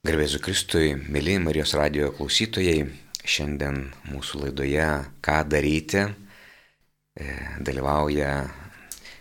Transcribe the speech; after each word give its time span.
Garbėsiu 0.00 0.38
Kristui, 0.40 0.94
mėly 1.12 1.34
Marijos 1.44 1.74
radio 1.76 2.06
klausytojai, 2.16 2.86
šiandien 3.20 3.82
mūsų 4.08 4.38
laidoje 4.46 4.84
Ką 5.20 5.34
daryti 5.44 5.98
e, 6.00 7.26
dalyvauja 7.60 8.30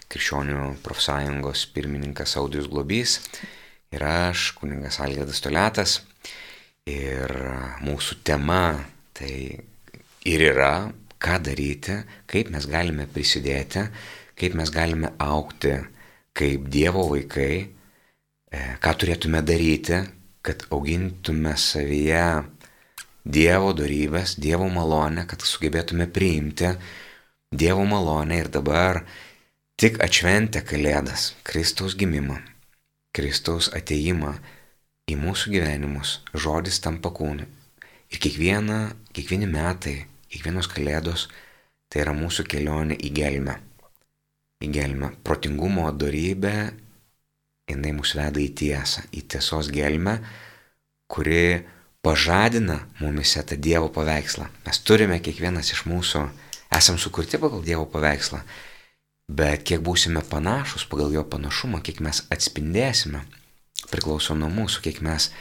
Krikščionių 0.07 0.69
profsąjungos 0.79 1.65
pirmininkas 1.75 2.37
Audijus 2.39 2.69
Globys 2.71 3.17
ir 3.91 4.05
aš, 4.07 4.53
kuningas 4.55 5.01
Algėdas 5.03 5.43
Toletas. 5.43 5.97
Ir 6.87 7.33
mūsų 7.83 8.21
tema 8.23 8.79
tai 9.19 9.33
ir 10.31 10.43
yra, 10.45 10.93
ką 11.19 11.41
daryti, 11.43 11.97
kaip 12.23 12.53
mes 12.55 12.69
galime 12.71 13.09
prisidėti, 13.11 13.83
kaip 14.31 14.55
mes 14.55 14.71
galime 14.71 15.11
aukti 15.27 15.75
kaip 16.39 16.71
Dievo 16.71 17.03
vaikai, 17.11 17.51
e, 17.67 18.63
ką 18.79 18.95
turėtume 19.03 19.43
daryti, 19.43 19.99
kad 20.41 20.65
augintume 20.71 21.55
savyje 21.57 22.45
Dievo 23.29 23.73
darybės, 23.75 24.37
Dievo 24.39 24.69
malonę, 24.71 25.25
kad 25.29 25.43
sugebėtume 25.45 26.07
priimti 26.09 26.71
Dievo 27.51 27.83
malonę 27.85 28.39
ir 28.39 28.49
dabar 28.49 29.03
tik 29.79 29.99
atšventę 30.03 30.63
Kalėdas, 30.65 31.33
Kristaus 31.43 31.97
gimimą, 31.99 32.39
Kristaus 33.15 33.69
ateimą 33.75 34.35
į 35.09 35.17
mūsų 35.19 35.53
gyvenimus, 35.55 36.19
žodis 36.33 36.79
tampa 36.83 37.11
kūnu. 37.15 37.47
Ir 38.09 38.21
kiekviena, 38.21 38.79
kiekvieni 39.13 39.49
metai, 39.49 39.95
kiekvienos 40.31 40.69
Kalėdos 40.71 41.27
tai 41.89 42.03
yra 42.05 42.13
mūsų 42.17 42.45
kelionė 42.49 42.97
į 42.97 43.11
gelmę. 43.17 43.55
Į 44.63 44.69
gelmę. 44.75 45.11
Protingumo 45.25 45.89
darybė 45.95 46.55
jinai 47.69 47.93
mus 47.95 48.15
veda 48.17 48.41
į 48.41 48.49
tiesą, 48.57 49.05
į 49.13 49.25
tiesos 49.31 49.69
gelmę, 49.73 50.17
kuri 51.09 51.61
pažadina 52.05 52.79
mumise 52.99 53.43
tą 53.43 53.57
Dievo 53.59 53.89
paveikslą. 53.93 54.47
Mes 54.65 54.81
turime 54.85 55.19
kiekvienas 55.23 55.71
iš 55.73 55.85
mūsų, 55.89 56.25
esam 56.75 56.99
sukurti 57.01 57.39
pagal 57.41 57.63
Dievo 57.65 57.85
paveikslą, 57.89 58.41
bet 59.29 59.65
kiek 59.67 59.83
būsime 59.85 60.23
panašus 60.25 60.87
pagal 60.89 61.13
jo 61.13 61.23
panašumą, 61.23 61.83
kiek 61.85 62.01
mes 62.05 62.23
atspindėsime, 62.33 63.23
priklauso 63.91 64.35
nuo 64.37 64.49
mūsų, 64.53 64.83
kiek 64.87 65.01
mes 65.05 65.31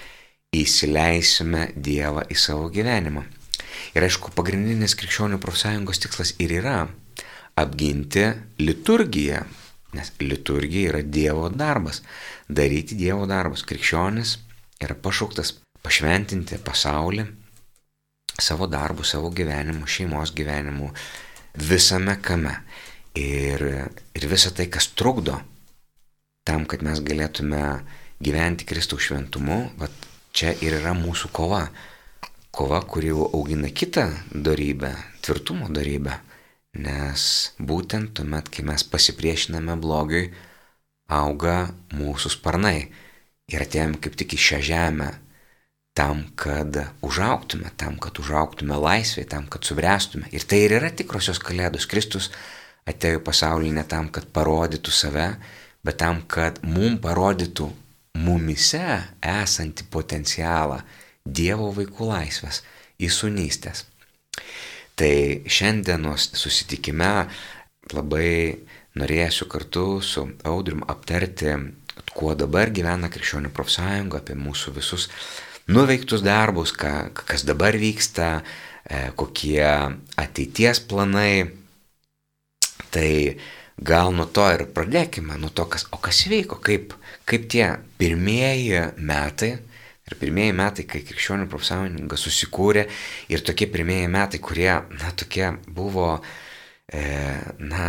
įsileisime 0.56 1.72
Dievą 1.76 2.24
į 2.28 2.36
savo 2.38 2.68
gyvenimą. 2.72 3.24
Ir 3.94 4.04
aišku, 4.04 4.32
pagrindinis 4.36 4.96
krikščionių 4.98 5.38
profsąjungos 5.42 6.00
tikslas 6.02 6.34
ir 6.42 6.54
yra 6.60 6.88
apginti 7.58 8.24
liturgiją, 8.60 9.42
Nes 9.96 10.12
liturgija 10.20 10.92
yra 10.92 11.02
Dievo 11.02 11.48
darbas. 11.48 12.02
Daryti 12.48 12.98
Dievo 12.98 13.26
darbus. 13.30 13.64
Krikščionis 13.68 14.36
yra 14.84 14.96
pašauktas 14.98 15.54
pašventinti 15.84 16.58
pasaulį 16.64 17.26
savo 18.38 18.68
darbų, 18.70 19.04
savo 19.06 19.30
gyvenimu, 19.34 19.86
šeimos 19.90 20.32
gyvenimu, 20.36 20.92
visame 21.68 22.18
kame. 22.22 22.54
Ir, 23.18 23.64
ir 24.14 24.26
visa 24.30 24.52
tai, 24.54 24.68
kas 24.70 24.92
trukdo 24.94 25.40
tam, 26.46 26.64
kad 26.70 26.84
mes 26.86 27.00
galėtume 27.02 27.62
gyventi 28.22 28.66
Kristaus 28.68 29.08
šventumu, 29.08 29.58
va, 29.80 29.88
čia 30.32 30.54
ir 30.62 30.78
yra 30.78 30.94
mūsų 30.96 31.32
kova. 31.34 31.64
Kova, 32.54 32.78
kuri 32.86 33.10
augina 33.12 33.68
kitą 33.74 34.06
darybę, 34.32 34.94
tvirtumo 35.22 35.68
darybę. 35.74 36.14
Nes 36.78 37.22
būtent 37.58 38.12
tuomet, 38.14 38.50
kai 38.54 38.62
mes 38.66 38.84
pasipriešiname 38.86 39.74
blogiui, 39.82 40.28
auga 41.10 41.72
mūsų 41.96 42.36
sparnai. 42.36 42.90
Ir 43.48 43.64
atėjom 43.64 43.96
kaip 44.02 44.18
tik 44.20 44.36
į 44.36 44.42
šią 44.44 44.60
žemę 44.68 45.08
tam, 45.98 46.20
kad 46.38 46.76
užauktume, 47.02 47.72
tam, 47.80 47.96
kad 47.98 48.20
užauktume 48.22 48.76
laisvėje, 48.78 49.26
tam, 49.32 49.48
kad 49.50 49.66
subręstume. 49.66 50.28
Ir 50.30 50.44
tai 50.46 50.60
ir 50.66 50.76
yra 50.78 50.92
tikrosios 50.94 51.40
kalėdos. 51.42 51.88
Kristus 51.90 52.28
atėjo 52.86 53.18
į 53.18 53.24
pasaulį 53.26 53.72
ne 53.80 53.84
tam, 53.88 54.12
kad 54.14 54.28
parodytų 54.36 54.94
save, 54.94 55.32
bet 55.82 55.98
tam, 56.04 56.22
kad 56.30 56.60
mum 56.62 57.00
parodytų 57.02 57.66
mumise 58.22 59.02
esantį 59.24 59.88
potencialą 59.90 60.82
Dievo 61.28 61.72
vaikų 61.76 62.06
laisvės, 62.08 62.62
įsunystės. 63.02 63.82
Tai 64.98 65.46
šiandienos 65.46 66.32
susitikime 66.34 67.28
labai 67.94 68.30
norėsiu 68.98 69.46
kartu 69.50 70.00
su 70.02 70.24
Audrim 70.48 70.82
aptarti, 70.90 71.52
kuo 72.16 72.32
dabar 72.34 72.72
gyvena 72.74 73.10
Krikščionių 73.12 73.52
profsąjunga, 73.54 74.18
apie 74.18 74.34
mūsų 74.38 74.74
visus 74.74 75.06
nuveiktus 75.70 76.24
darbus, 76.26 76.72
ką, 76.74 77.12
kas 77.14 77.46
dabar 77.46 77.78
vyksta, 77.78 78.40
e, 78.82 79.04
kokie 79.14 79.62
ateities 80.18 80.82
planai. 80.90 81.46
Tai 82.90 83.10
gal 83.78 84.10
nuo 84.16 84.26
to 84.26 84.48
ir 84.50 84.66
pradėkime, 84.74 85.38
nuo 85.38 85.52
to, 85.54 85.68
kas, 85.70 85.86
o 85.94 86.02
kas 86.02 86.24
vyko, 86.26 86.58
kaip, 86.64 86.96
kaip 87.28 87.46
tie 87.52 87.68
pirmieji 88.00 88.88
metai 88.98 89.58
Ir 90.08 90.16
pirmieji 90.16 90.54
metai, 90.56 90.86
kai 90.88 91.02
krikščionių 91.04 91.48
profsąjunga 91.52 92.16
susikūrė 92.16 92.86
ir 93.32 93.44
tokie 93.44 93.68
pirmieji 93.68 94.08
metai, 94.12 94.40
kurie, 94.40 94.70
na, 94.72 95.12
tokie 95.12 95.50
buvo, 95.68 96.14
e, 96.88 97.02
na, 97.60 97.84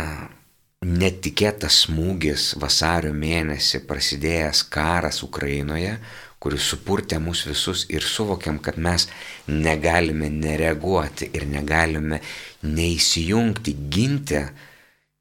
netikėtas 0.80 1.82
smūgis 1.84 2.54
vasario 2.60 3.12
mėnesį 3.12 3.82
prasidėjęs 3.88 4.62
karas 4.72 5.20
Ukrainoje, 5.26 5.98
kuris 6.40 6.64
supurtė 6.72 7.18
mus 7.20 7.44
visus 7.44 7.84
ir 7.92 8.00
suvokiam, 8.00 8.58
kad 8.64 8.78
mes 8.80 9.04
negalime 9.46 10.30
nereaguoti 10.32 11.28
ir 11.36 11.44
negalime 11.44 12.22
neįsijungti, 12.64 13.76
ginti 13.92 14.40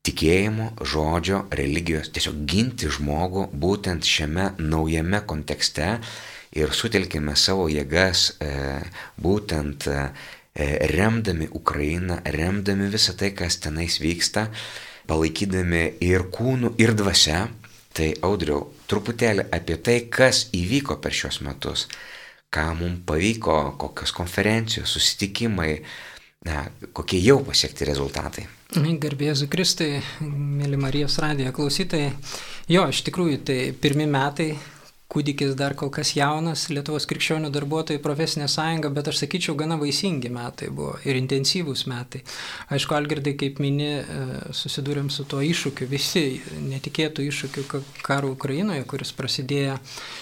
tikėjimo, 0.08 0.72
žodžio, 0.80 1.44
religijos, 1.52 2.08
tiesiog 2.16 2.46
ginti 2.48 2.88
žmogų 2.88 3.50
būtent 3.52 4.08
šiame 4.08 4.54
naujame 4.64 5.20
kontekste 5.28 5.98
ir 6.58 6.74
sutelkime 6.74 7.36
savo 7.38 7.68
jėgas 7.70 8.26
e, 8.42 8.52
būtent 9.22 9.88
e, 9.90 10.00
remdami 10.94 11.50
Ukrainą, 11.56 12.20
remdami 12.26 12.90
visą 12.92 13.16
tai, 13.18 13.32
kas 13.38 13.60
tenais 13.64 14.00
vyksta, 14.02 14.50
palaikydami 15.09 15.84
ir 16.06 16.30
kūnų, 16.34 16.76
ir 16.82 16.96
dvasia. 16.98 17.48
Tai 18.00 18.12
audriau, 18.24 18.68
truputėlį 18.88 19.48
apie 19.52 19.76
tai, 19.82 19.96
kas 20.14 20.46
įvyko 20.56 21.00
per 21.02 21.16
šios 21.16 21.40
metus, 21.42 21.88
ką 22.54 22.68
mums 22.78 23.02
pavyko, 23.09 23.56
kokios 23.82 24.14
konferencijos, 24.16 24.94
susitikimai, 24.94 25.74
na, 26.46 26.68
kokie 26.94 27.18
jau 27.20 27.40
pasiekti 27.44 27.90
rezultatai. 27.90 28.46
Garbėsiu 28.78 29.50
Kristai, 29.50 30.04
mėly 30.22 30.78
Marijos 30.80 31.18
radijo 31.20 31.52
klausytojai. 31.58 32.14
Jo, 32.70 32.86
iš 32.94 33.02
tikrųjų, 33.09 33.42
tai 33.50 33.58
pirmi 33.74 34.06
metai 34.08 34.52
kūdikis 35.09 35.56
dar 35.58 35.74
kol 35.74 35.90
kas 35.94 36.12
jaunas, 36.14 36.68
Lietuvos 36.70 37.08
krikščionių 37.09 37.50
darbuotojų 37.53 38.02
profesinė 38.03 38.46
sąjunga, 38.52 38.92
bet 38.94 39.09
aš 39.09 39.24
sakyčiau, 39.24 39.56
gana 39.58 39.80
vaisingi 39.81 40.30
metai 40.34 40.70
buvo 40.70 41.00
ir 41.08 41.18
intensyvūs 41.18 41.88
metai. 41.90 42.22
Aišku, 42.75 42.94
Algirdai, 42.97 43.34
kaip 43.40 43.58
mini, 43.64 43.90
e, 44.00 44.28
susidūrėm 44.53 45.09
su 45.14 45.25
tuo 45.30 45.42
iššūkiu, 45.46 45.88
visi 45.90 46.24
netikėtų 46.70 47.25
iššūkių 47.25 47.81
karo 48.06 48.30
Ukrainoje, 48.36 48.86
kuris 48.90 49.14
prasidėjo 49.18 49.80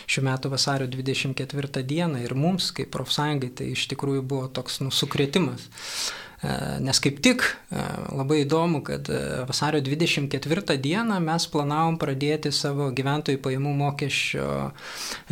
šiuo 0.07 0.23
metu 0.29 0.53
vasario 0.53 0.87
24 0.87 1.83
dieną 1.83 2.23
ir 2.23 2.37
mums, 2.39 2.71
kaip 2.71 2.93
profsąjungai, 2.95 3.51
tai 3.59 3.73
iš 3.73 3.89
tikrųjų 3.91 4.23
buvo 4.23 4.47
toks 4.47 4.79
nusukretimas. 4.85 5.67
E, 6.43 6.49
nes 6.85 6.99
kaip 7.01 7.17
tik 7.25 7.41
e, 7.41 7.83
labai 8.13 8.43
įdomu, 8.43 8.83
kad 8.85 9.09
e, 9.09 9.21
vasario 9.49 9.81
24 9.81 10.77
dieną 10.77 11.17
mes 11.23 11.47
planavom 11.49 11.97
pradėti 11.97 12.51
savo 12.53 12.91
gyventojų 12.93 13.41
pajamų 13.41 13.73
mokesčio 13.79 14.45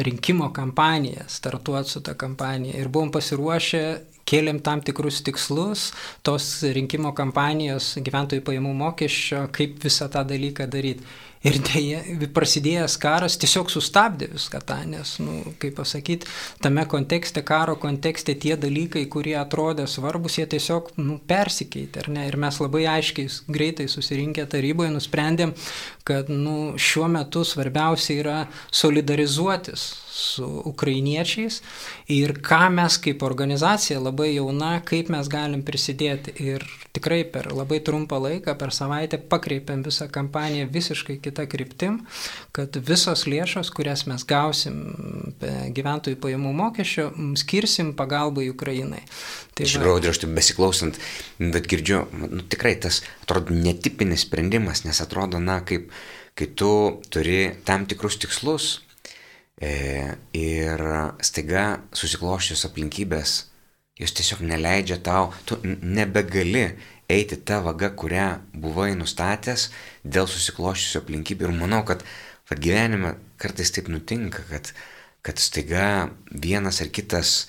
rinkimo 0.08 0.50
kampaniją, 0.56 1.28
startuoti 1.30 1.94
su 1.94 2.02
tą 2.06 2.18
kampaniją. 2.18 2.80
Ir 2.82 2.90
buvom 2.90 3.14
pasiruošę 3.14 3.86
kėlėm 4.30 4.62
tam 4.66 4.82
tikrus 4.86 5.22
tikslus 5.26 5.92
tos 6.26 6.50
rinkimo 6.76 7.14
kampanijos 7.18 7.96
gyventojų 8.02 8.44
pajamų 8.46 8.74
mokesčio, 8.82 9.46
kaip 9.56 9.80
visą 9.86 10.10
tą 10.12 10.26
dalyką 10.28 10.70
daryti. 10.72 11.06
Ir 11.46 11.60
dėja, 11.62 12.00
prasidėjęs 12.34 12.96
karas 12.98 13.36
tiesiog 13.38 13.70
sustabdė 13.70 14.32
viską 14.32 14.64
tą, 14.66 14.80
nes, 14.90 15.12
nu, 15.22 15.44
kaip 15.62 15.76
pasakyti, 15.78 16.26
tame 16.64 16.88
kontekste, 16.90 17.44
karo 17.46 17.76
kontekste 17.78 18.34
tie 18.42 18.56
dalykai, 18.58 19.04
kurie 19.14 19.36
atrodė 19.38 19.86
svarbus, 19.86 20.40
jie 20.40 20.48
tiesiog 20.56 20.96
nu, 20.98 21.20
persikeitė. 21.30 22.08
Ir 22.26 22.40
mes 22.42 22.58
labai 22.64 22.88
aiškiai, 22.96 23.30
greitai 23.60 23.86
susirinkę 23.94 24.48
taryboje 24.50 24.96
nusprendėm, 24.96 25.54
kad 26.08 26.34
nu, 26.34 26.74
šiuo 26.82 27.12
metu 27.14 27.46
svarbiausia 27.46 28.18
yra 28.24 28.40
solidarizuotis 28.74 29.86
su 30.16 30.48
ukrainiečiais 30.66 31.60
ir 32.08 32.32
ką 32.40 32.70
mes 32.72 32.96
kaip 33.04 33.24
organizacija 33.28 34.00
labai 34.00 34.30
jauna, 34.38 34.78
kaip 34.88 35.10
mes 35.12 35.28
galim 35.32 35.64
prisidėti. 35.68 36.32
Ir 36.40 36.64
tikrai 36.96 37.24
per 37.28 37.50
labai 37.52 37.82
trumpą 37.84 38.22
laiką, 38.24 38.56
per 38.60 38.72
savaitę 38.72 39.20
pakreipiam 39.20 39.84
visą 39.84 40.08
kampaniją 40.12 40.70
visiškai 40.72 41.18
kitą 41.24 41.48
kryptim, 41.52 42.00
kad 42.56 42.80
visos 42.88 43.26
lėšos, 43.28 43.74
kurias 43.76 44.06
mes 44.08 44.24
gausim 44.28 44.80
gyventojų 45.76 46.22
pajamų 46.24 46.56
mokesčio, 46.62 47.10
skirsim 47.42 47.92
pagalbai 48.00 48.48
Ukrainai. 48.54 49.04
Tai 49.56 49.68
Iš 49.68 49.78
tikrųjų, 49.78 50.14
aš 50.14 50.24
taip 50.24 50.36
besiklausant, 50.36 51.00
bet 51.40 51.68
girdžiu, 51.72 52.06
nu, 52.24 52.44
tikrai 52.48 52.78
tas 52.80 53.04
atrodo 53.26 53.56
netipinis 53.56 54.24
sprendimas, 54.24 54.86
nes 54.88 55.04
atrodo, 55.04 55.44
na, 55.44 55.60
kaip 55.68 55.92
kai 56.36 56.50
tu 56.52 56.72
turi 57.12 57.56
tam 57.68 57.86
tikrus 57.88 58.18
tikslus 58.20 58.66
ir 59.62 60.82
staiga 61.24 61.66
susikloščius 61.96 62.66
aplinkybės, 62.68 63.36
jos 64.00 64.12
tiesiog 64.18 64.42
neleidžia 64.44 65.00
tau, 65.04 65.32
tu 65.48 65.58
nebegali 65.64 66.66
eiti 67.08 67.38
tą 67.38 67.62
vagą, 67.64 67.92
kurią 67.96 68.28
buvai 68.52 68.94
nustatęs 69.00 69.70
dėl 70.04 70.28
susikloščiusių 70.28 71.02
aplinkybių. 71.04 71.48
Ir 71.48 71.56
manau, 71.56 71.84
kad 71.88 72.04
vad 72.50 72.60
gyvenime 72.62 73.16
kartais 73.42 73.72
taip 73.72 73.88
nutinka, 73.92 74.44
kad, 74.50 74.74
kad 75.26 75.40
staiga 75.40 76.10
vienas 76.32 76.82
ar 76.82 76.92
kitas 76.94 77.46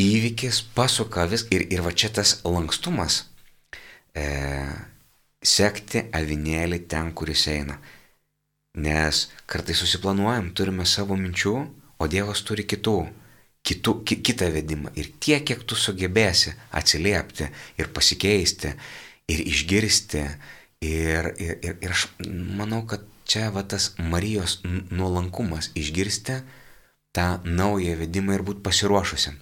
įvykis 0.00 0.62
pasuka 0.76 1.26
vis 1.28 1.46
ir, 1.52 1.66
ir 1.72 1.82
va 1.84 1.92
čia 1.92 2.12
tas 2.14 2.38
lankstumas 2.44 3.24
e, 4.16 4.24
sekti 5.42 6.06
avinėlį 6.16 6.84
ten, 6.88 7.12
kuris 7.16 7.46
eina. 7.52 7.80
Nes 8.78 9.28
kartais 9.50 9.80
susiplanuojam, 9.82 10.52
turime 10.54 10.86
savo 10.86 11.16
minčių, 11.18 11.54
o 11.98 12.06
Dievas 12.06 12.44
turi 12.46 12.62
kitų, 12.70 12.98
kitų 13.66 13.94
ki, 14.06 14.20
kitą 14.22 14.50
vedimą. 14.54 14.92
Ir 14.94 15.10
tiek, 15.18 15.42
kiek 15.44 15.64
tu 15.66 15.74
sugebėsi 15.74 16.54
atsiliepti 16.70 17.50
ir 17.80 17.90
pasikeisti 17.94 18.74
ir 19.30 19.42
išgirsti. 19.42 20.24
Ir, 20.80 21.34
ir, 21.36 21.58
ir, 21.60 21.74
ir 21.84 21.92
aš 21.92 22.06
manau, 22.56 22.86
kad 22.88 23.02
čia 23.28 23.50
va 23.52 23.66
tas 23.68 23.90
Marijos 23.98 24.60
nuolankumas 24.64 25.74
išgirsti 25.76 26.38
tą 27.12 27.26
naują 27.44 27.98
vedimą 28.00 28.38
ir 28.38 28.46
būti 28.46 28.64
pasiruošusiam. 28.64 29.36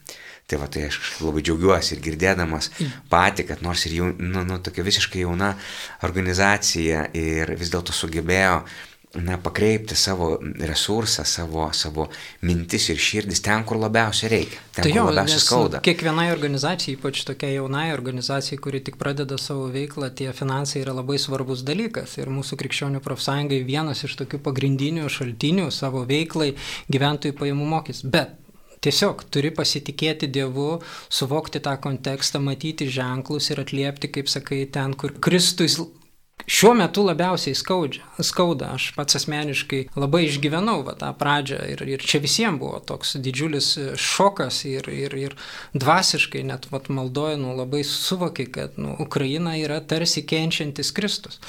Tai 0.48 0.58
va 0.62 0.66
tai 0.72 0.86
aš 0.88 0.98
labai 1.20 1.42
džiaugiuosi 1.44 1.92
ir 1.94 2.02
girdėdamas 2.02 2.70
patį, 3.12 3.44
kad 3.50 3.62
nors 3.62 3.84
ir 3.84 3.98
jau, 3.98 4.06
nu, 4.16 4.42
nu, 4.48 4.56
tokia 4.64 4.82
visiškai 4.86 5.20
jauna 5.26 5.52
organizacija 6.08 7.10
ir 7.12 7.52
vis 7.60 7.70
dėlto 7.74 7.92
sugebėjo 7.92 8.62
na, 9.24 9.38
pakreipti 9.42 9.96
savo 9.96 10.30
resursą, 10.60 11.24
savo, 11.24 11.68
savo 11.72 12.08
mintis 12.46 12.88
ir 12.92 13.00
širdis 13.02 13.42
ten, 13.44 13.64
kur 13.68 13.80
labiausiai 13.80 14.32
reikia. 14.32 14.62
Ten, 14.72 14.86
tai 14.86 14.94
jo, 14.94 15.04
labiausiai 15.10 15.42
skauda. 15.42 15.82
Kiekvienai 15.84 16.28
organizacijai, 16.32 16.96
ypač 16.98 17.22
tokiai 17.28 17.58
jaunai 17.58 17.86
organizacijai, 17.94 18.60
kuri 18.62 18.82
tik 18.86 18.98
pradeda 19.00 19.38
savo 19.40 19.68
veiklą, 19.74 20.10
tie 20.14 20.32
finansai 20.36 20.82
yra 20.84 20.96
labai 20.98 21.20
svarbus 21.22 21.64
dalykas. 21.66 22.18
Ir 22.20 22.32
mūsų 22.32 22.58
krikščionių 22.60 23.04
profsąjungai 23.04 23.62
vienas 23.68 24.04
iš 24.06 24.18
tokių 24.22 24.42
pagrindinių 24.48 25.08
šaltinių 25.12 25.70
savo 25.74 26.04
veiklai 26.08 26.52
gyventojų 26.92 27.38
pajamų 27.38 27.72
mokys. 27.76 28.04
Bet 28.06 28.36
Tiesiog 28.78 29.24
turi 29.34 29.50
pasitikėti 29.50 30.28
Dievu, 30.30 30.78
suvokti 31.10 31.58
tą 31.64 31.74
kontekstą, 31.82 32.38
matyti 32.38 32.86
ženklus 32.94 33.50
ir 33.50 33.62
atliepti, 33.64 34.10
kaip 34.14 34.30
sakai, 34.30 34.60
ten, 34.70 34.94
kur 34.94 35.16
Kristus 35.18 35.80
šiuo 36.48 36.72
metu 36.74 37.04
labiausiai 37.04 37.54
skaudžia, 37.54 38.04
skauda. 38.24 38.72
Aš 38.74 38.90
pats 38.96 39.18
asmeniškai 39.18 39.82
labai 39.96 40.24
išgyvenau 40.26 40.80
va, 40.86 40.94
tą 40.98 41.10
pradžią 41.18 41.60
ir, 41.74 41.82
ir 41.84 42.04
čia 42.04 42.22
visiems 42.24 42.60
buvo 42.60 42.80
toks 42.80 43.16
didžiulis 43.22 43.68
šokas 44.00 44.62
ir, 44.68 44.88
ir, 44.88 45.14
ir 45.14 45.36
dvasiškai 45.76 46.42
net 46.48 46.70
vat, 46.72 46.88
maldoju, 46.88 47.36
nu, 47.42 47.52
labai 47.58 47.82
suvoki, 47.84 48.48
kad 48.52 48.80
nu, 48.80 48.96
Ukraina 49.04 49.58
yra 49.60 49.80
tarsi 49.84 50.24
kenčiantis 50.26 50.92
Kristus. 50.96 51.40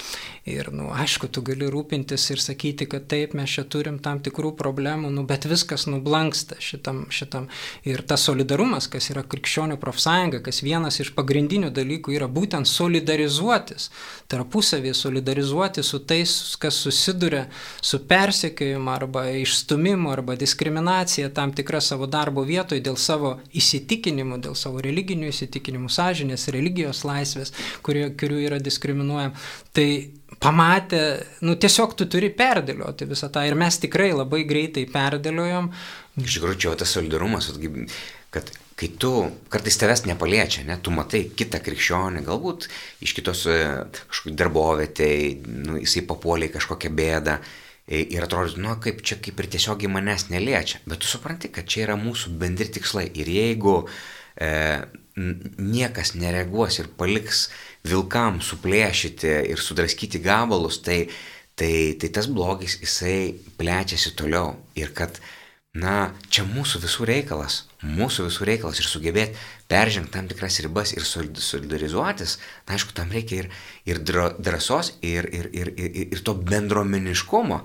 Ir, 0.49 0.71
nu, 0.73 0.89
aišku, 0.95 1.27
tu 1.29 1.43
gali 1.45 1.67
rūpintis 1.69 2.23
ir 2.33 2.41
sakyti, 2.41 2.87
kad 2.89 3.05
taip, 3.11 3.35
mes 3.37 3.51
čia 3.53 3.63
turim 3.69 3.99
tam 4.03 4.21
tikrų 4.23 4.53
problemų, 4.57 5.11
nu, 5.13 5.23
bet 5.29 5.45
viskas 5.49 5.85
nublanksta 5.89 6.57
šitam, 6.63 7.03
šitam. 7.13 7.49
Ir 7.87 8.01
tas 8.07 8.23
solidarumas, 8.25 8.89
kas 8.91 9.11
yra 9.13 9.23
krikščionių 9.29 9.77
profsąjunga, 9.81 10.41
kas 10.45 10.63
vienas 10.65 10.99
iš 11.03 11.13
pagrindinių 11.17 11.69
dalykų 11.75 12.15
yra 12.17 12.29
būtent 12.31 12.69
solidarizuotis 12.69 13.89
tarpusavį 14.31 14.88
tarpusavį 14.89 14.93
solidarizuoti 14.97 15.83
su 15.83 15.99
tais, 15.99 16.55
kas 16.59 16.75
susiduria 16.75 17.47
su 17.81 17.99
persekiojimu 18.07 18.91
arba 18.91 19.29
išstumimu 19.29 20.11
arba 20.11 20.35
diskriminacija 20.35 21.29
tam 21.33 21.53
tikrą 21.53 21.81
savo 21.81 22.07
darbo 22.07 22.43
vietoje 22.43 22.81
dėl 22.81 22.97
savo 22.97 23.39
įsitikinimų, 23.53 24.39
dėl 24.41 24.55
savo 24.55 24.81
religinių 24.81 25.29
įsitikinimų, 25.29 25.89
sąžinės, 25.89 26.49
religijos 26.49 27.03
laisvės, 27.03 27.53
kurių, 27.83 28.15
kurių 28.17 28.39
yra 28.47 28.59
diskriminuojama. 28.59 29.35
Tai 29.73 29.89
pamatę, 30.39 31.25
nu 31.41 31.55
tiesiog 31.55 31.95
tu 31.95 32.07
turi 32.07 32.29
perdėlioti 32.29 33.07
visą 33.09 33.29
tą 33.29 33.45
ir 33.47 33.55
mes 33.55 33.79
tikrai 33.79 34.11
labai 34.13 34.45
greitai 34.45 34.85
perdėliojom. 34.89 35.71
Iš 36.19 36.39
tikrųjų, 36.39 36.59
čia 36.59 36.75
tas 36.79 36.95
solidarumas, 36.95 37.51
kad 38.29 38.51
kai 38.79 38.89
tu 38.95 39.11
kartais 39.51 39.75
tavęs 39.79 40.05
nepaliečia, 40.07 40.63
ne, 40.67 40.77
tu 40.79 40.93
matai 40.95 41.25
kitą 41.35 41.59
krikščionį, 41.63 42.23
galbūt 42.27 42.69
iš 43.03 43.15
kitos 43.17 43.41
e, 43.51 43.57
darbovietėje, 44.39 45.33
nu, 45.65 45.79
jisai 45.81 46.05
papuolė 46.07 46.47
į 46.47 46.53
kažkokią 46.53 46.91
bėdą 46.95 47.35
e, 47.39 48.05
ir 48.15 48.23
atrodo, 48.23 48.55
nu, 48.63 48.77
kaip 48.83 49.01
čia 49.03 49.19
kaip 49.19 49.41
ir 49.43 49.49
tiesiogiai 49.55 49.91
manęs 49.91 50.29
neliečia, 50.31 50.79
bet 50.87 51.03
tu 51.03 51.11
supranti, 51.11 51.51
kad 51.51 51.67
čia 51.67 51.89
yra 51.89 51.97
mūsų 51.99 52.31
bendri 52.39 52.69
tikslai. 52.77 53.09
Ir 53.19 53.31
jeigu 53.33 53.75
e, 54.39 54.51
niekas 55.19 56.13
nereaguos 56.15 56.79
ir 56.79 56.87
paliks 56.99 57.49
vilkam 57.87 58.39
suplėšyti 58.43 59.33
ir 59.51 59.59
sudraskyti 59.59 60.23
gabalus, 60.23 60.79
tai, 60.85 61.01
tai, 61.59 61.73
tai 61.99 62.13
tas 62.15 62.31
blogis 62.31 62.79
jisai 62.79 63.35
plečiasi 63.59 64.15
toliau. 64.15 64.55
Ir 64.79 64.95
kad 64.95 65.19
na, 65.77 66.13
čia 66.33 66.45
mūsų 66.49 66.81
visų 66.81 67.05
reikalas, 67.05 67.59
mūsų 67.85 68.25
visų 68.25 68.45
reikalas 68.49 68.79
ir 68.81 68.87
sugebėti 68.89 69.37
peržengti 69.69 70.15
tam 70.15 70.29
tikras 70.29 70.57
ribas 70.65 70.95
ir 70.95 71.05
solidarizuotis, 71.05 72.39
na, 72.65 72.73
aišku, 72.73 72.95
tam 72.97 73.11
reikia 73.13 73.43
ir, 73.43 73.51
ir 73.85 74.01
drąsos, 74.01 74.95
ir, 75.05 75.29
ir, 75.29 75.51
ir, 75.53 75.73
ir, 75.77 75.99
ir 76.09 76.23
to 76.25 76.33
bendromeniškumo. 76.33 77.61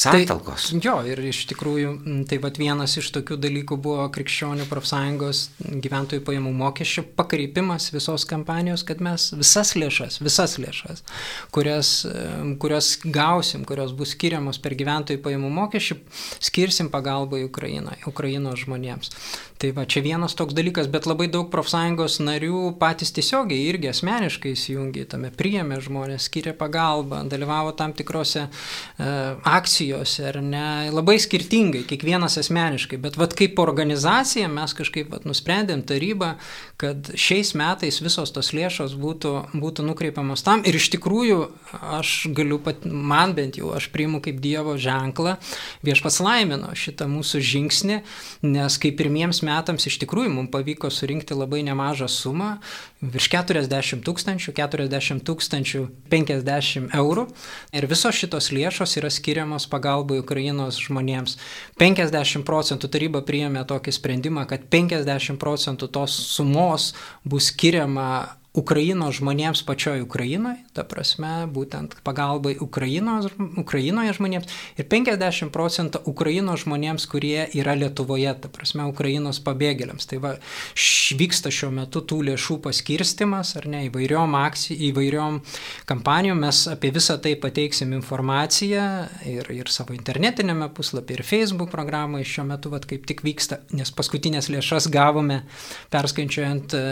Santalkos. 0.00 0.70
Tai, 0.70 0.78
jo, 0.80 0.94
ir 1.04 1.20
iš 1.28 1.42
tikrųjų, 1.50 1.90
tai 2.30 2.38
vad 2.40 2.56
vienas 2.60 2.94
iš 2.96 3.10
tokių 3.12 3.36
dalykų 3.40 3.76
buvo 3.84 4.06
krikščionių 4.14 4.64
profsąjungos 4.70 5.42
gyventojų 5.84 6.22
pajamų 6.24 6.52
mokesčių 6.56 7.04
pakreipimas 7.18 7.90
visos 7.92 8.24
kampanijos, 8.28 8.84
kad 8.88 9.02
mes 9.04 9.28
visas 9.36 9.74
lėšas, 9.76 10.16
visas 10.24 10.56
lėšas, 10.62 11.04
kurias, 11.52 11.92
kurias 12.62 12.94
gausim, 13.04 13.66
kurios 13.68 13.92
bus 13.96 14.14
skiriamos 14.16 14.62
per 14.64 14.78
gyventojų 14.80 15.20
pajamų 15.26 15.52
mokesčių, 15.58 15.98
skirsim 16.48 16.88
pagalbai 16.88 17.44
Ukrainai, 17.44 17.98
Ukrainos 18.08 18.64
žmonėms. 18.64 19.12
Tai 19.60 19.74
va, 19.76 19.84
čia 19.84 20.00
vienas 20.00 20.32
toks 20.32 20.56
dalykas, 20.56 20.88
bet 20.88 21.04
labai 21.04 21.26
daug 21.28 21.50
profsąjungos 21.52 22.16
narių 22.24 22.70
patys 22.80 23.12
tiesiogiai 23.12 23.66
irgi 23.68 23.90
asmeniškai 23.90 24.54
įsijungė, 24.56 25.04
tame 25.12 25.28
priėmė 25.36 25.82
žmonės, 25.84 26.30
skiria 26.30 26.54
pagalbą, 26.56 27.20
dalyvavo 27.28 27.74
tam 27.76 27.92
tikrose 27.92 28.46
e, 28.46 29.10
akcijose, 29.44 29.89
ar 30.22 30.38
ne, 30.44 30.90
labai 30.94 31.16
skirtingai, 31.22 31.82
kiekvienas 31.88 32.38
asmeniškai, 32.40 32.98
bet 33.02 33.18
vad 33.20 33.34
kaip 33.38 33.58
organizacija 33.62 34.48
mes 34.52 34.74
kažkaip 34.76 35.10
vat, 35.12 35.26
nusprendėm 35.28 35.82
tarybą, 35.86 36.34
kad 36.80 37.10
šiais 37.18 37.52
metais 37.58 38.00
visos 38.02 38.32
tos 38.34 38.52
lėšos 38.56 38.94
būtų, 39.00 39.34
būtų 39.60 39.86
nukreipiamos 39.88 40.44
tam. 40.46 40.64
Ir 40.68 40.78
iš 40.78 40.90
tikrųjų 40.94 41.40
aš 42.00 42.14
galiu, 42.36 42.60
pat, 42.62 42.86
man 42.86 43.34
bent 43.38 43.60
jau, 43.60 43.72
aš 43.76 43.90
priimu 43.94 44.22
kaip 44.24 44.40
Dievo 44.42 44.76
ženklą, 44.80 45.36
viešpats 45.86 46.20
laimino 46.24 46.72
šitą 46.78 47.08
mūsų 47.10 47.42
žingsnį, 47.50 48.00
nes 48.46 48.78
kaip 48.80 48.98
pirmiems 49.00 49.42
metams 49.46 49.88
iš 49.90 50.00
tikrųjų 50.04 50.32
mums 50.36 50.52
pavyko 50.54 50.90
surinkti 50.92 51.36
labai 51.36 51.64
nemažą 51.66 52.08
sumą, 52.10 52.56
virš 53.00 53.28
40 53.32 54.02
tūkstančių, 54.04 54.52
40 54.56 55.24
tūkstančių 55.24 55.84
50 56.12 56.96
eurų. 57.00 57.26
Ir 57.76 57.86
visos 57.90 58.16
šitos 58.16 58.50
lėšos 58.52 58.96
yra 59.00 59.10
skiriamos 59.12 59.66
pagalbai 59.72 60.20
Ukrainos 60.20 60.80
žmonėms. 60.84 61.38
50 61.80 62.44
procentų 62.48 62.90
taryba 62.92 63.24
priėmė 63.24 63.64
tokį 63.68 63.96
sprendimą, 63.96 64.44
kad 64.50 64.68
50 64.72 65.40
procentų 65.40 65.88
tos 65.92 66.16
sumos 66.34 66.92
bus 67.24 67.48
skiriama 67.54 68.39
Ukrainos 68.50 69.20
žmonėms 69.20 69.60
pačioj 69.62 70.02
Ukrainoje, 70.02 70.58
ta 70.74 70.82
prasme, 70.82 71.46
būtent 71.46 71.94
pagalbai 72.02 72.56
Ukrainos, 72.58 73.28
Ukrainoje 73.38 74.16
žmonėms 74.18 74.48
ir 74.74 74.88
50 74.90 75.52
procentų 75.54 76.00
Ukrainos 76.10 76.64
žmonėms, 76.64 77.06
kurie 77.06 77.46
yra 77.54 77.76
Lietuvoje, 77.78 78.32
ta 78.42 78.50
prasme, 78.50 78.88
Ukrainos 78.90 79.38
pabėgėliams. 79.46 80.08
Tai 80.10 80.18
va, 80.24 80.32
vyksta 81.14 81.52
šiuo 81.54 81.70
metu 81.76 82.02
tų 82.02 82.18
lėšų 82.26 82.56
paskirstimas, 82.64 83.54
ar 83.60 83.68
ne, 83.70 83.84
įvairiom 83.86 84.34
akcijom, 84.40 84.82
įvairiom 84.90 85.38
kampanijom, 85.86 86.42
mes 86.42 86.64
apie 86.74 86.90
visą 86.94 87.20
tai 87.22 87.36
pateiksim 87.38 87.94
informaciją 88.00 88.88
ir, 89.30 89.46
ir 89.54 89.70
savo 89.70 89.94
internetinėme 89.94 90.72
puslapyje, 90.74 91.20
ir 91.20 91.28
Facebook 91.28 91.70
programoje 91.70 92.26
šiuo 92.34 92.48
metu, 92.50 92.74
va, 92.74 92.82
kaip 92.82 93.06
tik 93.06 93.22
vyksta, 93.22 93.62
nes 93.78 93.94
paskutinės 93.94 94.50
lėšas 94.50 94.90
gavome 94.90 95.44
perskaičiuojant 95.94 96.74
e, 96.74 96.84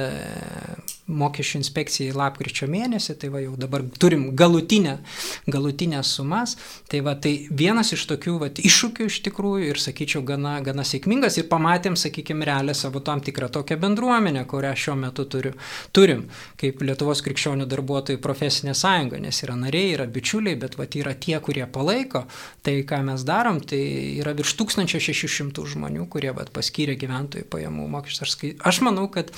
mokesčių 1.09 1.48
mokesčių 1.49 1.61
inspekcijai 1.63 2.15
lapkričio 2.17 2.69
mėnesį, 2.69 3.17
tai 3.19 3.29
va 3.31 3.41
jau 3.41 3.57
dabar 3.57 3.83
turim 3.99 4.35
galutinę, 4.37 4.99
galutinę 5.47 6.03
sumas. 6.05 6.57
Tai 6.89 7.01
va 7.03 7.15
tai 7.15 7.49
vienas 7.51 7.93
iš 7.93 8.07
tokių 8.09 8.39
va, 8.41 8.49
iššūkių 8.49 9.09
iš 9.09 9.23
tikrųjų 9.25 9.71
ir 9.73 9.79
sakyčiau 9.81 10.23
gana, 10.25 10.61
gana 10.61 10.85
sėkmingas 10.85 11.39
ir 11.39 11.49
pamatėm, 11.49 11.97
sakykime, 11.97 12.45
realią 12.45 12.75
savo 12.75 13.01
tam 13.01 13.21
tikrą 13.21 13.49
tokią 13.49 13.79
bendruomenę, 13.79 14.45
kurią 14.47 14.75
šiuo 14.77 14.97
metu 14.97 15.25
turiu, 15.25 15.55
turim, 15.93 16.29
kaip 16.59 16.83
Lietuvos 16.83 17.23
krikščionių 17.25 17.67
darbuotojų 17.69 18.21
profesinė 18.21 18.75
sąjunga, 18.77 19.21
nes 19.21 19.43
yra 19.45 19.57
nariai, 19.59 19.95
yra 19.97 20.07
bičiuliai, 20.07 20.59
bet 20.59 20.79
va 20.79 20.89
yra 20.89 21.15
tie, 21.15 21.39
kurie 21.41 21.67
palaiko 21.67 22.27
tai, 22.63 22.81
ką 22.89 23.03
mes 23.07 23.25
darom, 23.27 23.61
tai 23.61 23.81
yra 24.21 24.35
virš 24.37 24.57
1600 24.61 25.67
žmonių, 25.75 26.09
kurie 26.11 26.33
va 26.37 26.47
paskyrė 26.53 26.97
gyventojų 26.99 27.49
pajamų 27.51 27.89
mokesčius. 27.93 28.37
Aš 28.67 28.81
manau, 28.87 29.07
kad 29.13 29.31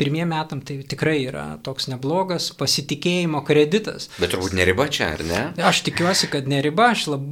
pirmie 0.00 0.26
metam 0.28 0.60
tai 0.66 0.80
tikrai 0.88 1.16
yra 1.24 1.46
toks 1.62 1.88
neblogas 1.90 2.48
pasitikėjimo 2.58 3.42
kreditas. 3.46 4.08
Bet 4.20 4.32
turbūt 4.34 4.56
neriba 4.56 4.88
čia, 4.92 5.12
ar 5.16 5.24
ne? 5.26 5.42
Aš 5.60 5.82
tikiuosi, 5.86 6.30
kad 6.32 6.48
neriba, 6.50 6.90
aš, 6.94 7.06
lab, 7.14 7.26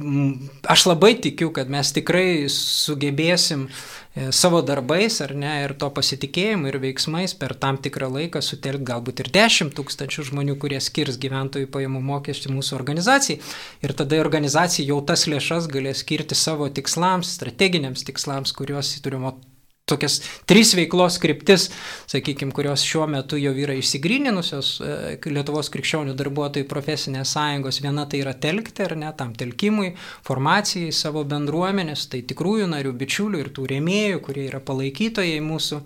aš 0.71 0.87
labai 0.89 1.13
tikiu, 1.21 1.51
kad 1.55 1.71
mes 1.71 1.91
tikrai 1.95 2.47
sugebėsim 2.51 3.67
e, 3.67 4.29
savo 4.35 4.61
darbais 4.65 5.19
ar 5.25 5.35
ne 5.37 5.53
ir 5.63 5.75
to 5.79 5.89
pasitikėjimu 5.95 6.71
ir 6.71 6.79
veiksmais 6.83 7.35
per 7.39 7.55
tam 7.59 7.79
tikrą 7.81 8.11
laiką 8.17 8.43
sutelkti 8.45 8.89
galbūt 8.91 9.23
ir 9.23 9.31
10 9.39 9.73
tūkstančių 9.77 10.29
žmonių, 10.31 10.59
kurie 10.61 10.79
skirs 10.83 11.19
gyventojų 11.21 11.71
pajamų 11.73 12.03
mokestį 12.11 12.53
mūsų 12.55 12.77
organizacijai. 12.79 13.41
Ir 13.85 13.95
tada 13.97 14.21
organizacija 14.21 14.87
jau 14.89 15.01
tas 15.05 15.27
lėšas 15.31 15.69
galės 15.71 16.05
skirti 16.05 16.37
savo 16.37 16.69
tikslams, 16.69 17.35
strateginiams 17.39 18.05
tikslams, 18.07 18.55
kuriuos 18.55 18.95
turime 19.05 19.35
tokias 19.85 20.17
trys 20.49 20.73
veiklos 20.73 21.19
kryptis, 21.21 21.67
sakykime, 22.09 22.53
kurios 22.57 22.81
šiuo 22.85 23.05
metu 23.09 23.37
jau 23.37 23.53
yra 23.53 23.75
išsigryninusios 23.77 24.71
e, 24.81 24.95
Lietuvos 25.29 25.69
krikščionių 25.73 26.15
darbuotojų 26.17 26.65
profesinės 26.69 27.35
sąjungos. 27.35 27.81
Viena 27.85 28.07
tai 28.09 28.23
yra 28.23 28.33
telkti 28.33 28.85
ar 28.87 28.95
ne, 28.97 29.11
tam 29.17 29.35
telkimui, 29.37 29.93
formacijai 30.25 30.89
savo 30.89 31.21
bendruomenės, 31.29 32.07
tai 32.09 32.23
tikrųjų 32.25 32.69
narių, 32.73 32.95
bičiulių 32.97 33.43
ir 33.43 33.51
tų 33.53 33.69
rėmėjų, 33.75 34.21
kurie 34.25 34.47
yra 34.49 34.63
palaikytojai 34.65 35.41
mūsų. 35.45 35.81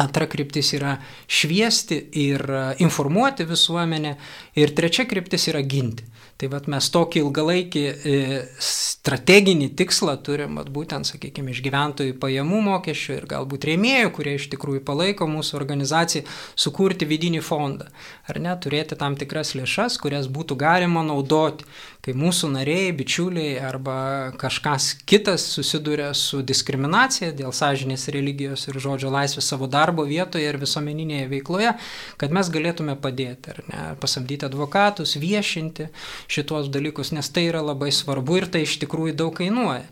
Antra 0.00 0.28
kryptis 0.30 0.72
yra 0.78 0.94
šviesti 1.28 1.98
ir 2.22 2.44
e, 2.46 2.62
informuoti 2.84 3.44
visuomenę. 3.48 4.14
Ir 4.60 4.72
trečia 4.76 5.04
kryptis 5.08 5.48
yra 5.52 5.60
ginti. 5.60 6.06
Tai 6.40 6.48
vad 6.48 6.70
mes 6.72 6.86
tokį 6.88 7.20
ilgalaikį 7.20 7.80
e, 7.84 8.20
strateginį 8.64 9.66
tikslą 9.76 10.14
turim, 10.24 10.56
vat, 10.56 10.70
būtent, 10.72 11.04
sakykime, 11.10 11.52
iš 11.52 11.60
gyventojų 11.66 12.14
pajamų 12.22 12.62
mokesčių 12.64 13.18
ir 13.18 13.26
galbūt 13.28 13.66
rėmėjų, 13.68 14.12
kurie 14.16 14.38
iš 14.38 14.46
tikrųjų 14.54 14.80
palaiko 14.88 15.28
mūsų 15.28 15.58
organizaciją, 15.60 16.24
sukurti 16.56 17.08
vidinį 17.10 17.42
fondą. 17.44 17.90
Ar 18.24 18.40
ne, 18.40 18.54
turėti 18.56 18.96
tam 18.96 19.18
tikras 19.20 19.52
lėšas, 19.58 19.98
kurias 20.00 20.30
būtų 20.32 20.56
galima 20.60 21.04
naudoti, 21.04 21.68
kai 22.04 22.14
mūsų 22.16 22.48
nariai, 22.54 22.92
bičiuliai 22.96 23.58
arba 23.60 23.96
kažkas 24.40 24.94
kitas 25.08 25.44
susiduria 25.52 26.10
su 26.16 26.40
diskriminacija 26.46 27.30
dėl 27.36 27.52
sąžinės 27.56 28.08
religijos 28.14 28.64
ir 28.70 28.78
žodžio 28.80 29.12
laisvės 29.12 29.50
savo 29.52 29.68
darbo 29.70 30.06
vietoje 30.08 30.48
ir 30.48 30.58
visuomeninėje 30.60 31.28
veikloje, 31.34 31.74
kad 32.20 32.32
mes 32.32 32.50
galėtume 32.52 32.96
padėti, 33.00 33.52
ar 33.52 33.62
ne, 33.68 33.84
pasamdyti 34.00 34.48
advokatus, 34.48 35.18
viešinti 35.20 35.90
šitos 36.30 36.72
dalykus, 36.72 37.12
nes 37.16 37.28
tai 37.28 37.46
yra 37.50 37.60
labai 37.64 37.92
svarbu 37.92 38.40
ir 38.40 38.48
tai 38.48 38.64
iš 38.64 38.78
tikrųjų 38.84 39.16
daug 39.20 39.36
kainuoja. 39.36 39.84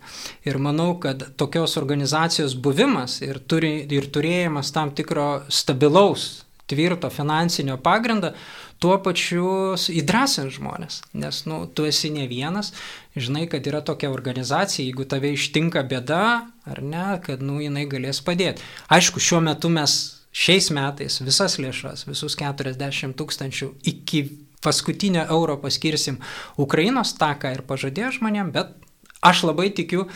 Ir 0.49 0.61
manau, 0.63 0.95
kad 1.03 1.29
tokios 1.37 1.77
organizacijos 1.81 2.57
buvimas 2.57 3.21
ir, 3.25 3.43
turi, 3.45 3.83
ir 3.85 4.09
turėjimas 4.15 4.73
tam 4.73 4.95
tikro 4.97 5.43
stabilaus, 5.53 6.47
tvirto 6.69 7.09
finansinio 7.11 7.79
pagrindo, 7.81 8.35
tuo 8.83 8.97
pačiu 9.03 9.75
įdrasint 9.91 10.53
žmonės, 10.55 11.01
nes 11.19 11.41
nu, 11.51 11.63
tu 11.67 11.87
esi 11.89 12.11
ne 12.15 12.29
vienas, 12.31 12.73
žinai, 13.19 13.47
kad 13.51 13.67
yra 13.67 13.83
tokia 13.85 14.11
organizacija, 14.15 14.87
jeigu 14.87 15.07
tave 15.09 15.33
ištinka 15.35 15.83
bėda, 15.91 16.25
ar 16.69 16.83
ne, 16.83 17.07
kad 17.25 17.43
nu, 17.43 17.59
jinai 17.63 17.89
galės 17.91 18.23
padėti. 18.25 18.63
Aišku, 18.95 19.23
šiuo 19.23 19.43
metu 19.45 19.71
mes 19.73 19.99
šiais 20.35 20.71
metais 20.75 21.19
visas 21.25 21.59
lėšas, 21.59 22.07
visus 22.09 22.39
40 22.39 23.17
tūkstančių 23.19 23.73
iki 23.91 24.25
paskutinio 24.63 25.25
euro 25.31 25.57
paskirsim 25.63 26.19
Ukrainos 26.59 27.15
taką 27.19 27.55
ir 27.55 27.65
pažadėjo 27.67 28.19
žmonėm, 28.19 28.53
bet 28.55 28.75
aš 29.21 29.43
labai 29.49 29.69
tikiu, 29.75 30.07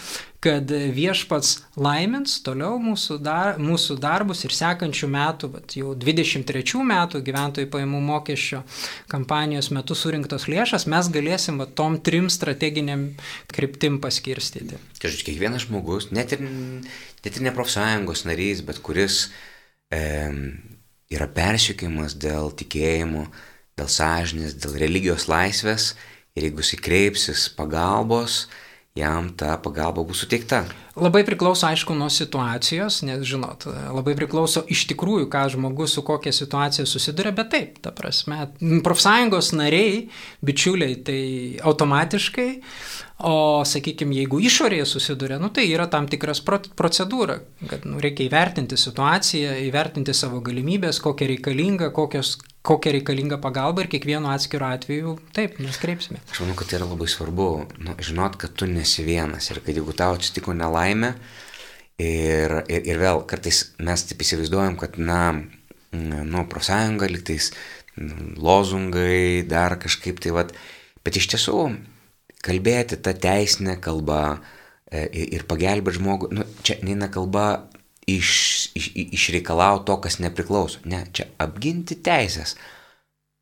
kad 0.43 0.71
viešpats 0.71 1.61
laimins 1.79 2.41
toliau 2.43 2.75
mūsų, 2.83 3.19
dar, 3.23 3.61
mūsų 3.63 3.95
darbus 4.03 4.43
ir 4.43 4.55
sekančių 4.57 5.09
metų, 5.13 5.51
bet 5.53 5.77
jau 5.79 5.93
23 5.95 6.83
metų 6.89 7.21
gyventojų 7.23 7.69
pajamų 7.71 8.01
mokesčio 8.09 8.65
kampanijos 9.13 9.71
metu 9.75 9.95
surinktos 9.99 10.49
lėšas 10.51 10.89
mes 10.91 11.11
galėsim 11.15 11.63
va, 11.63 11.69
tom 11.71 12.01
trim 12.03 12.27
strateginiam 12.33 13.13
kryptim 13.55 14.01
paskirstyti. 14.03 14.81
Kažkaip 14.99 15.29
kiekvienas 15.31 15.69
žmogus, 15.69 16.11
net 16.11 16.35
ir, 16.35 16.43
net 16.43 17.39
ir 17.39 17.47
ne 17.47 17.55
profsąjungos 17.55 18.27
narys, 18.27 18.65
bet 18.67 18.83
kuris 18.83 19.29
e, 19.95 20.03
yra 21.15 21.31
persiekimas 21.31 22.19
dėl 22.19 22.51
tikėjimo, 22.59 23.29
dėl 23.79 23.95
sąžinės, 23.95 24.59
dėl 24.59 24.75
religijos 24.83 25.31
laisvės 25.31 25.93
ir 26.35 26.49
jeigu 26.49 26.67
jis 26.67 26.75
kreipsis 26.83 27.47
pagalbos, 27.55 28.49
jam 28.95 29.31
ta 29.37 29.57
pagalba 29.57 30.05
bus 30.05 30.21
suteikta. 30.21 30.65
Labai 31.01 31.23
priklauso, 31.25 31.65
aišku, 31.71 31.95
nuo 31.97 32.11
situacijos, 32.13 33.01
nes, 33.09 33.23
žinot, 33.25 33.65
labai 33.65 34.13
priklauso 34.19 34.65
iš 34.69 34.85
tikrųjų, 34.91 35.31
ką 35.33 35.47
žmogus 35.55 35.97
su 35.97 36.05
kokia 36.05 36.35
situacija 36.37 36.85
susiduria, 36.89 37.33
bet 37.33 37.49
taip, 37.55 37.79
ta 37.85 37.95
prasme, 37.97 38.51
profsąjungos 38.85 39.55
nariai, 39.57 40.11
bičiuliai, 40.45 40.99
tai 41.07 41.23
automatiškai 41.65 42.51
O, 43.23 43.63
sakykime, 43.69 44.17
jeigu 44.19 44.41
išorėje 44.43 44.87
susiduria, 44.91 45.37
nu, 45.39 45.47
tai 45.55 45.69
yra 45.71 45.85
tam 45.91 46.09
tikras 46.11 46.41
procedūra, 46.43 47.37
kad 47.71 47.85
nu, 47.87 48.01
reikia 48.03 48.25
įvertinti 48.27 48.75
situaciją, 48.81 49.53
įvertinti 49.69 50.15
savo 50.17 50.41
galimybės, 50.43 50.99
kokia 51.05 51.29
reikalinga, 51.31 51.93
kokios, 51.95 52.33
kokia 52.67 52.97
reikalinga 52.97 53.39
pagalba 53.43 53.85
ir 53.85 53.91
kiekvienu 53.93 54.33
atskiru 54.33 54.67
atveju 54.67 55.15
taip, 55.37 55.61
mes 55.63 55.79
kreipsime. 55.79 56.19
Aš 56.33 56.43
manau, 56.43 56.57
kad 56.59 56.73
tai 56.73 56.81
yra 56.81 56.89
labai 56.91 57.07
svarbu, 57.15 57.47
nu, 57.87 57.95
žinot, 58.03 58.41
kad 58.43 58.57
tu 58.59 58.67
nesi 58.71 59.07
vienas 59.07 59.53
ir 59.53 59.63
kad 59.63 59.79
jeigu 59.79 59.95
tau 59.95 60.19
atsitiko 60.19 60.57
nelaimė 60.59 61.13
ir, 62.03 62.59
ir, 62.67 62.91
ir 62.91 63.01
vėl 63.05 63.23
kartais 63.31 63.69
mes 63.79 64.07
taip 64.09 64.27
įsivaizduojam, 64.27 64.81
kad, 64.83 64.99
na, 64.99 65.23
nu, 65.95 66.43
profsąjunga 66.51 67.07
liktais, 67.13 67.53
lozungai, 68.41 69.47
dar 69.47 69.79
kažkaip 69.79 70.19
tai 70.25 70.35
vad, 70.35 70.55
bet 71.07 71.23
iš 71.23 71.31
tiesų 71.37 71.71
kalbėti 72.43 72.99
tą 73.03 73.15
teisinę 73.23 73.79
kalbą 73.83 74.23
e, 74.91 75.07
ir 75.37 75.47
pagelbėti 75.51 76.01
žmogui, 76.01 76.33
nu, 76.37 76.47
čia 76.67 76.79
neina 76.83 77.09
kalba 77.13 77.47
iš, 78.07 78.31
iš, 78.75 78.91
išreikalauti 79.19 79.87
to, 79.87 79.99
kas 80.05 80.19
nepriklauso. 80.23 80.83
Ne, 80.85 81.05
čia 81.15 81.29
apginti 81.43 81.99
teisės. 82.03 82.57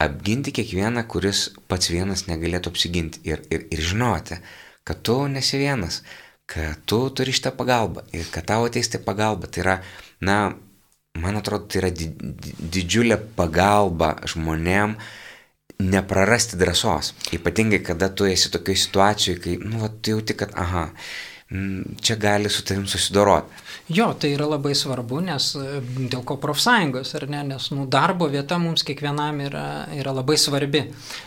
Apginti 0.00 0.52
kiekvieną, 0.57 1.04
kuris 1.12 1.50
pats 1.69 1.90
vienas 1.92 2.26
negalėtų 2.28 2.73
apsiginti. 2.73 3.21
Ir, 3.28 3.45
ir, 3.52 3.66
ir 3.73 3.85
žinoti, 3.85 4.40
kad 4.88 5.02
tu 5.04 5.16
nesi 5.28 5.61
vienas, 5.61 6.00
kad 6.49 6.80
tu 6.88 7.02
turi 7.14 7.35
šitą 7.37 7.52
pagalbą 7.57 8.07
ir 8.16 8.28
kad 8.33 8.49
tavo 8.49 8.69
ateis 8.71 8.88
tai 8.92 9.02
pagalba. 9.04 9.49
Tai 9.49 9.64
yra, 9.64 9.76
na, 10.25 10.38
man 11.21 11.40
atrodo, 11.40 11.69
tai 11.69 11.83
yra 11.85 11.92
di, 11.92 12.09
di, 12.16 12.54
didžiulė 12.76 13.21
pagalba 13.37 14.16
žmonėm 14.28 14.97
neprarasti 15.80 16.60
drąsos. 16.60 17.14
Ypatingai, 17.32 17.82
kada 17.82 18.08
tu 18.08 18.28
esi 18.28 18.50
tokioje 18.52 18.84
situacijoje, 18.84 19.40
kai, 19.40 19.58
nu, 19.64 19.80
va, 19.82 19.88
tu 19.88 20.14
jauti, 20.16 20.37
kad, 20.37 20.52
aha, 20.56 20.88
čia 22.00 22.16
gali 22.16 22.49
su 22.49 22.64
tavim 22.64 22.87
susidoroti. 22.87 23.52
Jo, 23.88 24.12
tai 24.14 24.28
yra 24.37 24.46
labai 24.46 24.70
svarbu, 24.78 25.18
nes 25.26 25.49
e, 25.58 25.80
dėl 25.82 26.20
ko 26.22 26.37
profsąjungos, 26.38 27.10
ar 27.18 27.25
ne, 27.32 27.40
nes 27.49 27.64
nu, 27.75 27.88
darbo 27.90 28.28
vieta 28.30 28.54
mums 28.62 28.84
kiekvienam 28.87 29.40
yra, 29.42 29.64
yra 29.99 30.12
labai 30.14 30.37
svarbi. 30.38 30.84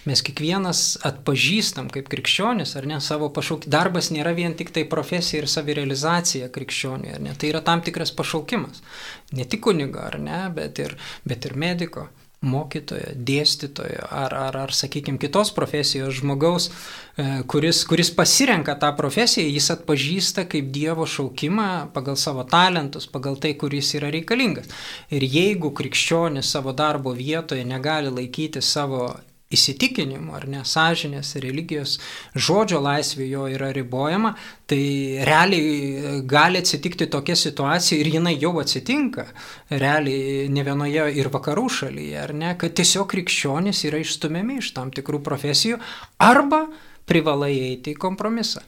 Mes 0.08 0.24
kiekvienas 0.24 0.86
atpažįstam 1.10 1.92
kaip 1.92 2.08
krikščionis, 2.14 2.78
ar 2.80 2.88
ne, 2.88 3.02
savo 3.04 3.28
pašaukimą. 3.36 3.74
Darbas 3.76 4.14
nėra 4.16 4.32
vien 4.38 4.56
tik 4.56 4.72
tai 4.72 4.86
profesija 4.88 5.44
ir 5.44 5.52
savirealizacija 5.52 6.48
krikščioniui, 6.56 7.18
ar 7.18 7.24
ne, 7.28 7.36
tai 7.36 7.52
yra 7.52 7.60
tam 7.68 7.84
tikras 7.84 8.16
pašaukimas. 8.16 8.80
Ne 9.36 9.44
tik 9.44 9.66
kunigo, 9.68 10.00
ar 10.00 10.16
ne, 10.24 10.46
bet 10.56 10.80
ir, 10.80 10.96
bet 11.28 11.52
ir 11.52 11.60
mediko 11.60 12.08
mokytojo, 12.44 13.16
dėstytojo 13.16 14.08
ar, 14.12 14.36
ar, 14.36 14.58
ar 14.66 14.76
sakykime, 14.76 15.20
kitos 15.22 15.54
profesijos 15.56 16.20
žmogaus, 16.20 16.70
e, 17.18 17.42
kuris, 17.50 17.84
kuris 17.90 18.12
pasirenka 18.14 18.76
tą 18.80 18.92
profesiją, 18.98 19.48
jis 19.48 19.72
atpažįsta 19.78 20.46
kaip 20.52 20.72
Dievo 20.76 21.08
šaukimą 21.10 21.70
pagal 21.96 22.20
savo 22.20 22.46
talentus, 22.48 23.08
pagal 23.10 23.40
tai, 23.42 23.56
kuris 23.60 23.94
yra 23.98 24.12
reikalingas. 24.14 24.70
Ir 25.14 25.26
jeigu 25.26 25.74
krikščionis 25.76 26.52
savo 26.56 26.76
darbo 26.76 27.16
vietoje 27.18 27.66
negali 27.68 28.12
laikyti 28.14 28.62
savo 28.62 29.08
įsitikinimų 29.56 30.36
ar 30.38 30.48
ne, 30.50 30.62
sąžinės, 30.68 31.36
religijos, 31.44 31.98
žodžio 32.36 32.82
laisvė 32.84 33.28
jo 33.30 33.48
yra 33.52 33.72
ribojama, 33.76 34.34
tai 34.70 34.84
realiai 35.28 35.74
e, 35.74 36.14
gali 36.30 36.62
atsitikti 36.64 37.10
tokia 37.12 37.36
situacija 37.40 38.00
ir 38.00 38.12
jinai 38.18 38.36
jau 38.42 38.56
atsitinka, 38.62 39.28
realiai 39.72 40.48
ne 40.54 40.66
vienoje 40.66 41.10
ir 41.20 41.30
vakarų 41.34 41.68
šalyje, 41.82 42.18
ar 42.24 42.34
ne, 42.38 42.56
kad 42.60 42.76
tiesiog 42.80 43.10
krikščionys 43.14 43.86
yra 43.90 44.02
išstumiami 44.04 44.60
iš 44.62 44.74
tam 44.78 44.92
tikrų 44.96 45.22
profesijų 45.26 45.80
arba 46.24 46.66
privalai 47.10 47.52
eiti 47.68 47.94
į 47.94 48.00
kompromisą. 48.00 48.62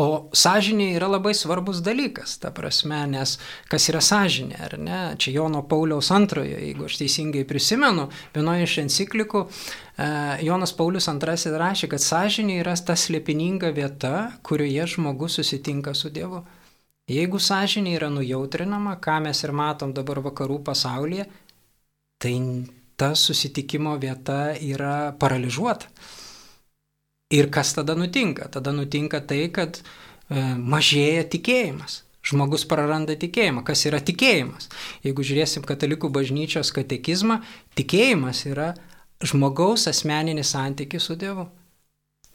O 0.00 0.28
sąžinė 0.36 0.92
yra 0.96 1.10
labai 1.12 1.34
svarbus 1.36 1.82
dalykas, 1.84 2.38
ta 2.40 2.52
prasme, 2.54 3.02
nes 3.10 3.36
kas 3.70 3.88
yra 3.92 4.00
sąžinė, 4.04 4.56
ar 4.66 4.78
ne? 4.80 5.00
Čia 5.20 5.34
Jono 5.36 5.62
Pauliaus 5.68 6.08
antrojo, 6.14 6.56
jeigu 6.56 6.88
aš 6.88 6.98
teisingai 7.02 7.44
prisimenu, 7.48 8.08
vienoje 8.34 8.68
iš 8.68 8.78
enciklikų 8.86 9.44
e, 9.44 10.08
Jonas 10.46 10.72
Paulius 10.78 11.10
antrasis 11.12 11.52
rašė, 11.52 11.90
kad 11.92 12.04
sąžinė 12.04 12.62
yra 12.62 12.74
ta 12.80 12.96
slėpininga 12.96 13.72
vieta, 13.76 14.16
kurioje 14.46 14.88
žmogus 14.96 15.38
susitinka 15.40 15.94
su 15.94 16.12
Dievu. 16.14 16.42
Jeigu 17.12 17.40
sąžinė 17.42 17.96
yra 17.98 18.08
nujautrinama, 18.14 18.96
ką 19.02 19.18
mes 19.26 19.42
ir 19.44 19.52
matom 19.52 19.92
dabar 19.92 20.22
vakarų 20.24 20.62
pasaulyje, 20.64 21.26
tai 22.22 22.34
ta 22.96 23.12
susitikimo 23.18 23.96
vieta 24.00 24.54
yra 24.54 25.12
paralyžiuota. 25.18 25.90
Ir 27.32 27.48
kas 27.52 27.72
tada 27.74 27.96
nutinka? 27.96 28.48
Tada 28.52 28.74
nutinka 28.76 29.22
tai, 29.24 29.46
kad 29.54 29.80
e, 29.80 29.84
mažėja 30.58 31.24
tikėjimas. 31.32 32.02
Žmogus 32.22 32.66
praranda 32.70 33.16
tikėjimą. 33.18 33.64
Kas 33.66 33.82
yra 33.88 33.98
tikėjimas? 34.04 34.68
Jeigu 35.02 35.24
žiūrėsim 35.26 35.64
katalikų 35.66 36.12
bažnyčios 36.14 36.70
katekizmą, 36.76 37.40
tikėjimas 37.78 38.44
yra 38.46 38.74
žmogaus 39.24 39.88
asmeninis 39.90 40.52
santykis 40.54 41.08
su 41.08 41.16
Dievu. 41.18 41.48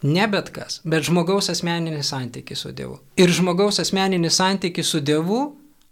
Ne 0.04 0.28
bet 0.30 0.52
kas, 0.54 0.82
bet 0.86 1.08
žmogaus 1.08 1.50
asmeninis 1.50 2.12
santykis 2.12 2.66
su 2.66 2.74
Dievu. 2.76 3.00
Ir 3.18 3.32
žmogaus 3.34 3.80
asmeninis 3.82 4.38
santykis 4.38 4.92
su 4.92 5.02
Dievu 5.02 5.40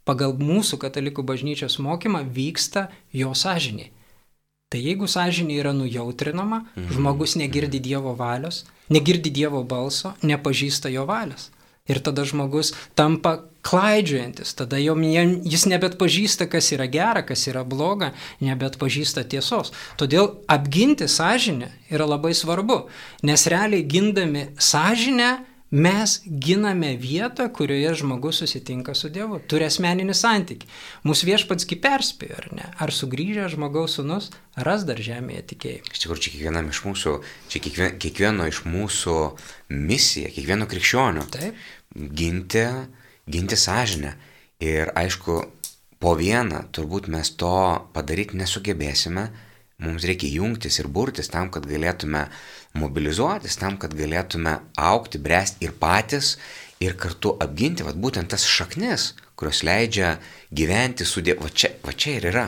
pagal 0.05 0.35
mūsų 0.37 0.77
katalikų 0.83 1.23
bažnyčios 1.25 1.79
mokymą 1.81 2.21
vyksta 2.35 2.89
jo 3.13 3.33
sąžiniai. 3.33 3.94
Tai 4.75 4.81
jeigu 4.83 5.07
sąžinė 5.07 5.55
yra 5.61 5.71
nujautrinama, 5.71 6.65
mhm. 6.75 6.89
žmogus 6.91 7.37
negirdi 7.39 7.79
Dievo 7.79 8.11
valios, 8.19 8.65
negirdi 8.91 9.31
Dievo 9.31 9.61
balso, 9.63 10.11
nepažįsta 10.19 10.91
jo 10.91 11.05
valios. 11.07 11.45
Ir 11.87 12.01
tada 12.03 12.25
žmogus 12.27 12.73
tampa 12.97 13.37
klaidžiuojantis, 13.63 14.51
tada 14.59 14.75
jo, 14.81 14.97
jis 14.99 15.63
nebet 15.71 15.95
pažįsta, 16.01 16.49
kas 16.51 16.73
yra 16.75 16.89
gera, 16.91 17.23
kas 17.23 17.45
yra 17.47 17.63
bloga, 17.63 18.11
nebet 18.43 18.75
pažįsta 18.81 19.23
tiesos. 19.23 19.71
Todėl 19.95 20.33
apginti 20.51 21.07
sąžinę 21.07 21.71
yra 21.93 22.09
labai 22.09 22.33
svarbu, 22.35 22.89
nes 23.23 23.47
realiai 23.47 23.87
gindami 23.87 24.49
sąžinę, 24.59 25.37
Mes 25.71 26.19
giname 26.25 26.93
vietą, 27.01 27.47
kurioje 27.49 27.95
žmogus 27.97 28.37
susitinka 28.43 28.93
su 28.93 29.09
Dievu, 29.09 29.39
turi 29.49 29.65
asmeninį 29.65 30.13
santykį. 30.13 30.67
Mūsų 31.09 31.29
viešpatski 31.31 31.79
perspėjo, 31.81 32.37
ar 32.37 32.47
ne? 32.53 32.67
Ar 32.77 32.93
sugrįžę 32.93 33.47
žmogaus 33.55 33.97
sunus 33.97 34.29
ras 34.55 34.85
dar 34.85 35.01
žemėje 35.01 35.41
tikėjimą? 35.53 35.89
Iš 35.89 36.03
tikrųjų, 36.03 36.21
čia 36.21 36.33
kiekvienam 36.35 36.69
iš 36.69 36.83
mūsų, 36.85 37.15
čia 37.49 37.63
kiekvien, 37.65 37.97
kiekvieno 37.97 38.45
iš 38.51 38.61
mūsų 38.69 39.17
misija, 39.73 40.29
kiekvieno 40.35 40.69
krikščionio. 40.69 41.25
Taip. 41.33 41.57
Ginti, 41.95 42.67
ginti 43.25 43.57
sąžinę. 43.57 44.13
Ir 44.61 44.93
aišku, 44.93 45.39
po 45.97 46.13
vieną 46.19 46.67
turbūt 46.77 47.09
mes 47.09 47.33
to 47.41 47.57
padaryti 47.95 48.37
nesugebėsime, 48.37 49.31
mums 49.81 50.05
reikia 50.07 50.29
jungtis 50.29 50.77
ir 50.79 50.87
burtis 50.87 51.31
tam, 51.33 51.49
kad 51.51 51.65
galėtume 51.67 52.27
mobilizuotis 52.75 53.57
tam, 53.61 53.79
kad 53.81 53.95
galėtume 53.97 54.59
aukti, 54.77 55.21
bręsti 55.21 55.65
ir 55.65 55.75
patys, 55.79 56.35
ir 56.83 56.97
kartu 56.99 57.35
apginti, 57.41 57.85
vat, 57.87 57.97
būtent 57.99 58.31
tas 58.31 58.45
šaknis, 58.47 59.13
kurios 59.39 59.63
leidžia 59.67 60.17
gyventi 60.51 61.07
su 61.07 61.23
Dievu. 61.23 61.45
Va 61.45 61.51
čia, 61.51 61.71
va 61.83 61.95
čia 61.95 62.19
ir 62.19 62.29
yra 62.31 62.45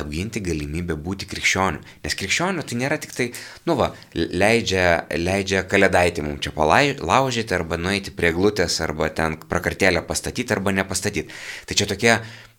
apginti 0.00 0.40
galimybę 0.44 0.94
būti 1.02 1.26
krikščioniu. 1.30 1.80
Nes 2.04 2.14
krikščioniu 2.16 2.62
tai 2.66 2.78
nėra 2.78 2.98
tik 3.02 3.14
tai, 3.16 3.26
nu 3.66 3.74
va, 3.78 3.90
leidžia, 4.14 5.06
leidžia 5.18 5.64
kalėdaitį 5.70 6.24
mums 6.26 6.44
čia 6.46 6.52
palaužyti 6.54 7.56
arba 7.56 7.78
nueiti 7.80 8.14
prie 8.14 8.30
glutės 8.36 8.78
arba 8.84 9.10
ten 9.10 9.36
prakartėlę 9.50 10.04
pastatyti 10.06 10.54
arba 10.54 10.74
nepastatyti. 10.76 11.34
Tai 11.66 11.78
čia 11.80 11.88
tokie, 11.90 12.14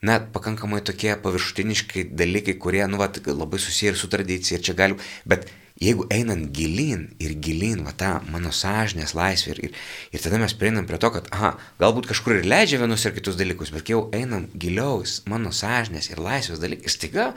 na, 0.05 0.19
pakankamai 0.35 0.83
tokie 0.85 1.15
paviršutiniški 1.23 2.09
dalykai, 2.11 2.57
kurie, 2.59 2.83
nu 2.91 2.99
va, 3.01 3.09
labai 3.31 3.63
susiję 3.63 3.95
ir 3.95 3.99
su 3.99 4.11
tradicija 4.11 4.59
ir 4.59 4.67
čia 4.67 4.77
gali, 4.77 4.99
bet 5.25 5.47
jeigu 5.81 6.05
einant 6.13 6.51
gilin 6.53 7.07
ir 7.21 7.33
gilin, 7.41 7.81
va 7.85 7.93
tą 7.97 8.11
mano 8.29 8.51
sąžinės 8.53 9.15
laisvę 9.17 9.55
ir, 9.55 9.61
ir, 9.65 9.79
ir 10.13 10.21
tada 10.21 10.37
mes 10.41 10.53
prieinam 10.57 10.85
prie 10.89 10.99
to, 11.01 11.09
kad, 11.15 11.29
aha, 11.33 11.55
galbūt 11.81 12.09
kažkur 12.11 12.37
ir 12.37 12.47
leidžia 12.49 12.79
vienus 12.83 13.05
ir 13.07 13.15
kitus 13.15 13.39
dalykus, 13.39 13.73
bet 13.73 13.89
jau 13.89 14.03
einam 14.15 14.45
giliau 14.53 15.01
mano 15.31 15.53
sąžinės 15.55 16.11
ir 16.11 16.21
laisvės 16.21 16.61
dalykai, 16.61 16.93
staiga 16.93 17.31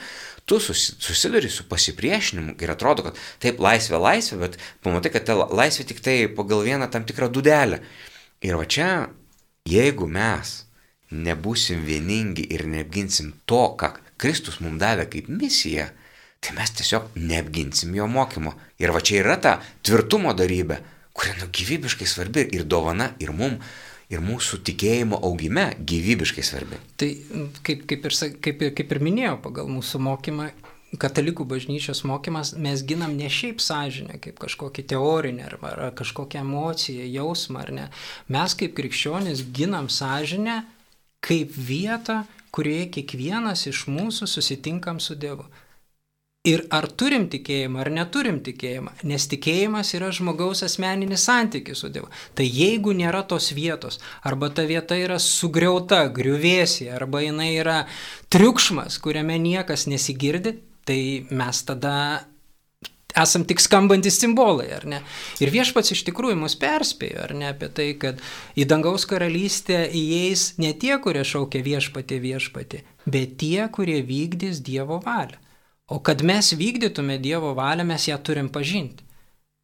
tu 0.45 0.61
susiduri 0.61 1.49
su 1.49 1.65
pasipriešinimu 1.71 2.59
ir 2.61 2.75
atrodo, 2.75 3.09
kad 3.09 3.23
taip 3.41 3.63
laisvė 3.65 4.03
laisvė, 4.03 4.41
bet 4.45 4.61
pamatai, 4.85 5.15
kad 5.15 5.29
ta 5.31 5.39
laisvė 5.49 5.89
tik 5.89 6.05
tai 6.05 6.19
pagal 6.29 6.67
vieną 6.69 6.91
tam 6.93 7.09
tikrą 7.09 7.31
dudelę. 7.33 7.81
Ir 8.45 8.61
va 8.61 8.69
čia, 8.69 9.09
jeigu 9.65 10.05
mes 10.11 10.61
nebūsim 11.15 11.85
vieningi 11.87 12.45
ir 12.53 12.67
neapginsim 12.69 13.33
to, 13.49 13.71
ką 13.81 13.95
Kristus 14.21 14.61
mums 14.61 14.83
davė 14.83 15.09
kaip 15.11 15.31
misiją, 15.33 15.89
tai 16.45 16.57
mes 16.59 16.75
tiesiog 16.77 17.15
neapginsim 17.17 17.95
jo 17.97 18.07
mokymo. 18.11 18.53
Ir 18.83 18.93
va 18.93 19.01
čia 19.01 19.23
yra 19.23 19.39
ta 19.41 19.57
tvirtumo 19.87 20.35
darybė, 20.37 20.79
kuri 21.17 21.39
nu 21.41 21.49
gyvybiškai 21.49 22.09
svarbi 22.09 22.45
ir 22.53 22.67
dovana 22.69 23.15
ir 23.23 23.33
mum, 23.33 23.57
ir 24.13 24.21
mūsų 24.21 24.61
tikėjimo 24.69 25.23
augime 25.25 25.71
gyvybiškai 25.81 26.45
svarbi. 26.45 26.79
Tai 27.01 27.11
kaip, 27.65 27.87
kaip, 27.89 28.07
ir, 28.11 28.19
kaip, 28.45 28.69
kaip 28.77 28.95
ir 28.95 29.03
minėjau, 29.03 29.39
pagal 29.47 29.71
mūsų 29.73 30.03
mokymą, 30.05 30.51
katalikų 31.01 31.47
bažnyčios 31.49 32.05
mokymas, 32.07 32.53
mes 32.61 32.85
ginam 32.87 33.17
ne 33.19 33.31
šiaip 33.33 33.63
sąžinę, 33.63 34.21
kaip 34.23 34.39
kažkokį 34.43 34.85
teorinį 34.93 35.47
ar, 35.49 35.57
ar 35.73 35.83
kažkokią 35.97 36.45
emociją, 36.45 37.09
jausmą 37.17 37.65
ar 37.65 37.73
ne. 37.75 37.89
Mes 38.31 38.55
kaip 38.59 38.77
krikščionys 38.77 39.43
ginam 39.57 39.89
sąžinę 39.91 40.61
kaip 41.25 41.57
vietą, 41.57 42.23
kurioje 42.55 42.91
kiekvienas 42.99 43.67
iš 43.71 43.87
mūsų 43.91 44.29
susitinkam 44.31 45.01
su 45.03 45.17
Dievu. 45.19 45.49
Ir 46.45 46.61
ar 46.77 46.85
turim 46.93 47.23
tikėjimą, 47.33 47.79
ar 47.81 47.89
neturim 47.89 48.37
tikėjimą, 48.45 48.91
nes 49.09 49.25
tikėjimas 49.33 49.95
yra 49.97 50.11
žmogaus 50.13 50.61
asmeninis 50.67 51.23
santykis 51.25 51.81
su 51.81 51.89
Dievu. 51.89 52.11
Tai 52.37 52.45
jeigu 52.45 52.93
nėra 52.93 53.23
tos 53.25 53.47
vietos, 53.57 53.97
arba 54.29 54.51
ta 54.53 54.67
vieta 54.69 54.99
yra 55.01 55.17
sugriauta, 55.17 56.03
griuvėsi, 56.13 56.91
arba 56.93 57.23
jinai 57.25 57.55
yra 57.57 57.79
triukšmas, 58.29 58.99
kuriame 59.01 59.39
niekas 59.41 59.87
nesigirdi, 59.89 60.59
tai 60.85 60.99
mes 61.33 61.63
tada 61.65 61.95
esam 63.17 63.47
tik 63.49 63.63
skambantis 63.65 64.21
simbolai, 64.21 64.67
ar 64.77 64.85
ne? 64.85 64.99
Ir 65.41 65.49
viešpats 65.55 65.95
iš 65.95 66.03
tikrųjų 66.11 66.37
mus 66.43 66.59
perspėjo, 66.61 67.23
ar 67.25 67.33
ne, 67.39 67.55
apie 67.55 67.71
tai, 67.73 67.87
kad 67.97 68.21
į 68.53 68.67
dangaus 68.69 69.09
karalystę 69.09 69.87
įeis 69.89 70.59
ne 70.61 70.75
tie, 70.77 70.93
kurie 71.01 71.25
šaukia 71.25 71.65
viešpatį 71.65 72.21
viešpatį, 72.27 72.83
bet 73.09 73.39
tie, 73.41 73.63
kurie 73.73 74.03
vykdys 74.05 74.61
Dievo 74.61 75.01
valią. 75.09 75.41
O 75.87 75.99
kad 75.99 76.23
mes 76.23 76.53
vykdytume 76.53 77.19
Dievo 77.19 77.55
valią, 77.55 77.85
mes 77.85 78.09
ją 78.09 78.17
turim 78.19 78.49
pažinti. 78.49 79.05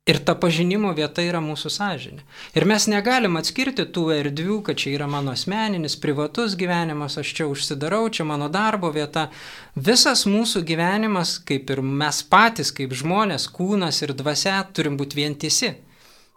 Ir 0.08 0.18
ta 0.24 0.34
pažinimo 0.34 0.90
vieta 0.96 1.22
yra 1.22 1.38
mūsų 1.44 1.70
sąžinė. 1.72 2.22
Ir 2.56 2.64
mes 2.68 2.86
negalim 2.90 3.36
atskirti 3.38 3.84
tų 3.94 4.06
erdvių, 4.16 4.56
kad 4.66 4.80
čia 4.80 4.94
yra 4.96 5.06
mano 5.08 5.34
asmeninis, 5.36 5.96
privatus 6.00 6.56
gyvenimas, 6.60 7.18
aš 7.20 7.32
čia 7.36 7.46
užsidarau, 7.48 8.08
čia 8.08 8.24
mano 8.28 8.48
darbo 8.52 8.90
vieta. 8.96 9.28
Visas 9.76 10.24
mūsų 10.26 10.64
gyvenimas, 10.66 11.36
kaip 11.46 11.70
ir 11.70 11.84
mes 11.84 12.22
patys, 12.32 12.72
kaip 12.74 12.96
žmonės, 12.96 13.46
kūnas 13.54 14.00
ir 14.02 14.16
dvasia, 14.16 14.58
turim 14.72 14.96
būti 15.00 15.20
vientisi. 15.20 15.74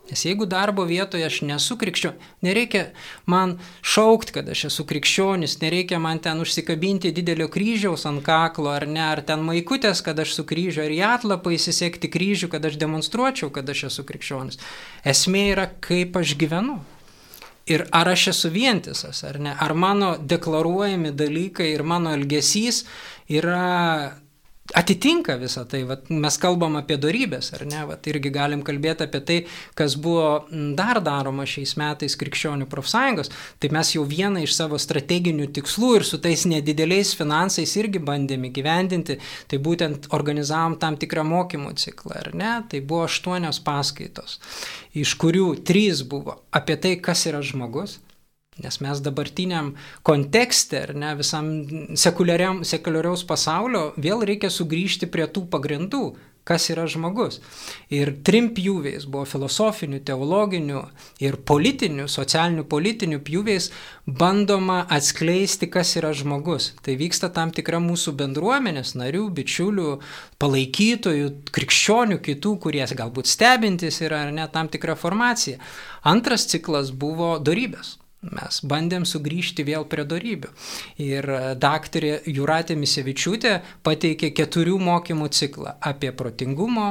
Nes 0.09 0.25
jeigu 0.25 0.45
darbo 0.45 0.83
vietoje 0.83 1.23
aš 1.23 1.37
nesu 1.47 1.77
krikščionis, 1.79 2.31
nereikia 2.43 2.81
man 3.25 3.53
šaukti, 3.87 4.33
kad 4.35 4.49
aš 4.51 4.65
esu 4.67 4.83
krikščionis, 4.89 5.55
nereikia 5.61 5.99
man 6.03 6.19
ten 6.23 6.41
užsikabinti 6.43 7.13
didelio 7.15 7.47
kryžiaus 7.51 8.03
ant 8.09 8.19
kaklo 8.25 8.73
ar 8.73 8.83
ne, 8.83 8.99
ar 8.99 9.21
ten 9.23 9.45
maikutės, 9.47 10.03
kad 10.03 10.19
aš 10.19 10.35
su 10.35 10.43
kryžiu, 10.49 10.83
ar 10.83 10.91
į 10.91 10.99
atlapą 11.07 11.53
įsisekti 11.55 12.11
kryžių, 12.11 12.51
kad 12.51 12.67
aš 12.67 12.75
demonstruočiau, 12.81 13.47
kad 13.55 13.71
aš 13.71 13.85
esu 13.93 14.03
krikščionis. 14.09 14.59
Esmė 15.07 15.45
yra, 15.53 15.69
kaip 15.87 16.19
aš 16.19 16.35
gyvenu. 16.41 16.81
Ir 17.71 17.85
ar 17.95 18.09
aš 18.11 18.27
esu 18.33 18.51
vientisas, 18.51 19.23
ar 19.23 19.39
ne, 19.39 19.53
ar 19.55 19.71
mano 19.71 20.17
deklaruojami 20.19 21.13
dalykai 21.15 21.69
ir 21.71 21.85
mano 21.87 22.11
elgesys 22.11 22.81
yra 23.31 24.19
atitinka 24.71 25.35
visą 25.37 25.65
tai. 25.67 25.83
Vat 25.87 26.07
mes 26.09 26.37
kalbam 26.39 26.77
apie 26.79 26.95
darybės, 27.01 27.51
ar 27.57 27.65
ne? 27.67 27.81
Vat 27.89 28.07
irgi 28.07 28.31
galim 28.33 28.63
kalbėti 28.65 29.05
apie 29.07 29.21
tai, 29.27 29.37
kas 29.77 29.97
buvo 29.99 30.45
dar 30.77 31.01
daroma 31.03 31.45
šiais 31.49 31.75
metais 31.79 32.15
krikščionių 32.19 32.67
profsąjungos. 32.71 33.31
Tai 33.59 33.71
mes 33.75 33.93
jau 33.95 34.05
vieną 34.07 34.45
iš 34.45 34.55
savo 34.55 34.79
strateginių 34.79 35.49
tikslų 35.57 35.91
ir 35.99 36.07
su 36.07 36.19
tais 36.23 36.45
nedideliais 36.49 37.13
finansais 37.19 37.75
irgi 37.79 38.01
bandėme 38.03 38.53
gyvendinti. 38.55 39.19
Tai 39.51 39.59
būtent 39.67 40.09
organizavom 40.15 40.79
tam 40.81 40.97
tikrą 41.01 41.25
mokymų 41.27 41.75
ciklą, 41.83 42.15
ar 42.23 42.31
ne? 42.37 42.55
Tai 42.71 42.81
buvo 42.87 43.03
aštuonios 43.09 43.59
paskaitos, 43.63 44.39
iš 44.95 45.17
kurių 45.19 45.53
trys 45.67 46.05
buvo 46.07 46.39
apie 46.55 46.79
tai, 46.79 46.95
kas 47.03 47.27
yra 47.29 47.43
žmogus 47.43 47.99
Nes 48.61 48.77
mes 48.85 48.99
dabartiniam 49.01 49.71
kontekste, 50.05 50.83
ar 50.87 50.93
ne, 50.93 51.15
visam 51.17 51.47
sekuliariaus 51.97 53.25
pasaulio 53.25 53.87
vėl 53.97 54.21
reikia 54.29 54.51
sugrįžti 54.53 55.09
prie 55.09 55.25
tų 55.25 55.47
pagrindų, 55.49 56.03
kas 56.43 56.67
yra 56.71 56.83
žmogus. 56.91 57.39
Ir 57.93 58.11
trim 58.27 58.49
pjūviais 58.55 59.05
buvo 59.07 59.23
filosofinių, 59.27 60.01
teologinių 60.05 60.81
ir 61.23 61.37
politinių, 61.47 62.09
socialinių 62.11 62.65
politinių 62.69 63.21
pjūviais 63.23 63.69
bandoma 64.05 64.81
atskleisti, 64.91 65.69
kas 65.71 65.95
yra 65.99 66.11
žmogus. 66.15 66.73
Tai 66.83 66.97
vyksta 66.99 67.31
tam 67.33 67.55
tikra 67.55 67.79
mūsų 67.83 68.15
bendruomenės 68.19 68.93
narių, 68.99 69.29
bičiulių, 69.39 69.89
palaikytojų, 70.43 71.33
krikščionių, 71.55 72.19
kitų, 72.27 72.55
kurie 72.67 72.85
galbūt 72.91 73.31
stebintis 73.31 74.03
yra 74.03 74.25
ar 74.27 74.35
ne 74.35 74.47
tam 74.51 74.67
tikra 74.67 74.99
formacija. 74.99 75.63
Antras 76.03 76.49
ciklas 76.51 76.91
buvo 76.91 77.37
darybės. 77.39 77.97
Mes 78.23 78.61
bandėm 78.63 79.03
sugrįžti 79.07 79.65
vėl 79.67 79.83
prie 79.89 80.05
darybių. 80.07 80.53
Ir 81.03 81.27
e, 81.27 81.41
daktarė 81.59 82.21
Juratė 82.31 82.77
Misevičiūtė 82.79 83.57
pateikė 83.83 84.31
keturių 84.35 84.79
mokymų 84.79 85.27
ciklą 85.35 85.75
apie 85.83 86.13
protingumo, 86.15 86.87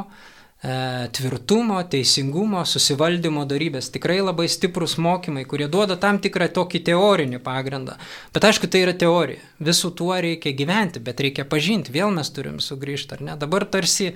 e, 0.60 0.74
tvirtumo, 1.16 1.78
teisingumo, 1.94 2.66
susivaldymo 2.68 3.46
darybės. 3.48 3.88
Tikrai 3.94 4.18
labai 4.20 4.50
stiprus 4.52 4.98
mokymai, 5.00 5.46
kurie 5.48 5.70
duoda 5.72 5.96
tam 5.96 6.20
tikrą 6.20 6.50
tokį 6.52 6.82
teorinį 6.90 7.40
pagrindą. 7.40 7.96
Bet 8.36 8.50
aišku, 8.50 8.68
tai 8.68 8.84
yra 8.84 8.92
teorija. 8.92 9.40
Visų 9.64 9.94
tuo 9.96 10.12
reikia 10.12 10.52
gyventi, 10.58 11.00
bet 11.00 11.24
reikia 11.24 11.48
pažinti. 11.48 11.96
Vėl 11.96 12.12
mes 12.12 12.28
turim 12.28 12.60
sugrįžti, 12.60 13.16
ar 13.16 13.24
ne? 13.30 13.40
Dabar 13.40 13.64
tarsi 13.64 14.12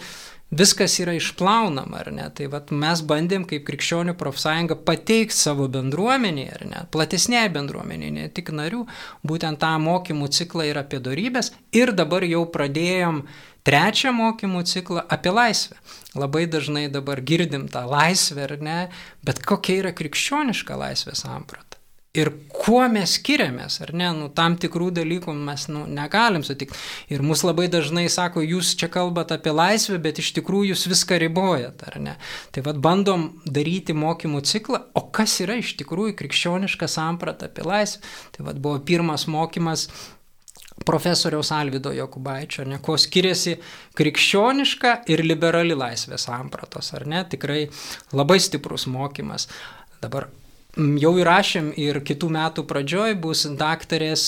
viskas 0.51 0.95
yra 1.03 1.17
išplaunama, 1.17 2.01
ar 2.05 2.13
ne? 2.15 2.27
Tai 2.35 2.47
vat, 2.53 2.71
mes 2.71 3.03
bandėm 3.03 3.47
kaip 3.49 3.67
krikščionių 3.67 4.15
profsąjunga 4.19 4.79
pateikti 4.87 5.37
savo 5.37 5.67
bendruomeniai, 5.73 6.53
ar 6.55 6.65
ne? 6.71 6.85
Platesniai 6.95 7.51
bendruomeniai, 7.53 8.13
ne 8.15 8.29
tik 8.31 8.53
narių, 8.55 8.85
būtent 9.27 9.61
tą 9.63 9.75
mokymų 9.83 10.31
ciklą 10.39 10.69
ir 10.71 10.81
apie 10.81 11.03
darybės. 11.03 11.53
Ir 11.75 11.93
dabar 11.97 12.27
jau 12.27 12.45
pradėjom 12.47 13.25
trečią 13.67 14.15
mokymų 14.15 14.63
ciklą 14.71 15.03
apie 15.11 15.35
laisvę. 15.35 15.81
Labai 16.15 16.47
dažnai 16.47 16.87
dabar 16.93 17.21
girdim 17.21 17.67
tą 17.73 17.83
laisvę, 17.91 18.47
ar 18.47 18.59
ne? 18.63 18.81
Bet 19.27 19.43
kokia 19.43 19.81
yra 19.83 19.97
krikščioniška 19.97 20.79
laisvės 20.79 21.27
samprata? 21.27 21.76
Ir 22.17 22.31
kuo 22.57 22.81
mes 22.91 23.17
skiriamės, 23.19 23.79
ar 23.85 23.93
ne, 23.97 24.09
nu, 24.17 24.29
tam 24.35 24.57
tikrų 24.61 24.89
dalykų 24.97 25.35
mes 25.37 25.67
nu, 25.71 25.85
negalim 25.91 26.45
sutikti. 26.47 26.79
Ir 27.13 27.23
mus 27.27 27.45
labai 27.47 27.69
dažnai 27.73 28.07
sako, 28.13 28.43
jūs 28.43 28.73
čia 28.81 28.89
kalbate 28.93 29.37
apie 29.37 29.53
laisvę, 29.55 30.01
bet 30.03 30.21
iš 30.23 30.33
tikrųjų 30.39 30.73
jūs 30.73 30.87
viską 30.91 31.21
ribojat, 31.23 31.85
ar 31.91 32.01
ne. 32.03 32.17
Tai 32.55 32.65
vad 32.67 32.81
bandom 32.83 33.29
daryti 33.45 33.95
mokymų 33.97 34.43
ciklą, 34.49 34.83
o 34.97 35.07
kas 35.15 35.39
yra 35.45 35.59
iš 35.61 35.77
tikrųjų 35.83 36.17
krikščioniška 36.19 36.89
samprata 36.91 37.51
apie 37.51 37.67
laisvę. 37.67 38.03
Tai 38.37 38.49
vad 38.49 38.61
buvo 38.65 38.81
pirmas 38.87 39.29
mokymas 39.31 39.87
profesoriaus 40.85 41.53
Alvido 41.57 41.93
Jokubaičio, 41.93 42.67
ne, 42.69 42.79
kuo 42.85 42.99
skiriasi 43.01 43.57
krikščioniška 43.97 44.97
ir 45.13 45.23
liberali 45.25 45.77
laisvės 45.77 46.27
sampratos, 46.29 46.93
ar 46.97 47.07
ne, 47.09 47.23
tikrai 47.31 47.63
labai 48.13 48.39
stiprus 48.43 48.85
mokymas. 48.91 49.49
Dabar 50.03 50.29
jau 50.77 51.12
įrašėm 51.21 51.73
ir 51.81 52.03
kitų 52.05 52.33
metų 52.37 52.67
pradžioj 52.69 53.17
bus 53.21 53.47
daktarės 53.59 54.27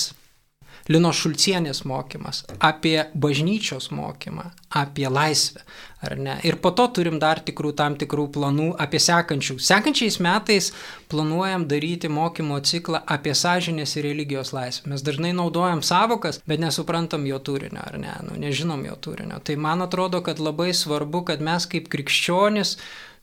Lino 0.89 1.11
Šulcienės 1.13 1.83
mokymas 1.85 2.39
apie 2.65 2.95
bažnyčios 3.13 3.91
mokymą, 3.93 4.47
apie 4.73 5.05
laisvę, 5.05 5.61
ar 6.01 6.15
ne. 6.17 6.37
Ir 6.47 6.57
po 6.63 6.71
to 6.73 6.87
turim 6.97 7.19
dar 7.21 7.43
tikrų 7.45 7.75
tam 7.77 7.93
tikrų 7.99 8.25
planų 8.33 8.71
apie 8.81 8.97
sekančių. 9.05 9.59
Sekančiais 9.61 10.17
metais 10.25 10.71
planuojam 11.11 11.67
daryti 11.69 12.09
mokymo 12.09 12.57
ciklą 12.65 13.03
apie 13.05 13.35
sąžinės 13.37 13.93
ir 13.99 14.07
religijos 14.09 14.49
laisvę. 14.55 14.89
Mes 14.89 15.05
dažnai 15.05 15.35
naudojam 15.37 15.83
savokas, 15.85 16.41
bet 16.49 16.63
nesuprantam 16.63 17.27
jo 17.29 17.37
turinio, 17.37 17.85
ar 17.85 17.99
ne, 18.01 18.15
nu, 18.25 18.39
nežinom 18.41 18.81
jo 18.89 18.97
turinio. 18.97 19.37
Tai 19.45 19.59
man 19.61 19.85
atrodo, 19.85 20.23
kad 20.25 20.41
labai 20.41 20.71
svarbu, 20.73 21.21
kad 21.29 21.45
mes 21.45 21.69
kaip 21.69 21.91
krikščionis 21.93 22.79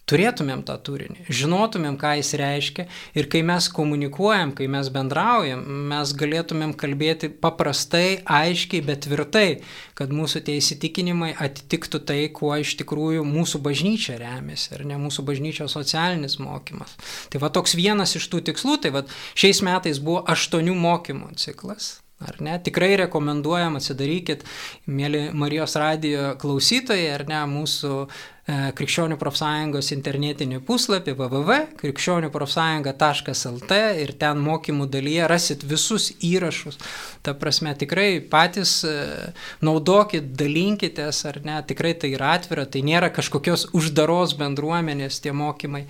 turėtumėm 0.06 0.62
tą 0.66 0.76
turinį, 0.86 1.26
žinotumėm, 1.34 1.96
ką 1.98 2.12
jis 2.20 2.30
reiškia 2.38 2.86
ir 3.18 3.26
kai 3.30 3.42
mes 3.46 3.66
komunikuojam, 3.74 4.52
kai 4.56 4.68
mes 4.70 4.90
bendraujam, 4.94 5.64
mes 5.90 6.12
galėtumėm 6.20 6.76
kalbėti 6.78 7.30
paprastai, 7.42 8.20
aiškiai, 8.22 8.84
bet 8.86 9.02
tvirtai, 9.08 9.48
kad 9.98 10.14
mūsų 10.14 10.44
tie 10.46 10.58
įsitikinimai 10.60 11.32
atitiktų 11.42 12.02
tai, 12.06 12.20
kuo 12.30 12.54
iš 12.62 12.76
tikrųjų 12.82 13.26
mūsų 13.26 13.62
bažnyčia 13.66 14.20
remiasi 14.22 14.76
ir 14.76 14.86
ne 14.86 15.00
mūsų 15.02 15.26
bažnyčios 15.26 15.74
socialinis 15.74 16.38
mokymas. 16.42 16.94
Tai 17.32 17.42
va 17.42 17.50
toks 17.50 17.74
vienas 17.78 18.14
iš 18.18 18.30
tų 18.30 18.44
tikslų, 18.52 18.80
tai 18.86 18.94
va 18.94 19.06
šiais 19.34 19.64
metais 19.66 20.02
buvo 20.02 20.22
aštuonių 20.30 20.78
mokymų 20.86 21.34
ciklas. 21.42 21.96
Ar 22.16 22.38
ne? 22.40 22.54
Tikrai 22.64 22.94
rekomenduojam, 22.96 23.74
atsidarykit, 23.76 24.46
mėly 24.88 25.26
Marijos 25.36 25.74
radijo 25.76 26.30
klausytojai, 26.40 27.10
ar 27.12 27.26
ne, 27.28 27.42
mūsų 27.50 28.06
E, 28.06 28.35
Krikščionių 28.46 29.16
profsąjungos 29.18 29.88
internetinį 29.90 30.60
puslapį 30.68 31.16
www.krikščioniųprofsąjunga.lt 31.18 33.78
ir 34.04 34.12
ten 34.20 34.38
mokymų 34.38 34.86
dalyje 34.86 35.26
rasit 35.26 35.66
visus 35.66 36.14
įrašus. 36.22 36.78
Ta 37.26 37.34
prasme, 37.34 37.74
tikrai 37.74 38.22
patys 38.30 38.86
e, 38.86 39.34
naudokit, 39.66 40.30
dalinkitės, 40.38 41.26
ar 41.26 41.42
ne, 41.42 41.58
tikrai 41.66 41.98
tai 41.98 42.14
yra 42.14 42.36
atvira, 42.36 42.70
tai 42.70 42.86
nėra 42.86 43.10
kažkokios 43.16 43.74
uždaros 43.74 44.38
bendruomenės 44.38 45.18
tie 45.24 45.34
mokymai. 45.34 45.82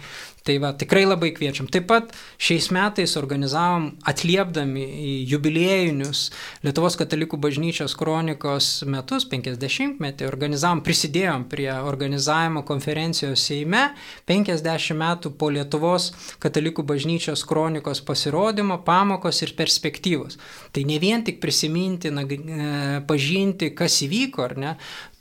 Tai 0.47 0.55
va, 0.63 0.71
tikrai 0.79 1.03
labai 1.03 1.33
kviečiam. 1.35 1.67
Taip 1.67 1.89
pat 1.91 2.13
šiais 2.39 2.71
metais 2.71 3.19
organizavom, 3.19 3.99
atliepdami 4.07 4.85
į 4.87 5.27
jubiliejinius 5.33 6.31
Lietuvos 6.63 6.95
katalikų 7.01 7.35
bažnyčios 7.43 7.99
kronikos 7.99 8.87
metus, 8.87 9.27
50-metį, 9.27 10.23
organizavom, 10.31 10.85
prisidėjom 10.87 11.49
prie 11.51 11.73
organizavimo 11.75 12.46
dalyvavimo 12.47 12.63
konferencijos 12.65 13.43
Seime 13.47 13.95
50 14.27 14.95
metų 14.95 15.33
po 15.39 15.51
Lietuvos 15.51 16.13
katalikų 16.41 16.85
bažnyčios 16.87 17.45
kronikos 17.47 18.01
pasirodymo, 18.01 18.83
pamokos 18.85 19.43
ir 19.43 19.55
perspektyvos. 19.57 20.39
Tai 20.73 20.85
ne 20.85 20.99
vien 20.99 21.25
tik 21.25 21.41
prisiminti, 21.41 22.11
na, 22.11 22.23
e, 22.23 23.03
pažinti, 23.07 23.75
kas 23.75 24.03
įvyko, 24.03 24.45
ar 24.45 24.57
ne, 24.57 24.77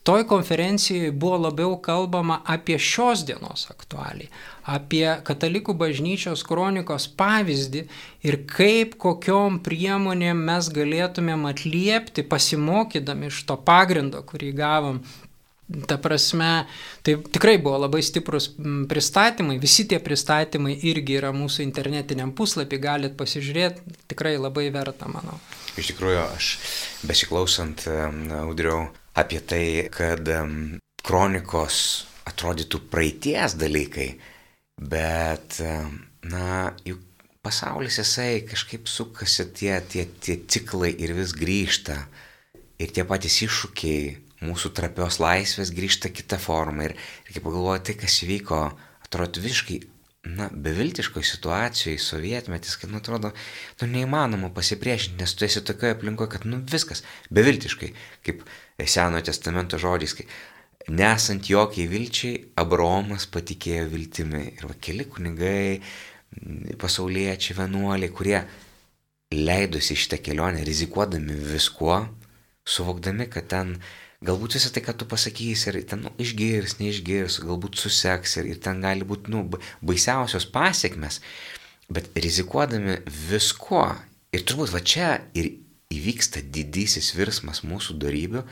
Toj 0.05 0.27
konferencijoje 0.27 1.11
buvo 1.11 1.37
labiau 1.37 1.81
kalbama 1.81 2.35
apie 2.45 2.77
šios 2.77 3.23
dienos 3.25 3.63
aktualiai, 3.71 4.27
apie 4.69 5.07
katalikų 5.25 5.73
bažnyčios 5.73 6.43
kronikos 6.45 7.07
pavyzdį 7.17 7.81
ir 8.21 8.37
kaip 8.45 8.99
kokiom 9.01 9.57
priemonėm 9.65 10.45
mes 10.45 10.69
galėtumėm 10.69 11.47
atliepti, 11.49 12.21
pasimokydami 12.21 13.31
iš 13.31 13.47
to 13.49 13.57
pagrindo, 13.57 14.21
kurį 14.29 14.51
gavom 14.61 15.01
Ta 15.65 15.97
prasme, 15.97 16.67
tai 17.01 17.15
tikrai 17.17 17.55
buvo 17.57 17.79
labai 17.81 18.03
stiprus 18.05 18.51
pristatymai, 18.89 19.55
visi 19.57 19.87
tie 19.89 19.97
pristatymai 19.97 20.75
irgi 20.85 21.15
yra 21.17 21.31
mūsų 21.33 21.63
internetiniam 21.65 22.35
puslapį, 22.37 22.77
galit 22.83 23.15
pasižiūrėti, 23.17 23.95
tikrai 24.11 24.35
labai 24.37 24.67
verta, 24.75 25.09
manau. 25.09 25.39
Iš 25.73 25.89
tikrųjų, 25.89 26.19
aš 26.37 26.51
besiklausant 27.09 27.87
audriau 28.43 28.91
apie 29.17 29.41
tai, 29.41 29.65
kad 29.89 30.29
kronikos 31.05 31.79
atrodytų 32.29 32.83
praeities 32.93 33.57
dalykai, 33.57 34.11
bet, 34.77 35.57
na, 36.29 36.75
juk 36.85 37.01
pasaulis 37.45 37.99
jisai 38.01 38.45
kažkaip 38.45 38.85
sukasi 38.89 39.47
tie, 39.53 39.79
tie, 39.89 40.05
tie 40.21 40.39
ciklai 40.45 40.93
ir 40.93 41.13
vis 41.17 41.33
grįžta. 41.37 42.03
Ir 42.81 42.91
tie 42.91 43.05
patys 43.07 43.37
iššūkiai 43.45 44.24
mūsų 44.45 44.71
trapios 44.77 45.19
laisvės 45.23 45.73
grįžta 45.75 46.11
kita 46.13 46.39
forma. 46.41 46.89
Ir, 46.89 46.95
ir 47.25 47.35
kai 47.35 47.43
pagalvoju, 47.43 47.83
tai 47.89 47.97
kas 47.99 48.21
vyko, 48.27 48.61
atrodo 49.05 49.43
visiškai, 49.43 49.81
na, 50.25 50.49
beviltiškoje 50.49 51.27
situacijoje, 51.29 51.99
sovietmetis, 52.01 52.75
kad, 52.81 52.89
nu, 52.91 53.01
atrodo, 53.01 53.31
nu, 53.81 53.89
neįmanoma 53.91 54.49
pasipriešinti, 54.55 55.19
nes 55.21 55.35
tu 55.37 55.45
esi 55.45 55.61
tokioje 55.65 55.97
aplinkoje, 55.97 56.31
kad, 56.37 56.49
nu, 56.49 56.61
viskas, 56.71 57.03
beviltiškai, 57.33 57.93
kaip 58.25 58.43
Senojo 58.85 59.23
testamento 59.29 59.79
žodžiais, 59.79 60.17
kai 60.17 60.25
nesant 60.95 61.47
jokiai 61.49 61.87
vilčiai, 61.89 62.41
Abromas 62.59 63.25
patikėjo 63.31 63.87
viltimi. 63.93 64.43
Ir 64.57 64.67
va, 64.69 64.75
keli 64.81 65.07
kunigai, 65.09 65.79
pasauliečiai, 66.81 67.57
vienuoliai, 67.61 68.11
kurie 68.13 68.39
leidosi 69.35 69.97
šitą 69.97 70.19
kelionę, 70.23 70.63
rizikuodami 70.67 71.37
viskuo, 71.53 72.01
suvokdami, 72.65 73.29
kad 73.31 73.47
ten 73.51 73.75
galbūt 74.23 74.55
visą 74.57 74.71
tai, 74.71 74.83
ką 74.85 74.95
tu 74.99 75.09
pasakysi, 75.09 75.71
ir 75.71 75.81
ten 75.89 76.05
nu, 76.05 76.13
išgirs, 76.21 76.77
neišgirs, 76.79 77.41
galbūt 77.43 77.79
suseks, 77.81 78.37
ir, 78.39 78.53
ir 78.53 78.61
ten 78.63 78.81
gali 78.85 79.07
būti 79.07 79.33
nu, 79.33 79.43
baisiausios 79.81 80.47
pasiekmes, 80.53 81.19
bet 81.91 82.09
rizikuodami 82.15 83.01
viskuo, 83.29 83.89
ir 84.33 84.47
turbūt 84.47 84.73
va 84.73 84.81
čia 84.81 85.11
ir 85.37 85.53
įvyksta 85.93 86.41
didysis 86.53 87.13
virsmas 87.15 87.61
mūsų 87.65 87.97
darybių, 88.01 88.43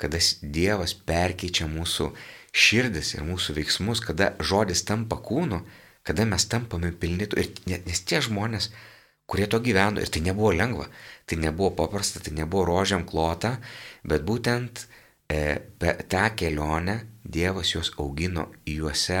kada 0.00 0.20
Dievas 0.42 0.94
perkeičia 0.94 1.68
mūsų 1.70 2.10
širdis 2.50 3.14
ir 3.14 3.26
mūsų 3.26 3.56
veiksmus, 3.60 4.02
kada 4.02 4.32
žodis 4.42 4.82
tampa 4.88 5.20
kūnu, 5.22 5.62
kada 6.06 6.26
mes 6.26 6.46
tampame 6.50 6.92
pilni. 6.92 7.28
Ir 7.38 7.52
nes 7.86 8.02
tie 8.02 8.20
žmonės, 8.24 8.70
kurie 9.30 9.46
to 9.46 9.60
gyveno, 9.62 10.02
ir 10.02 10.10
tai 10.10 10.24
nebuvo 10.26 10.50
lengva, 10.56 10.88
tai 11.26 11.38
nebuvo 11.38 11.70
paprasta, 11.78 12.22
tai 12.22 12.34
nebuvo 12.34 12.66
rožiam 12.72 13.06
klota, 13.06 13.58
bet 14.02 14.26
būtent 14.26 14.82
e, 14.82 14.99
per 15.30 16.02
tą 16.10 16.26
kelionę 16.36 17.00
Dievas 17.30 17.70
juos 17.70 17.92
augino 17.98 18.48
juose 18.66 19.20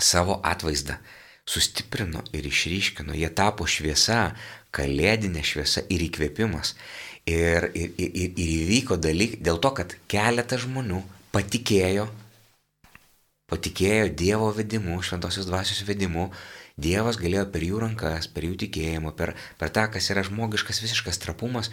savo 0.00 0.38
atvaizdą, 0.44 0.96
sustiprino 1.48 2.22
ir 2.32 2.46
išryškino, 2.48 3.16
jie 3.16 3.28
tapo 3.34 3.66
šviesa, 3.68 4.32
kalėdinė 4.72 5.42
šviesa 5.44 5.84
ir 5.92 6.04
įkvėpimas. 6.06 6.74
Ir, 7.28 7.68
ir, 7.76 7.92
ir, 8.00 8.14
ir 8.32 8.54
įvyko 8.64 8.96
dalykai 8.96 9.42
dėl 9.44 9.60
to, 9.60 9.74
kad 9.76 9.92
keletas 10.08 10.64
žmonių 10.64 11.02
patikėjo, 11.34 12.06
patikėjo 13.52 14.08
Dievo 14.16 14.48
vedimu, 14.56 15.02
šventosios 15.04 15.48
dvasios 15.48 15.84
vedimu, 15.88 16.30
Dievas 16.78 17.18
galėjo 17.20 17.48
per 17.52 17.64
jų 17.66 17.82
rankas, 17.82 18.30
per 18.32 18.46
jų 18.46 18.56
tikėjimą, 18.64 19.12
per, 19.18 19.34
per 19.60 19.72
tą, 19.74 19.88
kas 19.92 20.08
yra 20.14 20.22
žmogiškas 20.24 20.80
visiškas 20.84 21.20
trapumas, 21.20 21.72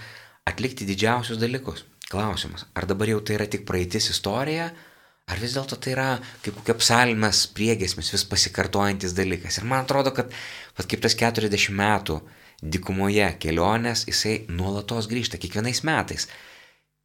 atlikti 0.50 0.88
didžiausius 0.90 1.40
dalykus. 1.40 1.86
Klausimas, 2.16 2.64
ar 2.72 2.86
dabar 2.88 3.10
jau 3.12 3.20
tai 3.20 3.36
yra 3.36 3.46
tik 3.52 3.66
praeitis 3.68 4.06
istorija, 4.14 4.70
ar 5.28 5.42
vis 5.42 5.58
dėlto 5.58 5.76
tai 5.84 5.92
yra 5.92 6.08
kaip 6.46 6.56
kokia 6.62 6.78
psalmės 6.80 7.42
priegesmis, 7.52 8.14
vis 8.14 8.24
pasikartojantis 8.30 9.16
dalykas. 9.18 9.60
Ir 9.60 9.68
man 9.68 9.84
atrodo, 9.84 10.14
kad 10.16 10.32
pat 10.78 10.88
kaip 10.88 11.04
tas 11.04 11.18
40 11.20 11.76
metų 11.76 12.22
dikumoje 12.64 13.28
kelionės, 13.44 14.06
jisai 14.08 14.38
nuolatos 14.48 15.10
grįžta 15.12 15.42
kiekvienais 15.42 15.84
metais 15.84 16.30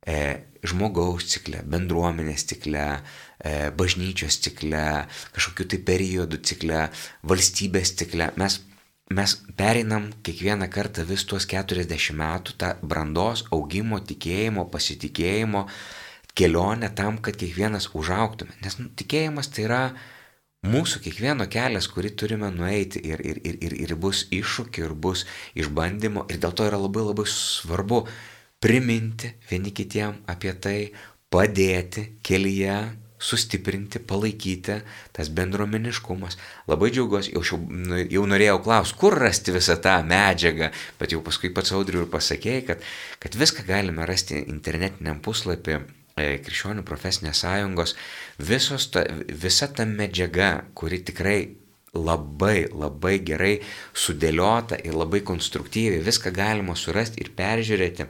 e, 0.06 0.46
žmogaus 0.62 1.26
cikle, 1.32 1.64
bendruomenės 1.74 2.46
cikle, 2.52 2.86
e, 3.42 3.54
bažnyčios 3.74 4.38
cikle, 4.46 4.86
kažkokiu 5.34 5.66
tai 5.74 5.82
periodų 5.90 6.38
cikle, 6.52 6.86
valstybės 7.26 7.96
cikle. 7.98 8.30
Mes, 8.38 8.60
mes 9.10 9.34
pereinam 9.58 10.10
kiekvieną 10.22 10.68
kartą 10.70 11.04
vis 11.08 11.24
tuos 11.26 11.46
40 11.50 12.14
metų 12.14 12.54
tą 12.60 12.70
brandos, 12.82 13.42
augimo, 13.50 13.98
tikėjimo, 14.06 14.68
pasitikėjimo 14.70 15.66
kelionę 16.38 16.92
tam, 16.94 17.18
kad 17.18 17.36
kiekvienas 17.40 17.90
užauktume. 17.98 18.54
Nes 18.62 18.78
nu, 18.78 18.86
tikėjimas 18.94 19.50
tai 19.50 19.66
yra 19.66 19.82
mūsų 20.70 21.02
kiekvieno 21.06 21.48
kelias, 21.50 21.88
kurį 21.90 22.14
turime 22.22 22.52
nueiti 22.54 23.02
ir, 23.10 23.22
ir, 23.26 23.40
ir, 23.42 23.58
ir, 23.66 23.76
ir 23.86 23.96
bus 23.98 24.26
iššūkių, 24.30 24.86
ir 24.86 24.94
bus 24.94 25.26
išbandymo. 25.58 26.28
Ir 26.30 26.38
dėl 26.42 26.54
to 26.54 26.68
yra 26.70 26.78
labai 26.78 27.08
labai 27.08 27.26
svarbu 27.26 28.04
priminti 28.62 29.34
vieni 29.50 29.72
kitiem 29.74 30.22
apie 30.30 30.54
tai, 30.54 30.78
padėti 31.30 32.20
kelyje, 32.26 32.78
sustiprinti, 33.20 34.00
palaikyti 34.00 34.80
tas 35.12 35.30
bendruomeniškumas. 35.36 36.38
Labai 36.70 36.90
džiaugiuosi, 36.94 37.34
jau, 37.36 37.60
nu, 37.68 38.00
jau 38.08 38.24
norėjau 38.28 38.58
klausti, 38.64 38.98
kur 39.00 39.18
rasti 39.20 39.54
visą 39.54 39.76
tą 39.84 39.98
medžiagą, 40.08 40.70
bet 41.00 41.14
jau 41.14 41.22
paskui 41.24 41.52
pats 41.54 41.74
audriu 41.76 42.04
ir 42.04 42.10
pasakėjai, 42.12 42.66
kad, 42.72 42.84
kad 43.22 43.38
viską 43.40 43.66
galime 43.68 44.08
rasti 44.08 44.40
internetiniam 44.40 45.20
puslapį 45.24 45.76
e, 45.76 45.82
Krikščionių 46.44 46.84
profesinės 46.88 47.44
sąjungos. 47.44 47.96
Visos 48.40 48.88
ta, 48.94 49.04
visa 49.28 49.68
ta 49.68 49.84
medžiaga, 49.88 50.52
kuri 50.74 51.02
tikrai 51.04 51.40
labai, 51.94 52.70
labai 52.70 53.18
gerai 53.26 53.58
sudėliota 53.92 54.78
ir 54.86 54.96
labai 54.96 55.20
konstruktyviai, 55.26 56.00
viską 56.06 56.32
galima 56.34 56.78
surasti 56.78 57.20
ir 57.24 57.32
peržiūrėti 57.36 58.06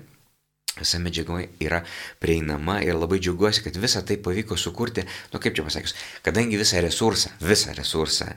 Visa 0.79 1.01
medžiaga 1.03 1.41
yra 1.61 1.81
prieinama 2.23 2.79
ir 2.87 2.95
labai 2.95 3.19
džiaugiuosi, 3.19 3.65
kad 3.65 3.77
visą 3.81 4.05
tai 4.07 4.21
pavyko 4.23 4.57
sukurti, 4.57 5.03
nu 5.33 5.41
kaip 5.43 5.57
čia 5.57 5.65
pasakius, 5.67 5.97
kadangi 6.23 6.61
visą 6.61 6.81
resursą, 6.85 7.33
visą 7.43 7.75
resursą, 7.77 8.31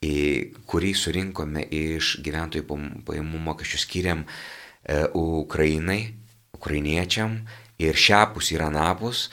į 0.00 0.14
kurį 0.70 0.94
surinkome 0.96 1.66
iš 1.66 2.20
gyventojų 2.24 2.78
pajamų 3.08 3.42
mokesčių 3.48 3.82
skiriam 3.82 4.22
e, 4.22 5.02
Ukrainai, 5.18 6.00
ukrainiečiam 6.56 7.40
ir 7.82 7.98
šiapus 7.98 8.52
ir 8.54 8.64
anapus, 8.64 9.26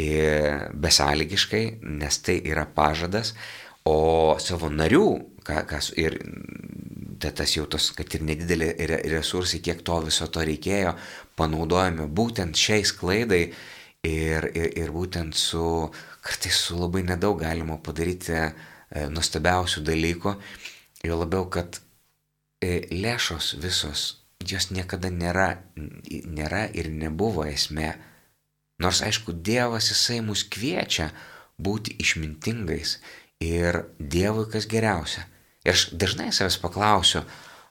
ir 0.00 0.70
besąlygiškai, 0.74 1.64
nes 1.98 2.18
tai 2.22 2.38
yra 2.46 2.66
pažadas, 2.66 3.34
o 3.84 4.36
savo 4.40 4.70
narių, 4.72 5.06
kas 5.44 5.92
ir 6.00 6.18
tas 7.24 7.52
jau 7.54 7.64
tos, 7.70 7.90
kad 7.96 8.10
ir 8.16 8.24
nedidelė 8.26 8.72
resursai, 9.12 9.60
kiek 9.64 9.80
to 9.86 10.00
viso 10.04 10.26
to 10.32 10.44
reikėjo, 10.44 10.94
panaudojami 11.38 12.06
būtent 12.06 12.58
šiai 12.58 12.84
klaidai 12.98 13.44
ir, 14.04 14.48
ir, 14.54 14.68
ir 14.78 14.92
būtent 14.94 15.34
su, 15.36 15.90
kartais 16.24 16.60
su 16.66 16.78
labai 16.78 17.04
nedaug 17.06 17.40
galima 17.40 17.78
padaryti 17.82 18.34
e, 18.36 18.52
nuostabiausių 19.10 19.84
dalykų, 19.86 20.34
jo 21.04 21.18
labiau, 21.20 21.48
kad 21.50 21.80
e, 22.62 22.84
lėšos 22.92 23.54
visos, 23.62 24.04
jos 24.44 24.70
niekada 24.70 25.10
nėra, 25.10 25.54
nėra 25.76 26.66
ir 26.76 26.90
nebuvo 26.92 27.46
esmė. 27.48 27.94
Nors 28.82 29.00
aišku, 29.06 29.32
Dievas 29.32 29.88
jisai 29.92 30.20
mus 30.24 30.42
kviečia 30.44 31.10
būti 31.58 31.94
išmintingais 32.02 32.98
ir 33.40 33.84
Dievui 33.98 34.48
kas 34.50 34.66
geriausia. 34.70 35.24
Ir 35.64 35.72
aš 35.72 35.88
dažnai 35.96 36.28
savęs 36.34 36.58
paklausiu, 36.60 37.22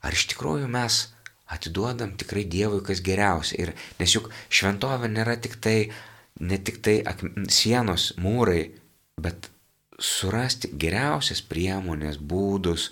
ar 0.01 0.15
iš 0.15 0.25
tikrųjų 0.31 0.69
mes 0.71 1.12
atiduodam 1.53 2.15
tikrai 2.19 2.43
Dievui 2.49 2.81
kas 2.85 3.01
geriausia. 3.05 3.59
Ir, 3.61 3.73
nes 3.99 4.15
juk 4.15 4.29
šventovė 4.49 5.09
nėra 5.13 5.37
tik 5.41 5.57
tai, 5.63 5.77
ne 6.41 6.59
tik 6.59 6.81
tai 6.85 6.99
sienos, 7.51 8.11
mūrai, 8.21 8.67
bet 9.21 9.49
surasti 10.01 10.71
geriausias 10.79 11.43
priemonės, 11.45 12.17
būdus, 12.17 12.89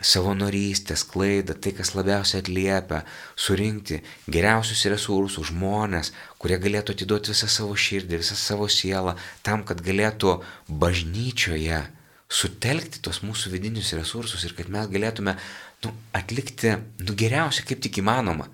savanorystės, 0.00 1.02
klaidą, 1.04 1.54
tai, 1.60 1.74
kas 1.76 1.92
labiausiai 1.92 2.40
atliepia, 2.40 3.02
surinkti 3.36 4.00
geriausius 4.32 4.86
resursus, 4.88 5.50
žmonės, 5.50 6.14
kurie 6.40 6.56
galėtų 6.62 6.96
atiduoti 6.96 7.34
visą 7.34 7.50
savo 7.52 7.76
širdį, 7.76 8.22
visą 8.22 8.38
savo 8.40 8.68
sielą, 8.72 9.18
tam, 9.44 9.64
kad 9.68 9.82
galėtų 9.84 10.38
bažnyčioje 10.68 11.82
sutelkti 12.30 13.02
tos 13.04 13.20
mūsų 13.26 13.52
vidinius 13.52 13.92
resursus 13.98 14.46
ir 14.46 14.54
kad 14.56 14.70
mes 14.72 14.88
galėtume 14.88 15.34
nu, 15.84 15.92
atlikti 16.16 16.74
nu, 17.04 17.14
geriausia, 17.18 17.64
kaip 17.68 17.82
tik 17.84 18.00
įmanoma. 18.02 18.48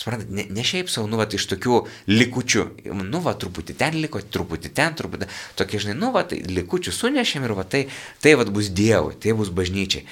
Suprantat, 0.00 0.30
ne, 0.32 0.46
ne 0.54 0.64
šiaip 0.64 0.88
savo, 0.88 1.08
nu, 1.10 1.18
va, 1.20 1.26
iš 1.28 1.44
tokių 1.50 1.80
likučių, 2.08 2.62
nu, 2.96 3.20
va, 3.24 3.34
truputį 3.36 3.76
ten 3.80 3.98
liko, 4.00 4.22
truputį 4.22 4.72
ten, 4.76 4.96
truputį, 4.96 5.28
tokie, 5.58 5.80
žinai, 5.82 5.96
nu, 5.98 6.12
va, 6.14 6.22
tai 6.28 6.40
likučių 6.46 6.94
sunešėm 6.96 7.44
ir 7.44 7.56
va, 7.58 7.66
tai, 7.68 7.82
tai, 8.24 8.32
va, 8.40 8.46
bus 8.48 8.70
Dievui, 8.72 9.18
tai 9.20 9.36
bus 9.36 9.52
bažnyčiai. 9.52 10.06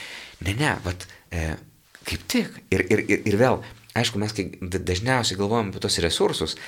Ne, 0.45 0.57
ne, 0.59 0.75
va, 0.85 0.93
e, 1.33 1.47
kaip 2.05 2.27
tik. 2.29 2.59
Ir, 2.75 2.85
ir, 2.85 3.05
ir, 3.07 3.23
ir 3.33 3.39
vėl, 3.41 3.63
aišku, 3.97 4.21
mes 4.21 4.37
kai 4.37 4.51
dažniausiai 4.61 5.41
galvojam 5.41 5.73
apie 5.73 5.81
tos 5.85 5.97
resursus, 6.05 6.59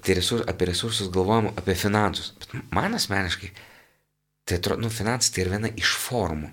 tai 0.00 0.16
resurs, 0.16 0.46
apie 0.48 0.70
resursus 0.70 1.12
galvojam 1.12 1.50
apie 1.60 1.76
finansus. 1.76 2.32
Bet 2.40 2.56
man 2.72 2.96
asmeniškai, 2.96 3.52
Tai 4.50 4.58
atrodo, 4.58 4.80
nu, 4.82 4.88
finansai 4.90 5.30
tai 5.30 5.42
yra 5.44 5.52
viena 5.54 5.68
iš 5.78 5.92
formų. 6.02 6.48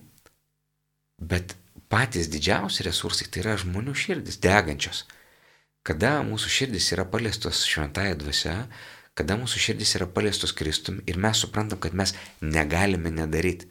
Bet 1.17 1.55
patys 1.89 2.29
didžiausi 2.31 2.85
resursai 2.87 3.27
tai 3.31 3.43
yra 3.43 3.55
žmonių 3.59 3.95
širdis, 3.95 4.39
degančios. 4.43 5.05
Kada 5.87 6.17
mūsų 6.27 6.51
širdis 6.51 6.91
yra 6.95 7.05
paliestos 7.07 7.63
šventąją 7.69 8.17
dvasia, 8.21 8.55
kada 9.17 9.37
mūsų 9.39 9.61
širdis 9.65 9.95
yra 9.99 10.07
paliestos 10.11 10.53
Kristum 10.55 10.99
ir 11.07 11.19
mes 11.21 11.43
suprantam, 11.43 11.79
kad 11.79 11.95
mes 11.95 12.13
negalime 12.41 13.11
nedaryti, 13.13 13.69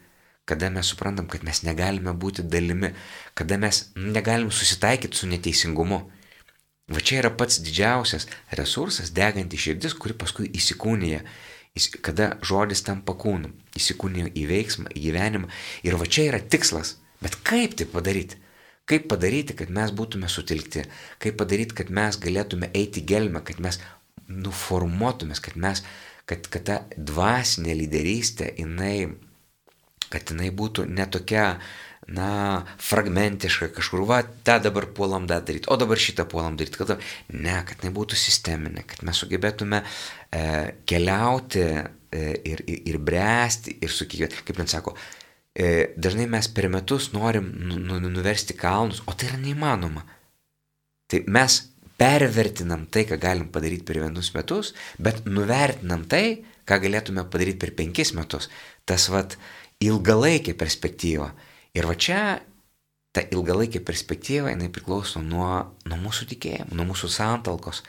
kada 0.48 0.70
mes 0.72 0.92
suprantam, 0.92 1.28
kad 1.28 1.44
mes 1.44 1.62
negalime 1.66 2.14
būti 2.16 2.46
dalimi, 2.46 2.94
kada 3.34 3.58
mes 3.60 3.90
negalim 3.96 4.50
susitaikyti 4.50 5.18
su 5.18 5.28
neteisingumu. 5.28 6.00
Va 6.86 7.02
čia 7.02 7.18
yra 7.18 7.32
pats 7.34 7.58
didžiausias 7.66 8.28
resursas, 8.54 9.10
deganti 9.10 9.58
širdis, 9.58 9.94
kuri 9.98 10.14
paskui 10.14 10.48
įsikūnija 10.54 11.24
kada 12.00 12.36
žodis 12.44 12.82
tampa 12.86 13.14
kūnu, 13.16 13.50
įsikūnijo 13.76 14.30
į 14.32 14.44
veiksmą, 14.48 14.92
į 14.96 15.02
gyvenimą. 15.08 15.50
Ir 15.84 15.96
va 16.00 16.08
čia 16.08 16.30
yra 16.30 16.40
tikslas. 16.40 16.96
Bet 17.26 17.40
kaip 17.46 17.74
tai 17.74 17.88
padaryti? 17.90 18.38
Kaip 18.86 19.08
padaryti, 19.10 19.56
kad 19.58 19.70
mes 19.74 19.90
būtume 19.90 20.30
sutilkti? 20.30 20.86
Kaip 21.22 21.38
padaryti, 21.40 21.74
kad 21.74 21.90
mes 21.90 22.18
galėtume 22.22 22.70
eiti 22.70 23.02
gelmę, 23.02 23.42
kad 23.42 23.58
mes 23.62 23.80
nuformuotumės, 24.30 25.42
kad 25.42 25.58
mes, 25.58 25.82
kad, 26.30 26.46
kad 26.52 26.66
ta 26.68 26.76
dvasinė 26.94 27.74
lyderystė, 27.82 28.52
jinai 28.62 29.10
kad 30.06 30.30
jinai 30.30 30.52
būtų 30.54 30.86
netokia, 30.86 31.56
na, 32.06 32.28
fragmentiška 32.78 33.72
kažkur, 33.74 34.04
va, 34.06 34.20
tą 34.46 34.60
dabar 34.62 34.86
puolam 34.94 35.26
tą 35.26 35.40
daryti, 35.42 35.66
o 35.66 35.76
dabar 35.80 35.98
šitą 35.98 36.28
puolam 36.30 36.54
daryti, 36.58 36.78
kad 36.78 36.94
ne, 37.34 37.56
kad 37.66 37.82
jinai 37.82 37.94
būtų 37.96 38.18
sisteminė, 38.20 38.86
kad 38.86 39.02
mes 39.06 39.22
sugebėtume 39.22 39.82
e, 39.82 40.44
keliauti 40.86 41.64
e, 41.66 41.80
ir, 42.46 42.62
ir, 42.62 42.82
ir 42.92 43.00
bręsti 43.02 43.80
ir 43.82 43.90
su 43.90 44.06
kiekvienu, 44.06 44.46
kaip 44.46 44.62
man 44.62 44.70
sako, 44.70 44.94
dažnai 45.56 46.26
mes 46.28 46.48
per 46.52 46.68
metus 46.68 47.12
norim 47.14 47.48
nu, 47.56 47.78
nu, 47.80 48.10
nuversti 48.12 48.56
kalnus, 48.58 49.02
o 49.08 49.14
tai 49.16 49.30
yra 49.30 49.40
neįmanoma. 49.40 50.02
Tai 51.08 51.22
mes 51.32 51.60
pervertinam 51.96 52.84
tai, 52.92 53.06
ką 53.08 53.16
galim 53.20 53.48
padaryti 53.52 53.86
per 53.88 54.02
vienus 54.02 54.32
metus, 54.34 54.74
bet 55.00 55.24
nuvertinam 55.24 56.04
tai, 56.10 56.42
ką 56.68 56.80
galėtume 56.82 57.24
padaryti 57.30 57.62
per 57.62 57.72
penkis 57.78 58.12
metus. 58.16 58.50
Tas 58.84 59.08
vat 59.12 59.38
ilgalaikė 59.80 60.56
perspektyva. 60.58 61.30
Ir 61.76 61.88
va 61.88 61.96
čia 61.96 62.20
ta 63.16 63.24
ilgalaikė 63.32 63.80
perspektyva, 63.84 64.52
jinai 64.52 64.68
priklauso 64.72 65.22
nuo, 65.24 65.48
nuo 65.88 65.98
mūsų 66.02 66.28
tikėjimo, 66.34 66.76
nuo 66.76 66.90
mūsų 66.90 67.08
santalkos. 67.12 67.80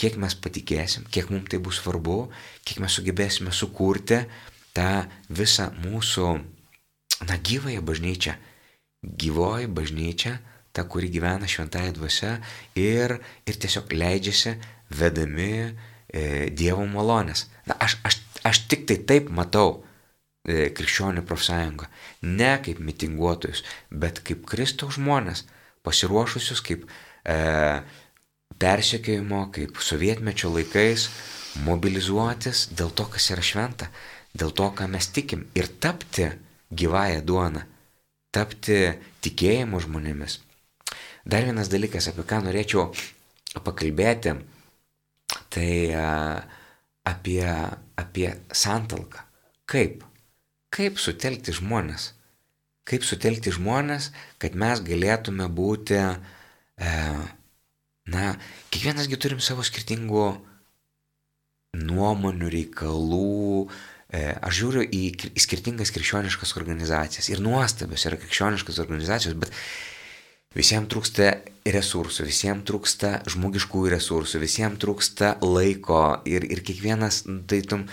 Kiek 0.00 0.16
mes 0.16 0.32
patikėsim, 0.32 1.04
kiek 1.12 1.28
mums 1.28 1.50
tai 1.52 1.60
bus 1.60 1.82
svarbu, 1.82 2.30
kiek 2.64 2.80
mes 2.80 2.96
sugebėsime 2.96 3.52
sukurti 3.52 4.22
tą 4.72 5.04
visą 5.28 5.68
mūsų, 5.82 6.30
na, 7.28 7.38
gyvąją 7.38 7.82
bažnyčią. 7.82 8.34
Gyvoji 9.02 9.66
bažnyčia 9.68 10.38
ta, 10.72 10.84
kuri 10.84 11.10
gyvena 11.10 11.48
šventąją 11.48 11.92
dvasę 11.92 12.38
ir, 12.78 13.18
ir 13.46 13.56
tiesiog 13.60 13.92
leidžiasi 13.92 14.56
vedami 14.90 15.52
e, 15.62 16.50
Dievo 16.50 16.86
malonės. 16.88 17.48
Na, 17.68 17.76
aš, 17.80 17.98
aš, 18.08 18.20
aš 18.48 18.62
tik 18.70 18.86
tai 18.88 18.98
taip 19.08 19.28
matau 19.34 19.82
e, 20.48 20.70
krikščionių 20.72 21.24
profsąjungą. 21.28 21.88
Ne 22.38 22.54
kaip 22.64 22.80
mitinguotojus, 22.80 23.64
bet 23.90 24.22
kaip 24.24 24.46
Kristaus 24.48 24.96
žmonės, 24.96 25.44
pasiruošusius 25.84 26.64
kaip 26.64 26.86
e, 26.88 27.36
persekiojimo, 28.62 29.48
kaip 29.52 29.80
sovietmečio 29.82 30.52
laikais 30.54 31.08
mobilizuotis 31.66 32.70
dėl 32.72 32.94
to, 32.96 33.08
kas 33.12 33.28
yra 33.34 33.44
šventa, 33.44 33.90
dėl 34.32 34.54
to, 34.56 34.70
ką 34.72 34.88
mes 34.88 35.10
tikim 35.12 35.44
ir 35.58 35.68
tapti 35.82 36.30
gyvąją 36.72 37.20
duoną, 37.26 37.62
tapti 38.32 38.78
tikėjimo 39.24 39.80
žmonėmis. 39.84 40.38
Dar 41.24 41.44
vienas 41.46 41.70
dalykas, 41.70 42.08
apie 42.10 42.24
ką 42.26 42.40
norėčiau 42.46 42.88
pakalbėti, 43.62 44.34
tai 45.52 45.68
apie, 47.04 47.44
apie 48.00 48.28
santalką. 48.50 49.22
Kaip? 49.68 50.02
Kaip 50.72 50.98
sutelkti 50.98 51.54
žmonės? 51.54 52.12
Kaip 52.88 53.04
sutelkti 53.06 53.52
žmonės, 53.54 54.10
kad 54.42 54.56
mes 54.58 54.80
galėtume 54.82 55.46
būti, 55.52 56.00
e, 56.02 56.94
na, 58.10 58.24
kiekvienasgi 58.74 59.20
turim 59.20 59.42
savo 59.44 59.62
skirtingų 59.62 60.24
nuomonių, 61.78 62.48
reikalų, 62.56 63.68
e, 63.68 63.91
Aš 64.12 64.58
žiūriu 64.58 64.82
į, 64.84 65.04
į 65.32 65.40
skirtingas 65.40 65.92
krikščioniškas 65.94 66.52
organizacijas 66.60 67.30
ir 67.32 67.40
nuostabios 67.40 68.04
yra 68.08 68.18
krikščioniškas 68.20 68.80
organizacijos, 68.82 69.38
bet 69.40 69.54
Visiems 70.52 70.90
trūksta 70.92 71.30
resursų, 71.72 72.26
visiems 72.28 72.66
trūksta 72.68 73.12
žmogiškųjų 73.32 73.92
resursų, 73.94 74.40
visiems 74.42 74.80
trūksta 74.82 75.38
laiko 75.40 76.18
ir, 76.28 76.44
ir 76.44 76.60
kiekvienas, 76.60 77.22
nu, 77.24 77.38
tai 77.48 77.62
tum, 77.64 77.86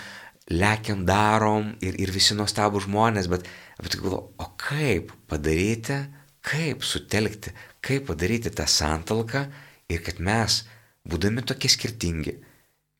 lekiam, 0.52 1.06
darom 1.08 1.70
ir, 1.80 1.96
ir 1.96 2.12
visi 2.12 2.36
nuostabų 2.36 2.82
žmonės, 2.84 3.30
bet, 3.32 3.48
bet 3.80 3.96
galvoju, 3.96 4.20
o 4.36 4.50
kaip 4.60 5.14
padaryti, 5.30 6.02
kaip 6.44 6.84
sutelkti, 6.84 7.54
kaip 7.80 8.10
padaryti 8.10 8.52
tą 8.52 8.68
santalką 8.68 9.46
ir 9.88 10.04
kad 10.04 10.20
mes, 10.20 10.60
būdami 11.08 11.46
tokie 11.48 11.72
skirtingi, 11.72 12.36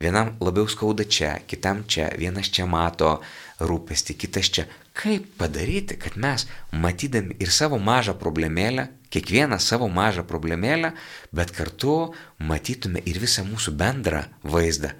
vienam 0.00 0.32
labiau 0.40 0.68
skauda 0.68 1.04
čia, 1.04 1.34
kitam 1.46 1.84
čia, 1.84 2.08
vienas 2.16 2.48
čia 2.48 2.64
mato 2.66 3.18
rūpestį, 3.60 4.16
kitas 4.16 4.48
čia, 4.48 4.64
kaip 4.96 5.26
padaryti, 5.40 5.98
kad 6.00 6.16
mes, 6.16 6.46
matydami 6.72 7.36
ir 7.40 7.52
savo 7.52 7.78
mažą 7.78 8.16
problemėlę, 8.20 8.88
kiekvieną 9.12 9.58
savo 9.60 9.90
mažą 9.92 10.24
problemėlę, 10.24 10.94
bet 11.36 11.52
kartu 11.52 12.14
matytume 12.38 13.02
ir 13.04 13.20
visą 13.20 13.44
mūsų 13.44 13.76
bendrą 13.76 14.24
vaizdą. 14.42 14.94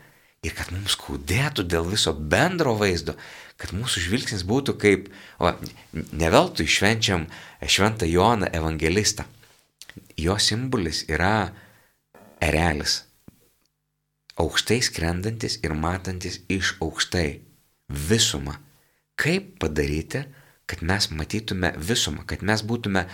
Ir 0.44 0.54
kad 0.56 0.70
mums 0.72 0.94
skaudėtų 0.96 1.66
dėl 1.68 1.88
viso 1.88 2.14
bendro 2.16 2.72
vaizdo, 2.80 3.12
kad 3.60 3.74
mūsų 3.76 4.06
žvilgsnis 4.06 4.44
būtų 4.48 4.76
kaip, 4.80 5.10
o 5.36 5.52
ne 5.92 6.30
veltui 6.32 6.64
švenčiam 6.64 7.26
šventą 7.60 8.08
Joną 8.08 8.48
evangelistą. 8.56 9.28
Jo 10.16 10.38
simbolis 10.40 11.04
yra 11.12 11.52
erelis. 12.40 13.02
Aukštai 14.40 14.80
skrendantis 14.84 15.58
ir 15.64 15.74
matantis 15.76 16.40
iš 16.48 16.76
aukštai 16.80 17.28
visumą. 18.08 18.56
Kaip 19.20 19.58
padaryti, 19.60 20.24
kad 20.70 20.84
mes 20.86 21.10
matytume 21.10 21.74
visumą, 21.76 22.24
kad 22.24 22.44
mes 22.46 22.62
būtume 22.64 23.04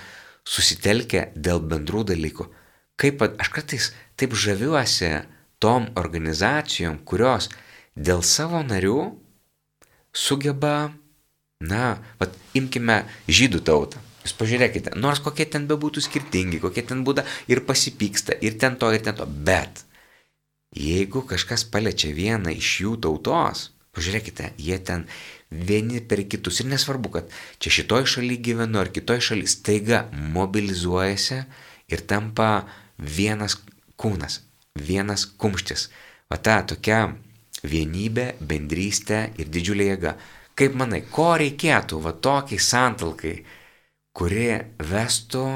susitelkę 0.47 1.31
dėl 1.35 1.63
bendrų 1.65 2.05
dalykų. 2.13 2.47
Kaip 3.01 3.25
aš 3.27 3.51
kartais 3.53 3.89
taip 4.17 4.37
žaviuosi 4.37 5.11
tom 5.59 5.89
organizacijom, 5.99 7.01
kurios 7.09 7.49
dėl 7.97 8.23
savo 8.23 8.61
narių 8.63 9.01
sugeba, 10.17 10.93
na, 11.61 11.97
vat, 12.21 12.37
imkime 12.57 13.03
žydų 13.29 13.63
tautą. 13.67 14.03
Jūs 14.27 14.35
pažiūrėkite, 14.37 14.95
nors 14.99 15.21
kokie 15.25 15.47
ten 15.49 15.69
bebūtų 15.71 16.03
skirtingi, 16.05 16.61
kokie 16.63 16.83
ten 16.87 17.05
būda 17.07 17.25
ir 17.51 17.63
pasipyksta, 17.67 18.37
ir 18.43 18.57
ten 18.61 18.79
to, 18.81 18.91
ir 18.93 19.05
ten 19.07 19.17
to, 19.17 19.27
bet 19.27 19.86
jeigu 20.77 21.23
kažkas 21.27 21.65
paliečia 21.73 22.13
vieną 22.15 22.53
iš 22.53 22.71
jų 22.85 22.95
tautos, 23.07 23.71
pažiūrėkite, 23.97 24.53
jie 24.61 24.79
ten 24.85 25.07
vieni 25.51 26.03
per 26.05 26.23
kitus. 26.29 26.61
Ir 26.61 26.71
nesvarbu, 26.71 27.13
kad 27.17 27.37
čia 27.63 27.73
šitoj 27.79 28.07
šaly 28.17 28.37
gyvenu 28.45 28.81
ar 28.83 28.93
kitoj 28.93 29.23
šaly, 29.31 29.49
staiga 29.49 30.05
mobilizuojasi 30.13 31.41
ir 31.93 32.03
tampa 32.09 32.67
vienas 32.99 33.57
kūnas, 33.97 34.43
vienas 34.77 35.27
kumštis. 35.41 35.89
O 36.29 36.37
ta 36.37 36.61
tokia 36.67 37.15
vienybė, 37.67 38.35
bendrystė 38.41 39.31
ir 39.41 39.49
didžiulė 39.53 39.93
jėga. 39.93 40.17
Kaip 40.57 40.77
manai, 40.77 41.03
ko 41.13 41.35
reikėtų 41.41 42.01
va 42.05 42.13
tokiai 42.13 42.61
santalkai, 42.63 43.37
kuri 44.17 44.49
vestų, 44.81 45.47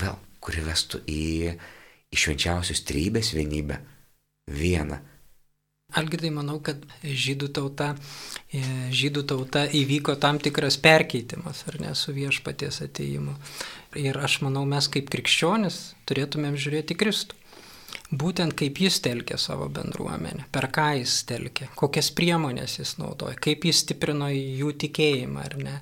vėl, 0.00 0.16
kuri 0.40 0.64
vestų 0.64 1.02
į, 1.08 1.24
švenčiausios 2.14 2.84
trybės 2.86 3.32
vienybę, 3.34 3.80
vieną 4.48 5.00
Algirdai, 5.94 6.30
manau, 6.34 6.56
kad 6.64 6.80
žydų 7.04 7.52
tauta, 7.54 7.92
e, 8.50 8.62
žydų 8.94 9.22
tauta 9.30 9.62
įvyko 9.70 10.16
tam 10.18 10.40
tikras 10.42 10.78
perkeitimas, 10.82 11.62
ar 11.70 11.78
ne, 11.82 11.92
su 11.94 12.14
viešpaties 12.16 12.80
ateimu. 12.88 13.36
Ir 14.00 14.18
aš 14.18 14.40
manau, 14.42 14.64
mes 14.66 14.88
kaip 14.90 15.12
krikščionis 15.12 15.94
turėtumėm 16.08 16.58
žiūrėti 16.58 16.98
Kristų. 16.98 17.38
Būtent 18.10 18.56
kaip 18.58 18.78
jis 18.82 18.98
telkė 19.02 19.38
savo 19.38 19.68
bendruomenę, 19.70 20.48
per 20.54 20.66
ką 20.74 20.88
jis 20.98 21.14
telkė, 21.30 21.68
kokias 21.78 22.10
priemonės 22.14 22.78
jis 22.80 22.96
naudoja, 22.98 23.38
kaip 23.38 23.64
jis 23.66 23.84
stiprino 23.84 24.28
jų 24.32 24.74
tikėjimą 24.82 25.44
ar 25.46 25.56
ne. 25.58 25.76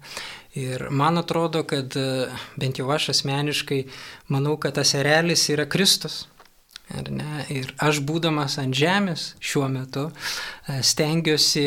Ir 0.57 0.91
man 0.93 1.17
atrodo, 1.21 1.65
kad 1.65 1.97
bent 2.61 2.81
jau 2.81 2.91
aš 2.93 3.11
asmeniškai 3.15 3.81
manau, 4.33 4.59
kad 4.61 4.77
tas 4.77 4.93
erelis 4.99 5.49
yra 5.53 5.65
Kristus 5.65 6.27
Ir 7.53 7.73
aš 7.81 8.03
būdamas 8.05 8.59
ant 8.61 8.77
žemės 8.77 9.33
šiuo 9.41 9.69
metu 9.73 10.09
e, 10.11 10.81
stengiuosi 10.85 11.67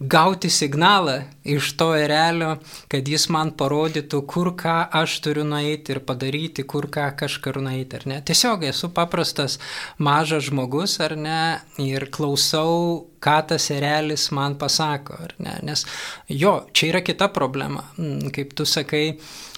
gauti 0.00 0.50
signalą 0.50 1.22
iš 1.44 1.72
to 1.78 1.92
erelio, 1.96 2.56
kad 2.90 3.08
jis 3.08 3.28
man 3.32 3.52
parodytų, 3.56 4.20
kur 4.26 4.50
ką 4.58 4.76
aš 5.00 5.20
turiu 5.24 5.44
nueiti 5.46 5.94
ir 5.94 6.00
padaryti, 6.06 6.64
kur 6.66 6.88
ką 6.92 7.06
kažkur 7.20 7.60
nueiti, 7.62 8.00
ar 8.00 8.06
ne. 8.10 8.18
Tiesiog 8.26 8.66
esu 8.68 8.90
paprastas 8.94 9.58
mažas 9.98 10.48
žmogus, 10.48 10.98
ar 11.04 11.16
ne, 11.16 11.40
ir 11.82 12.08
klausau, 12.10 13.06
ką 13.22 13.38
tas 13.54 13.70
erelis 13.72 14.28
man 14.34 14.58
pasako, 14.60 15.18
ar 15.28 15.34
ne. 15.38 15.56
Nes 15.70 15.86
jo, 16.28 16.58
čia 16.72 16.90
yra 16.92 17.04
kita 17.06 17.30
problema, 17.32 17.86
mm, 17.96 18.34
kaip 18.34 18.54
tu 18.58 18.66
sakai, 18.68 19.06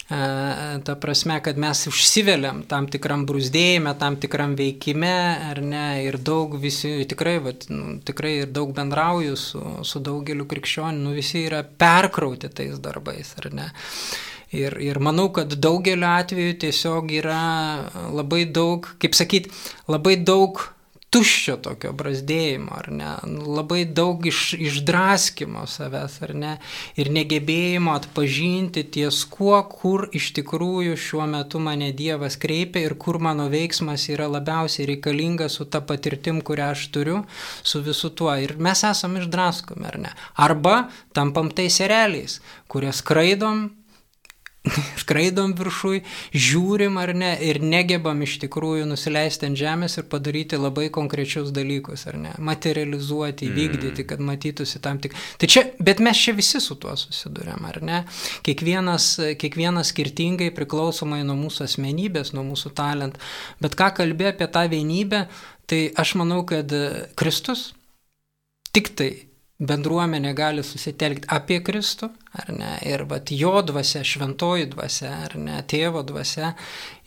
ta 0.08 0.94
prasme, 1.00 1.40
kad 1.42 1.56
mes 1.58 1.80
užsiveliam 1.90 2.60
tam 2.70 2.86
tikram 2.86 3.24
brūzdėjime, 3.26 3.90
tam 3.98 4.14
tikram 4.22 4.54
veikime, 4.58 5.16
ar 5.50 5.58
ne, 5.64 5.86
ir 6.06 6.20
daug 6.22 6.54
visi, 6.62 6.92
tikrai, 7.10 7.40
vat, 7.42 7.66
nu, 7.72 7.96
tikrai 8.06 8.36
ir 8.44 8.52
daug 8.54 8.70
bendrauju 8.76 9.34
su, 9.40 9.62
su 9.82 10.02
daugeliu 10.06 10.46
krikščionių, 10.46 11.02
nu, 11.08 11.16
visi 11.16 11.42
yra 11.48 11.64
perkrauti 11.66 12.52
tais 12.54 12.78
darbais, 12.78 13.34
ar 13.42 13.50
ne. 13.50 13.68
Ir, 14.54 14.78
ir 14.78 15.02
manau, 15.02 15.26
kad 15.34 15.50
daugeliu 15.58 16.06
atveju 16.06 16.54
tiesiog 16.62 17.10
yra 17.18 17.42
labai 18.14 18.44
daug, 18.46 18.86
kaip 19.02 19.18
sakyt, 19.18 19.50
labai 19.90 20.14
daug 20.22 20.62
tuščio 21.14 21.54
tokio 21.62 21.92
brazdėjimo, 21.96 22.72
ar 22.74 22.88
ne, 22.92 23.10
labai 23.46 23.84
daug 23.86 24.24
iš, 24.26 24.56
išdraskimo 24.58 25.62
savęs, 25.70 26.16
ar 26.26 26.32
ne, 26.36 26.52
ir 26.98 27.10
negebėjimo 27.14 27.94
atpažinti 27.94 28.82
ties 28.96 29.22
kuo, 29.30 29.56
kur 29.70 30.08
iš 30.16 30.32
tikrųjų 30.40 30.98
šiuo 30.98 31.28
metu 31.30 31.62
mane 31.62 31.92
Dievas 31.96 32.38
kreipia 32.42 32.82
ir 32.88 32.96
kur 33.00 33.20
mano 33.22 33.46
veiksmas 33.52 34.08
yra 34.12 34.26
labiausiai 34.32 34.88
reikalingas 34.90 35.60
su 35.60 35.68
ta 35.70 35.80
patirtim, 35.80 36.42
kurią 36.42 36.72
aš 36.74 36.88
turiu, 36.94 37.22
su 37.62 37.80
visu 37.86 38.10
tuo. 38.10 38.34
Ir 38.42 38.56
mes 38.58 38.82
esame 38.84 39.22
išdraskomi, 39.22 39.86
ar 39.86 40.00
ne. 40.08 40.14
Arba 40.42 40.88
tampam 41.16 41.52
tais 41.54 41.80
ereliais, 41.86 42.40
kurie 42.68 42.92
skraidom, 42.92 43.68
skraidom 45.02 45.54
viršui, 45.56 46.00
žiūrim 46.34 46.98
ar 47.00 47.12
ne 47.16 47.32
ir 47.44 47.60
negebam 47.62 48.22
iš 48.26 48.36
tikrųjų 48.44 48.86
nusileisti 48.90 49.48
ant 49.48 49.58
žemės 49.58 49.98
ir 50.00 50.08
padaryti 50.10 50.58
labai 50.60 50.88
konkrečius 50.94 51.52
dalykus, 51.54 52.06
ar 52.10 52.18
ne, 52.20 52.32
materializuoti, 52.38 53.48
mm. 53.48 53.54
įvykdyti, 53.54 54.06
kad 54.08 54.22
matytųsi 54.24 54.82
tam 54.84 55.00
tik. 55.02 55.16
Tai 55.40 55.50
čia, 55.50 55.66
bet 55.78 56.02
mes 56.04 56.20
čia 56.20 56.36
visi 56.36 56.60
su 56.62 56.78
tuo 56.80 56.96
susidurėm, 56.98 57.68
ar 57.70 57.80
ne? 57.84 58.02
Kiekvienas, 58.46 59.08
kiekvienas 59.40 59.92
skirtingai 59.94 60.50
priklausomai 60.56 61.22
nuo 61.26 61.38
mūsų 61.46 61.66
asmenybės, 61.68 62.34
nuo 62.36 62.46
mūsų 62.50 62.74
talent. 62.76 63.20
Bet 63.62 63.78
ką 63.78 63.92
kalbė 64.00 64.32
apie 64.32 64.50
tą 64.52 64.66
vienybę, 64.72 65.26
tai 65.70 65.86
aš 65.98 66.16
manau, 66.20 66.42
kad 66.48 66.72
Kristus 67.18 67.70
tik 68.76 68.92
tai 68.96 69.10
bendruomenė 69.56 70.34
gali 70.36 70.60
susitelkti 70.64 71.30
apie 71.32 71.62
Kristų, 71.64 72.10
ar 72.36 72.50
ne, 72.52 72.74
ir 72.84 73.06
vat 73.08 73.30
jo 73.32 73.54
dvasia, 73.64 74.02
šventoji 74.04 74.66
dvasia, 74.74 75.12
ar 75.24 75.36
ne, 75.40 75.56
tėvo 75.64 76.02
dvasia, 76.04 76.50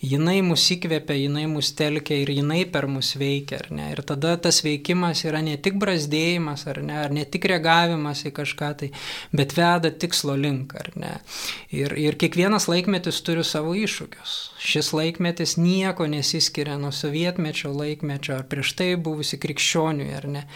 jinai 0.02 0.40
mus 0.42 0.64
įkvėpia, 0.74 1.14
jinai 1.14 1.44
mus 1.46 1.70
telkia 1.78 2.18
ir 2.18 2.32
jinai 2.34 2.64
per 2.72 2.88
mus 2.90 3.12
veikia, 3.20 3.60
ar 3.62 3.70
ne, 3.76 3.86
ir 3.94 4.02
tada 4.06 4.34
tas 4.42 4.58
veikimas 4.66 5.22
yra 5.28 5.44
ne 5.46 5.54
tik 5.62 5.78
brazdėjimas, 5.78 6.66
ar 6.72 6.82
ne, 6.82 6.98
ar 7.04 7.14
ne 7.14 7.22
tik 7.22 7.46
reagavimas 7.52 8.24
į 8.26 8.34
kažką 8.40 8.72
tai, 8.82 8.90
bet 9.30 9.54
veda 9.54 9.94
tikslo 9.94 10.34
link, 10.34 10.74
ar 10.74 10.90
ne. 10.98 11.14
Ir, 11.70 11.94
ir 11.94 12.18
kiekvienas 12.18 12.66
laikmetis 12.72 13.22
turi 13.22 13.46
savo 13.46 13.76
iššūkius. 13.78 14.36
Šis 14.60 14.90
laikmetis 14.96 15.54
nieko 15.60 16.10
nesiskiria 16.10 16.74
nuo 16.82 16.90
sovietmečio 16.90 17.70
laikmečio 17.70 18.40
ar 18.40 18.46
prieš 18.50 18.74
tai 18.74 18.92
buvusi 18.98 19.38
krikščioniui, 19.38 20.10
ar 20.18 20.26
ne. 20.34 20.46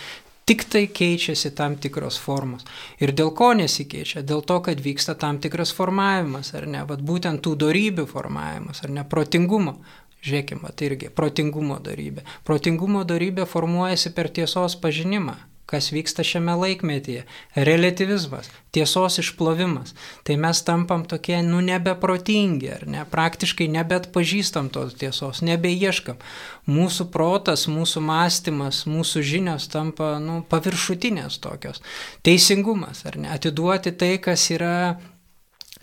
Tik 0.45 0.67
tai 0.69 0.85
keičiasi 0.93 1.55
tam 1.57 1.79
tikros 1.81 2.19
formos. 2.21 2.67
Ir 3.01 3.15
dėl 3.17 3.31
ko 3.37 3.55
nesikeičia? 3.57 4.21
Dėl 4.29 4.43
to, 4.45 4.59
kad 4.67 4.83
vyksta 4.85 5.15
tam 5.17 5.39
tikras 5.41 5.73
formavimas, 5.73 6.53
ar 6.59 6.67
ne? 6.69 6.83
Vat 6.85 7.01
būtent 7.01 7.41
tų 7.45 7.55
darybių 7.63 8.05
formavimas, 8.11 8.83
ar 8.85 8.93
ne? 8.93 9.07
Protingumo. 9.09 9.79
Žiūrėkime, 10.25 10.69
tai 10.77 10.91
irgi 10.91 11.11
protingumo 11.13 11.81
darybė. 11.85 12.25
Protingumo 12.45 13.03
darybė 13.09 13.49
formuojasi 13.49 14.13
per 14.17 14.29
tiesos 14.33 14.77
pažinimą 14.81 15.37
kas 15.71 15.91
vyksta 15.95 16.25
šiame 16.27 16.55
laikmetyje. 16.61 17.25
Relativizmas, 17.55 18.51
tiesos 18.75 19.19
išplovimas. 19.23 19.95
Tai 20.27 20.37
mes 20.41 20.61
tampam 20.67 21.07
tokie, 21.09 21.39
nu, 21.47 21.63
nebeprotingi, 21.65 22.69
ar 22.75 22.85
ne? 22.91 23.07
Praktiškai 23.11 23.69
nebet 23.73 24.11
pažįstam 24.15 24.69
tos 24.75 24.97
tiesos, 25.01 25.41
nebeieškam. 25.47 26.21
Mūsų 26.69 27.09
protas, 27.15 27.67
mūsų 27.71 28.05
mąstymas, 28.05 28.85
mūsų 28.91 29.25
žinios 29.25 29.71
tampa, 29.73 30.17
nu, 30.23 30.43
paviršutinės 30.51 31.41
tokios. 31.45 31.83
Teisingumas, 32.27 33.05
ar 33.09 33.19
ne? 33.21 33.33
Atiduoti 33.35 33.95
tai, 33.97 34.17
kas 34.23 34.51
yra 34.55 34.75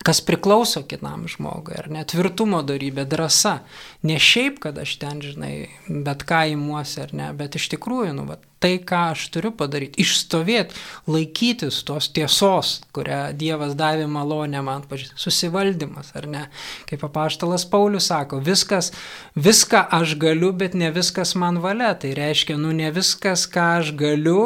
kas 0.05 0.21
priklauso 0.25 0.83
kitam 0.87 1.27
žmogui, 1.29 1.75
ar 1.77 1.89
net 1.93 2.11
tvirtumo 2.13 2.61
darybė, 2.65 3.05
drąsa. 3.09 3.59
Ne 4.07 4.17
šiaip, 4.21 4.61
kad 4.63 4.79
aš 4.81 4.95
ten, 5.01 5.21
žinai, 5.21 5.55
bet 5.87 6.25
ką 6.27 6.45
įmuosi 6.55 7.03
ar 7.03 7.13
ne, 7.17 7.29
bet 7.37 7.59
iš 7.59 7.69
tikrųjų, 7.75 8.15
nu, 8.17 8.25
va, 8.29 8.39
tai, 8.61 8.75
ką 8.85 9.01
aš 9.11 9.25
turiu 9.33 9.51
padaryti, 9.57 10.01
išstovėti, 10.03 10.77
laikytis 11.09 11.81
tos 11.87 12.09
tiesos, 12.13 12.73
kurią 12.95 13.21
Dievas 13.37 13.73
davė 13.77 14.05
malonę 14.11 14.61
man 14.65 14.85
pažįsti, 14.89 15.17
susivaldymas, 15.21 16.13
ar 16.17 16.27
ne. 16.29 16.43
Kaip 16.89 17.05
apaštalas 17.07 17.65
Paulius 17.69 18.11
sako, 18.11 18.41
viskas, 18.45 18.91
viską 19.35 19.85
aš 19.97 20.17
galiu, 20.21 20.51
bet 20.53 20.77
ne 20.77 20.91
viskas 20.93 21.33
man 21.37 21.61
valia. 21.63 21.93
Tai 21.97 22.13
reiškia, 22.17 22.59
nu, 22.61 22.73
ne 22.77 22.93
viskas, 22.93 23.47
ką 23.49 23.67
aš 23.81 23.95
galiu, 23.97 24.43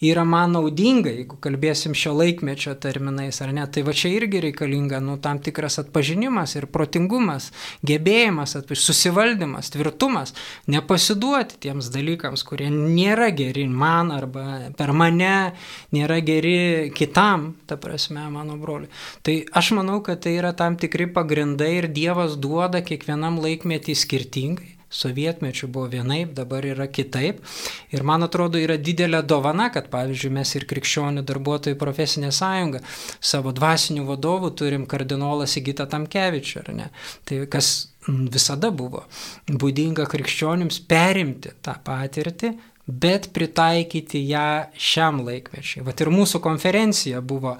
yra 0.00 0.24
man 0.28 0.52
naudinga, 0.52 1.10
jeigu 1.14 1.38
kalbėsim 1.40 1.94
šio 1.96 2.12
laikmečio 2.16 2.74
terminais 2.80 3.40
ar 3.40 3.52
ne, 3.56 3.64
tai 3.72 3.84
va 3.86 3.94
čia 3.96 4.10
irgi 4.12 4.42
reikalinga 4.44 5.00
nu, 5.00 5.16
tam 5.22 5.40
tikras 5.40 5.78
atpažinimas 5.80 6.56
ir 6.58 6.68
protingumas, 6.72 7.50
gebėjimas, 7.86 8.56
atpaž... 8.60 8.82
susivaldymas, 8.84 9.72
tvirtumas, 9.72 10.34
nepasiduoti 10.68 11.60
tiems 11.64 11.88
dalykams, 11.94 12.44
kurie 12.46 12.68
nėra 12.72 13.30
geri 13.36 13.66
man 13.68 14.12
arba 14.12 14.70
per 14.76 14.92
mane, 14.92 15.56
nėra 15.96 16.20
geri 16.24 16.92
kitam, 16.96 17.54
ta 17.66 17.80
prasme, 17.80 18.28
mano 18.32 18.60
broliui. 18.60 18.92
Tai 19.24 19.38
aš 19.56 19.72
manau, 19.78 20.02
kad 20.04 20.20
tai 20.26 20.36
yra 20.36 20.52
tam 20.56 20.76
tikri 20.76 21.08
pagrindai 21.08 21.72
ir 21.80 21.90
Dievas 21.96 22.36
duoda 22.40 22.82
kiekvienam 22.84 23.40
laikmetį 23.40 23.96
skirtingai 23.96 24.75
sovietmečių 24.96 25.68
buvo 25.72 25.90
vienaip, 25.92 26.32
dabar 26.36 26.66
yra 26.66 26.88
kitaip. 26.88 27.42
Ir 27.94 28.04
man 28.06 28.26
atrodo 28.26 28.60
yra 28.60 28.78
didelė 28.80 29.22
dovana, 29.26 29.68
kad 29.74 29.90
pavyzdžiui 29.92 30.32
mes 30.38 30.54
ir 30.58 30.66
krikščionių 30.70 31.24
darbuotojų 31.26 31.78
profesinė 31.80 32.32
sąjunga 32.34 32.82
savo 33.20 33.52
dvasinių 33.56 34.06
vadovų 34.08 34.54
turim 34.58 34.86
kardinolą 34.90 35.48
Sigitą 35.50 35.88
Tamkevičių, 35.90 36.62
ar 36.64 36.72
ne? 36.76 36.88
Tai 37.28 37.42
kas 37.52 37.74
visada 38.06 38.70
buvo 38.70 39.04
būdinga 39.50 40.06
krikščionims 40.10 40.80
perimti 40.88 41.52
tą 41.64 41.74
patirtį, 41.84 42.52
bet 42.86 43.32
pritaikyti 43.34 44.22
ją 44.30 44.70
šiam 44.78 45.24
laikmečiui. 45.26 45.82
Vat 45.86 46.00
ir 46.00 46.12
mūsų 46.14 46.40
konferencija 46.44 47.20
buvo 47.20 47.56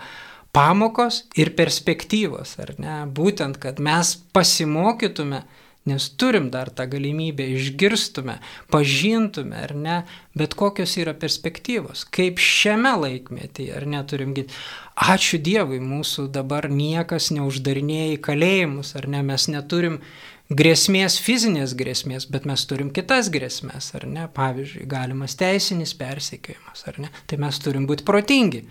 pamokos 0.54 1.24
ir 1.36 1.52
perspektyvos, 1.58 2.56
ar 2.62 2.74
ne? 2.80 2.98
Būtent, 3.10 3.58
kad 3.62 3.82
mes 3.82 4.14
pasimokytume 4.36 5.42
Nes 5.86 6.08
turim 6.18 6.48
dar 6.50 6.72
tą 6.74 6.88
galimybę, 6.90 7.44
išgirstume, 7.54 8.40
pažintume, 8.74 9.54
ar 9.68 9.74
ne, 9.78 9.98
bet 10.34 10.56
kokios 10.58 10.96
yra 10.98 11.14
perspektyvos, 11.14 12.02
kaip 12.10 12.42
šiame 12.42 12.96
laikmetyje, 13.04 13.70
ar 13.78 13.86
neturim 13.86 14.34
gyti. 14.34 14.54
Ačiū 14.96 15.38
Dievui, 15.38 15.78
mūsų 15.84 16.26
dabar 16.34 16.66
niekas 16.72 17.28
neuždarinėja 17.36 18.16
į 18.16 18.22
kalėjimus, 18.26 18.94
ar 18.98 19.06
ne, 19.12 19.22
mes 19.28 19.46
neturim 19.52 20.00
grėsmės, 20.46 21.16
fizinės 21.18 21.74
grėsmės, 21.74 22.28
bet 22.30 22.44
mes 22.46 22.62
turim 22.70 22.92
kitas 22.94 23.30
grėsmės, 23.34 23.90
ar 23.98 24.06
ne? 24.06 24.26
Pavyzdžiui, 24.34 24.84
galimas 24.86 25.34
teisinis 25.38 25.94
persekiojimas, 25.98 26.84
ar 26.86 27.00
ne? 27.02 27.10
Tai 27.26 27.38
mes 27.42 27.58
turim 27.62 27.86
būti 27.88 28.06
protingi, 28.06 28.62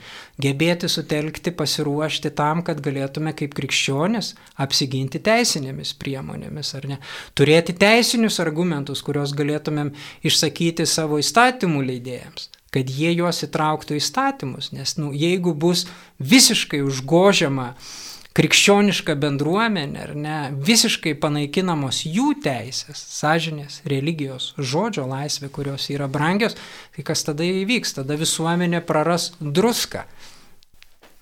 gebėti 0.42 0.88
sutelkti, 0.92 1.52
pasiruošti 1.52 2.32
tam, 2.38 2.64
kad 2.64 2.80
galėtume 2.84 3.36
kaip 3.36 3.58
krikščionis 3.58 4.34
apsiginti 4.64 5.20
teisinėmis 5.20 5.94
priemonėmis, 6.00 6.72
ar 6.80 6.90
ne? 6.94 7.00
Turėti 7.36 7.76
teisinius 7.76 8.40
argumentus, 8.44 9.04
kuriuos 9.04 9.36
galėtumėm 9.36 9.92
išsakyti 10.24 10.88
savo 10.88 11.20
įstatymų 11.20 11.84
leidėjams 11.92 12.52
kad 12.76 12.90
jie 12.92 13.14
juos 13.16 13.38
įtrauktų 13.46 13.96
įstatymus, 13.96 14.74
nes 14.76 14.98
nu, 15.00 15.14
jeigu 15.16 15.54
bus 15.56 15.86
visiškai 16.20 16.82
užgožiama 16.84 17.70
uh, 17.72 17.94
krikščioniška 18.36 19.16
bendruomenė, 19.20 20.02
ar 20.04 20.14
ne, 20.20 20.40
visiškai 20.68 21.16
panaikinamos 21.24 22.02
jų 22.04 22.34
teisės, 22.44 23.00
sąžinės, 23.16 23.80
religijos, 23.88 24.52
žodžio 24.60 25.06
laisvė, 25.08 25.50
kurios 25.56 25.88
yra 25.94 26.10
brangios, 26.12 26.58
tai 26.96 27.06
kas 27.08 27.24
tada 27.28 27.48
įvyks? 27.48 27.96
Tada 28.02 28.20
visuomenė 28.20 28.84
praras 28.86 29.32
druską 29.40 30.04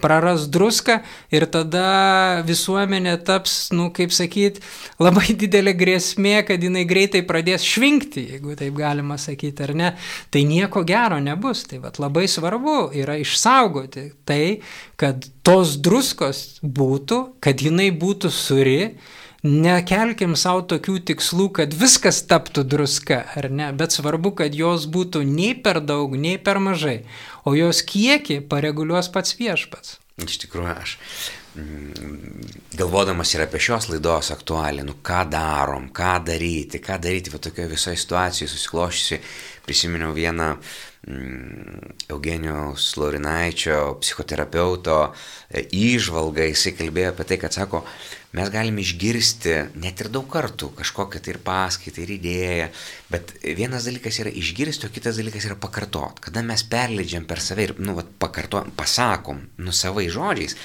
praras 0.01 0.47
druską 0.51 0.99
ir 1.33 1.45
tada 1.51 2.43
visuomenė 2.47 3.15
taps, 3.25 3.71
nu, 3.75 3.89
kaip 3.95 4.13
sakyt, 4.15 4.59
labai 5.01 5.35
didelė 5.43 5.75
grėsmė, 5.79 6.35
kad 6.47 6.63
jinai 6.63 6.85
greitai 6.89 7.23
pradės 7.27 7.65
švinkti, 7.67 8.25
jeigu 8.33 8.57
taip 8.59 8.77
galima 8.77 9.17
sakyti, 9.21 9.65
ar 9.67 9.75
ne. 9.77 9.91
Tai 10.33 10.45
nieko 10.49 10.83
gero 10.87 11.19
nebus. 11.23 11.65
Tai 11.69 11.81
vat, 11.85 11.99
labai 12.01 12.25
svarbu 12.31 12.91
yra 12.99 13.17
išsaugoti 13.21 14.09
tai, 14.27 14.59
kad 14.99 15.27
tos 15.45 15.77
druskos 15.83 16.61
būtų, 16.63 17.19
kad 17.43 17.61
jinai 17.63 17.91
būtų 17.95 18.31
suri 18.33 18.79
nekelkim 19.43 20.37
savo 20.39 20.63
tokių 20.71 20.97
tikslų, 21.11 21.49
kad 21.59 21.75
viskas 21.75 22.21
taptų 22.29 22.63
druska, 22.73 23.19
ar 23.35 23.49
ne, 23.51 23.69
bet 23.75 23.95
svarbu, 23.95 24.33
kad 24.39 24.55
jos 24.55 24.87
būtų 24.87 25.25
nei 25.27 25.51
per 25.53 25.81
daug, 25.83 26.15
nei 26.15 26.39
per 26.39 26.61
mažai, 26.63 27.03
o 27.43 27.55
jos 27.57 27.83
kiekį 27.87 28.41
pareguliuos 28.49 29.11
pats 29.13 29.35
viešpats. 29.39 29.99
Iš 30.23 30.37
tikrųjų, 30.43 30.73
aš 30.77 30.91
mm, 31.57 32.49
galvodamas 32.77 33.31
ir 33.33 33.43
apie 33.47 33.59
šios 33.65 33.89
laidos 33.89 34.29
aktualią, 34.35 34.85
nu 34.85 34.95
ką 35.03 35.23
darom, 35.31 35.89
ką 35.89 36.19
daryti, 36.27 36.79
ką 36.83 36.99
daryti, 37.01 37.33
va 37.33 37.41
tokioje 37.41 37.71
visoje 37.71 37.99
situacijoje 37.99 38.51
susikloščiusi, 38.51 39.19
prisiminiau 39.65 40.11
vieną 40.15 40.49
mm, 41.07 41.93
Eugenijos 42.11 42.89
Laurinaičio, 42.99 43.97
psichoterapeuto 44.01 44.97
įžvalgą, 45.53 46.49
jisai 46.49 46.75
kalbėjo 46.77 47.13
apie 47.13 47.27
tai, 47.29 47.37
kad 47.41 47.55
sako, 47.55 47.83
mes 48.35 48.51
galime 48.53 48.83
išgirsti 48.83 49.55
net 49.79 50.03
ir 50.03 50.11
daug 50.13 50.27
kartų 50.31 50.73
kažkokią 50.81 51.23
tai 51.23 51.35
ir 51.35 51.41
paskaitą, 51.45 52.03
ir 52.03 52.13
idėją, 52.17 52.69
bet 53.13 53.35
vienas 53.43 53.87
dalykas 53.87 54.19
yra 54.23 54.33
išgirsti, 54.43 54.89
o 54.89 54.93
kitas 54.93 55.19
dalykas 55.21 55.47
yra 55.49 55.59
pakartot. 55.59 56.19
Kada 56.27 56.43
mes 56.45 56.65
perleidžiam 56.67 57.27
per 57.29 57.43
save 57.43 57.69
ir, 57.69 57.75
nu, 57.79 57.95
vat, 57.99 58.11
pakartojam, 58.19 58.73
pasakom, 58.77 59.45
nu, 59.63 59.75
savai 59.75 60.09
žodžiais, 60.11 60.57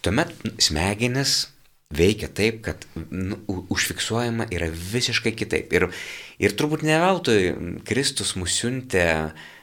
tuomet 0.00 0.32
smegenis 0.62 1.42
veikia 1.90 2.28
taip, 2.30 2.60
kad 2.64 2.86
nu, 3.10 3.40
užfiksuojama 3.70 4.46
yra 4.54 4.70
visiškai 4.70 5.32
kitaip. 5.36 5.72
Ir, 5.74 5.88
ir 6.38 6.54
turbūt 6.56 6.84
ne 6.86 6.98
veltui 7.02 7.40
Kristus 7.86 8.36
mus 8.38 8.54
siuntė 8.60 9.06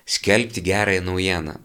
skelbti 0.08 0.64
gerąją 0.66 1.06
naujieną. 1.08 1.58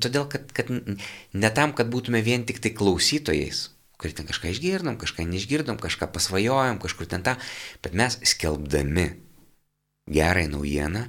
Todėl, 0.00 0.24
kad, 0.32 0.48
kad 0.56 0.70
ne 0.72 1.50
tam, 1.52 1.74
kad 1.76 1.90
būtume 1.92 2.22
vien 2.24 2.46
tik 2.48 2.62
tai 2.64 2.72
klausytojais, 2.72 3.66
kurie 4.00 4.16
ten 4.16 4.28
kažką 4.28 4.54
išgirdom, 4.54 4.96
kažką 4.96 5.26
neišgirdom, 5.28 5.76
kažką 5.82 6.08
pasvajojom, 6.14 6.80
kažkur 6.80 7.10
ten 7.10 7.24
tą, 7.26 7.36
bet 7.84 7.92
mes 7.92 8.16
skelbdami 8.32 9.10
gerąją 10.08 10.54
naujieną, 10.54 11.02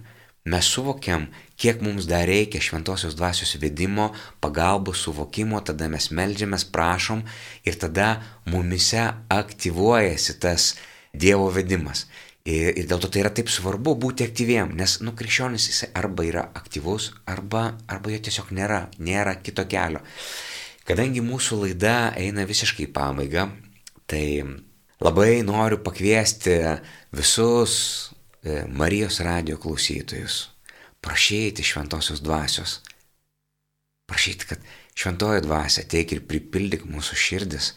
mes 0.51 0.67
suvokiam, 0.67 1.29
kiek 1.59 1.81
mums 1.83 2.07
dar 2.09 2.27
reikia 2.27 2.61
šventosios 2.63 3.15
dvasios 3.19 3.55
vedimo, 3.61 4.09
pagalbos, 4.39 5.03
suvokimo, 5.03 5.59
tada 5.65 5.89
mes 5.91 6.09
melžiamės, 6.15 6.65
prašom 6.71 7.25
ir 7.67 7.77
tada 7.79 8.09
mumise 8.49 9.09
aktyvuojasi 9.29 10.39
tas 10.39 10.73
Dievo 11.09 11.47
vedimas. 11.49 12.03
Ir, 12.45 12.69
ir 12.77 12.85
dėl 12.87 12.99
to 13.01 13.09
tai 13.09 13.23
yra 13.23 13.31
taip 13.33 13.49
svarbu 13.49 13.95
būti 13.97 14.27
aktyviem, 14.27 14.75
nes, 14.77 14.99
nu, 15.01 15.15
krikščionis 15.17 15.65
jis 15.71 15.79
arba 15.97 16.25
yra 16.27 16.43
aktyvus, 16.55 17.09
arba, 17.25 17.63
arba 17.89 18.13
jo 18.13 18.19
tiesiog 18.27 18.51
nėra, 18.53 18.83
nėra 19.01 19.33
kito 19.41 19.65
kelio. 19.69 20.03
Kadangi 20.85 21.25
mūsų 21.25 21.63
laida 21.63 21.95
eina 22.17 22.45
visiškai 22.49 22.85
į 22.85 22.93
pabaigą, 22.93 23.47
tai 24.09 24.23
labai 25.01 25.41
noriu 25.45 25.81
pakviesti 25.81 26.55
visus 27.17 27.75
E, 28.43 28.63
Marijos 28.71 29.19
radio 29.19 29.57
klausytojus, 29.57 30.49
prašyti 31.01 31.63
šventosios 31.63 32.21
dvasios, 32.21 32.79
prašyti, 34.09 34.49
kad 34.49 34.59
šventoji 34.95 35.45
dvasia 35.45 35.85
teik 35.87 36.15
ir 36.15 36.25
pripildyk 36.27 36.85
mūsų 36.89 37.17
širdis, 37.25 37.73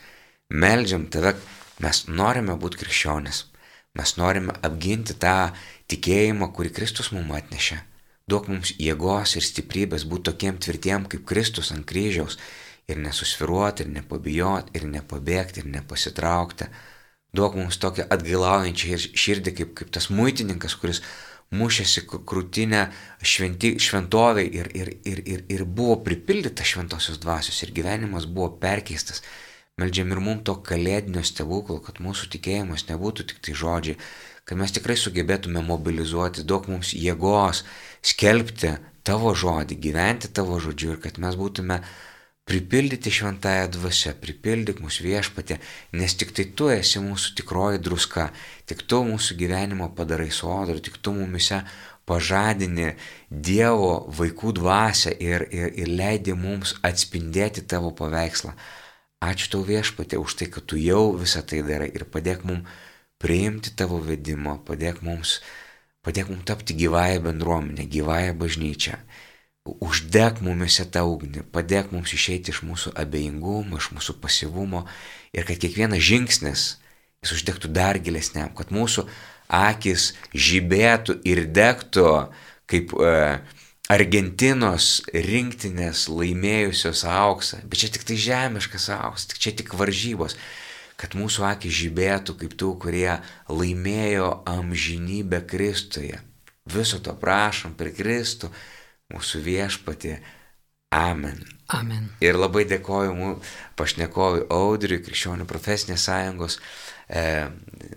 meldžiam 0.50 1.06
tave, 1.12 1.36
mes 1.82 2.04
norime 2.08 2.56
būti 2.58 2.82
krikščionis, 2.82 3.44
mes 3.98 4.16
norime 4.18 4.54
apginti 4.66 5.14
tą 5.20 5.52
tikėjimą, 5.92 6.50
kurį 6.56 6.72
Kristus 6.78 7.12
mums 7.14 7.36
atnešė. 7.38 7.82
Duok 8.30 8.48
mums 8.48 8.72
jėgos 8.78 9.36
ir 9.36 9.44
stiprybės 9.44 10.06
būti 10.08 10.30
tokiem 10.30 10.58
tvirtiem 10.62 11.08
kaip 11.10 11.24
Kristus 11.28 11.72
ant 11.74 11.84
kryžiaus 11.88 12.38
ir 12.88 13.00
nesusviruoti, 13.02 13.84
ir 13.84 13.90
nepabijoti, 13.98 14.76
ir 14.78 14.86
nepabėgti, 14.88 15.62
ir 15.62 15.68
nepasitraukti. 15.74 16.68
Duok 17.36 17.56
mums 17.58 17.78
tokią 17.82 18.06
atgailaujančią 18.12 18.98
širdį, 19.24 19.54
kaip, 19.58 19.74
kaip 19.80 19.92
tas 19.94 20.08
muitininkas, 20.12 20.76
kuris 20.78 21.02
mušėsi 21.52 22.04
krūtinę 22.08 22.82
šventi, 23.22 23.74
šventovai 23.82 24.44
ir, 24.48 24.70
ir, 24.76 24.92
ir, 25.08 25.22
ir, 25.34 25.44
ir 25.52 25.64
buvo 25.64 25.98
pripildyta 26.06 26.64
šventosios 26.66 27.20
dvasios 27.22 27.62
ir 27.62 27.74
gyvenimas 27.76 28.26
buvo 28.26 28.50
perkeistas. 28.62 29.22
Meldžiam 29.80 30.10
ir 30.12 30.20
mums 30.20 30.44
to 30.44 30.58
kalėdinio 30.66 31.22
stebuklo, 31.24 31.78
kad 31.84 32.00
mūsų 32.04 32.28
tikėjimas 32.34 32.86
nebūtų 32.90 33.28
tik 33.30 33.40
tai 33.44 33.54
žodžiai, 33.56 33.96
kad 34.44 34.58
mes 34.60 34.74
tikrai 34.74 34.98
sugebėtume 35.00 35.62
mobilizuoti, 35.64 36.44
daug 36.44 36.68
mums 36.68 36.92
jėgos 36.92 37.62
skelbti 38.04 38.74
tavo 39.06 39.32
žodį, 39.34 39.78
gyventi 39.80 40.30
tavo 40.34 40.58
žodžiu 40.62 40.94
ir 40.94 41.00
kad 41.02 41.18
mes 41.22 41.38
būtume 41.38 41.80
Pripildyti 42.52 43.08
šventąją 43.08 43.68
dvasę, 43.72 44.10
pripildyk 44.20 44.82
mūsų 44.84 45.06
viešpatė, 45.06 45.56
nes 45.96 46.12
tik 46.20 46.34
tai 46.36 46.44
tu 46.52 46.66
esi 46.68 47.00
mūsų 47.00 47.30
tikroji 47.38 47.80
druska, 47.80 48.26
tik 48.68 48.82
tu 48.84 48.98
mūsų 49.08 49.36
gyvenimo 49.40 49.86
padarai 49.96 50.28
sodrą, 50.28 50.76
tik 50.84 50.98
tu 51.00 51.14
mumise 51.16 51.62
pažadini 52.04 52.90
Dievo 53.48 53.94
vaikų 54.18 54.52
dvasę 54.60 55.14
ir, 55.16 55.46
ir, 55.48 55.72
ir 55.80 55.94
leidi 56.02 56.36
mums 56.36 56.74
atspindėti 56.84 57.64
tavo 57.72 57.94
paveikslą. 58.02 58.52
Ačiū 59.24 59.48
tau 59.56 59.64
viešpatė 59.72 60.20
už 60.20 60.36
tai, 60.36 60.52
kad 60.52 60.68
tu 60.68 60.76
jau 60.76 61.16
visą 61.16 61.40
tai 61.40 61.64
darai 61.64 61.88
ir 61.88 62.04
padėk 62.04 62.44
mums 62.44 62.68
priimti 63.16 63.72
tavo 63.80 64.04
vedimą, 64.04 64.58
padėk 64.68 65.00
mums, 65.00 65.38
padėk 66.04 66.28
mums 66.28 66.44
tapti 66.52 66.76
gyvąją 66.84 67.24
bendruomenę, 67.30 67.88
gyvąją 67.96 68.36
bažnyčią 68.44 69.00
uždek 69.64 70.40
mumise 70.42 70.84
tą 70.90 71.04
ugnį, 71.06 71.44
padėk 71.54 71.92
mums 71.94 72.12
išeiti 72.16 72.50
iš 72.50 72.62
mūsų 72.66 72.94
abejingumo, 72.98 73.78
iš 73.78 73.92
mūsų 73.94 74.18
pasivumo 74.22 74.86
ir 75.34 75.46
kad 75.46 75.60
kiekvienas 75.62 76.02
žingsnis 76.02 76.64
jis 77.22 77.36
uždegtų 77.36 77.70
dar 77.70 77.98
gilesniam, 78.02 78.50
kad 78.58 78.72
mūsų 78.74 79.06
akis 79.52 80.12
žibėtų 80.34 81.20
ir 81.28 81.44
degtų 81.54 82.08
kaip 82.70 82.94
e, 82.98 83.12
Argentinos 83.92 85.02
rinktinės 85.12 86.06
laimėjusios 86.08 87.02
auksą, 87.06 87.60
bet 87.68 87.82
čia 87.82 87.92
tik 87.92 88.06
tai 88.08 88.16
žemiškas 88.18 88.88
auksas, 88.96 89.28
tik 89.30 89.42
čia 89.42 89.54
tik 89.58 89.74
varžybos, 89.78 90.38
kad 90.98 91.14
mūsų 91.18 91.46
akis 91.50 91.74
žibėtų 91.82 92.38
kaip 92.40 92.54
tų, 92.58 92.72
kurie 92.82 93.18
laimėjo 93.50 94.30
amžinybę 94.48 95.42
Kristuje. 95.50 96.22
Viso 96.72 97.02
to 97.02 97.14
prašom 97.18 97.74
per 97.78 97.90
Kristų 97.94 98.52
mūsų 99.12 99.42
viešpatį. 99.46 100.16
Amen. 100.92 101.40
Amen. 101.72 102.10
Ir 102.20 102.36
labai 102.36 102.66
dėkoju 102.68 103.14
mūsų 103.16 103.54
pašnekovui 103.80 104.44
Audriui, 104.52 105.00
Krikščionių 105.04 105.46
profesinės 105.48 106.04
sąjungos 106.08 106.58
e, 107.08 107.48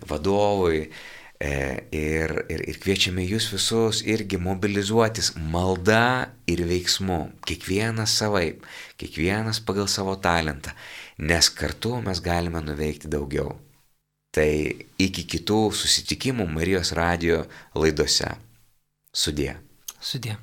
vadovui. 0.08 0.86
E, 1.36 1.50
ir, 1.92 2.32
ir, 2.48 2.62
ir 2.64 2.78
kviečiame 2.80 3.26
jūs 3.26 3.50
visus 3.52 4.00
irgi 4.08 4.38
mobilizuotis 4.40 5.34
malda 5.52 6.30
ir 6.48 6.62
veiksmu. 6.64 7.18
Kiekvienas 7.44 8.16
savaip, 8.22 8.64
kiekvienas 8.96 9.60
pagal 9.60 9.90
savo 9.92 10.16
talentą, 10.16 10.72
nes 11.20 11.52
kartu 11.52 11.98
mes 12.00 12.24
galime 12.24 12.64
nuveikti 12.64 13.12
daugiau. 13.12 13.52
Tai 14.32 14.48
iki 15.00 15.28
kitų 15.36 15.60
susitikimų 15.76 16.48
Marijos 16.56 16.96
radio 16.96 17.44
laidose. 17.76 18.32
Sudė. 19.12 19.54
Sudė. 20.00 20.36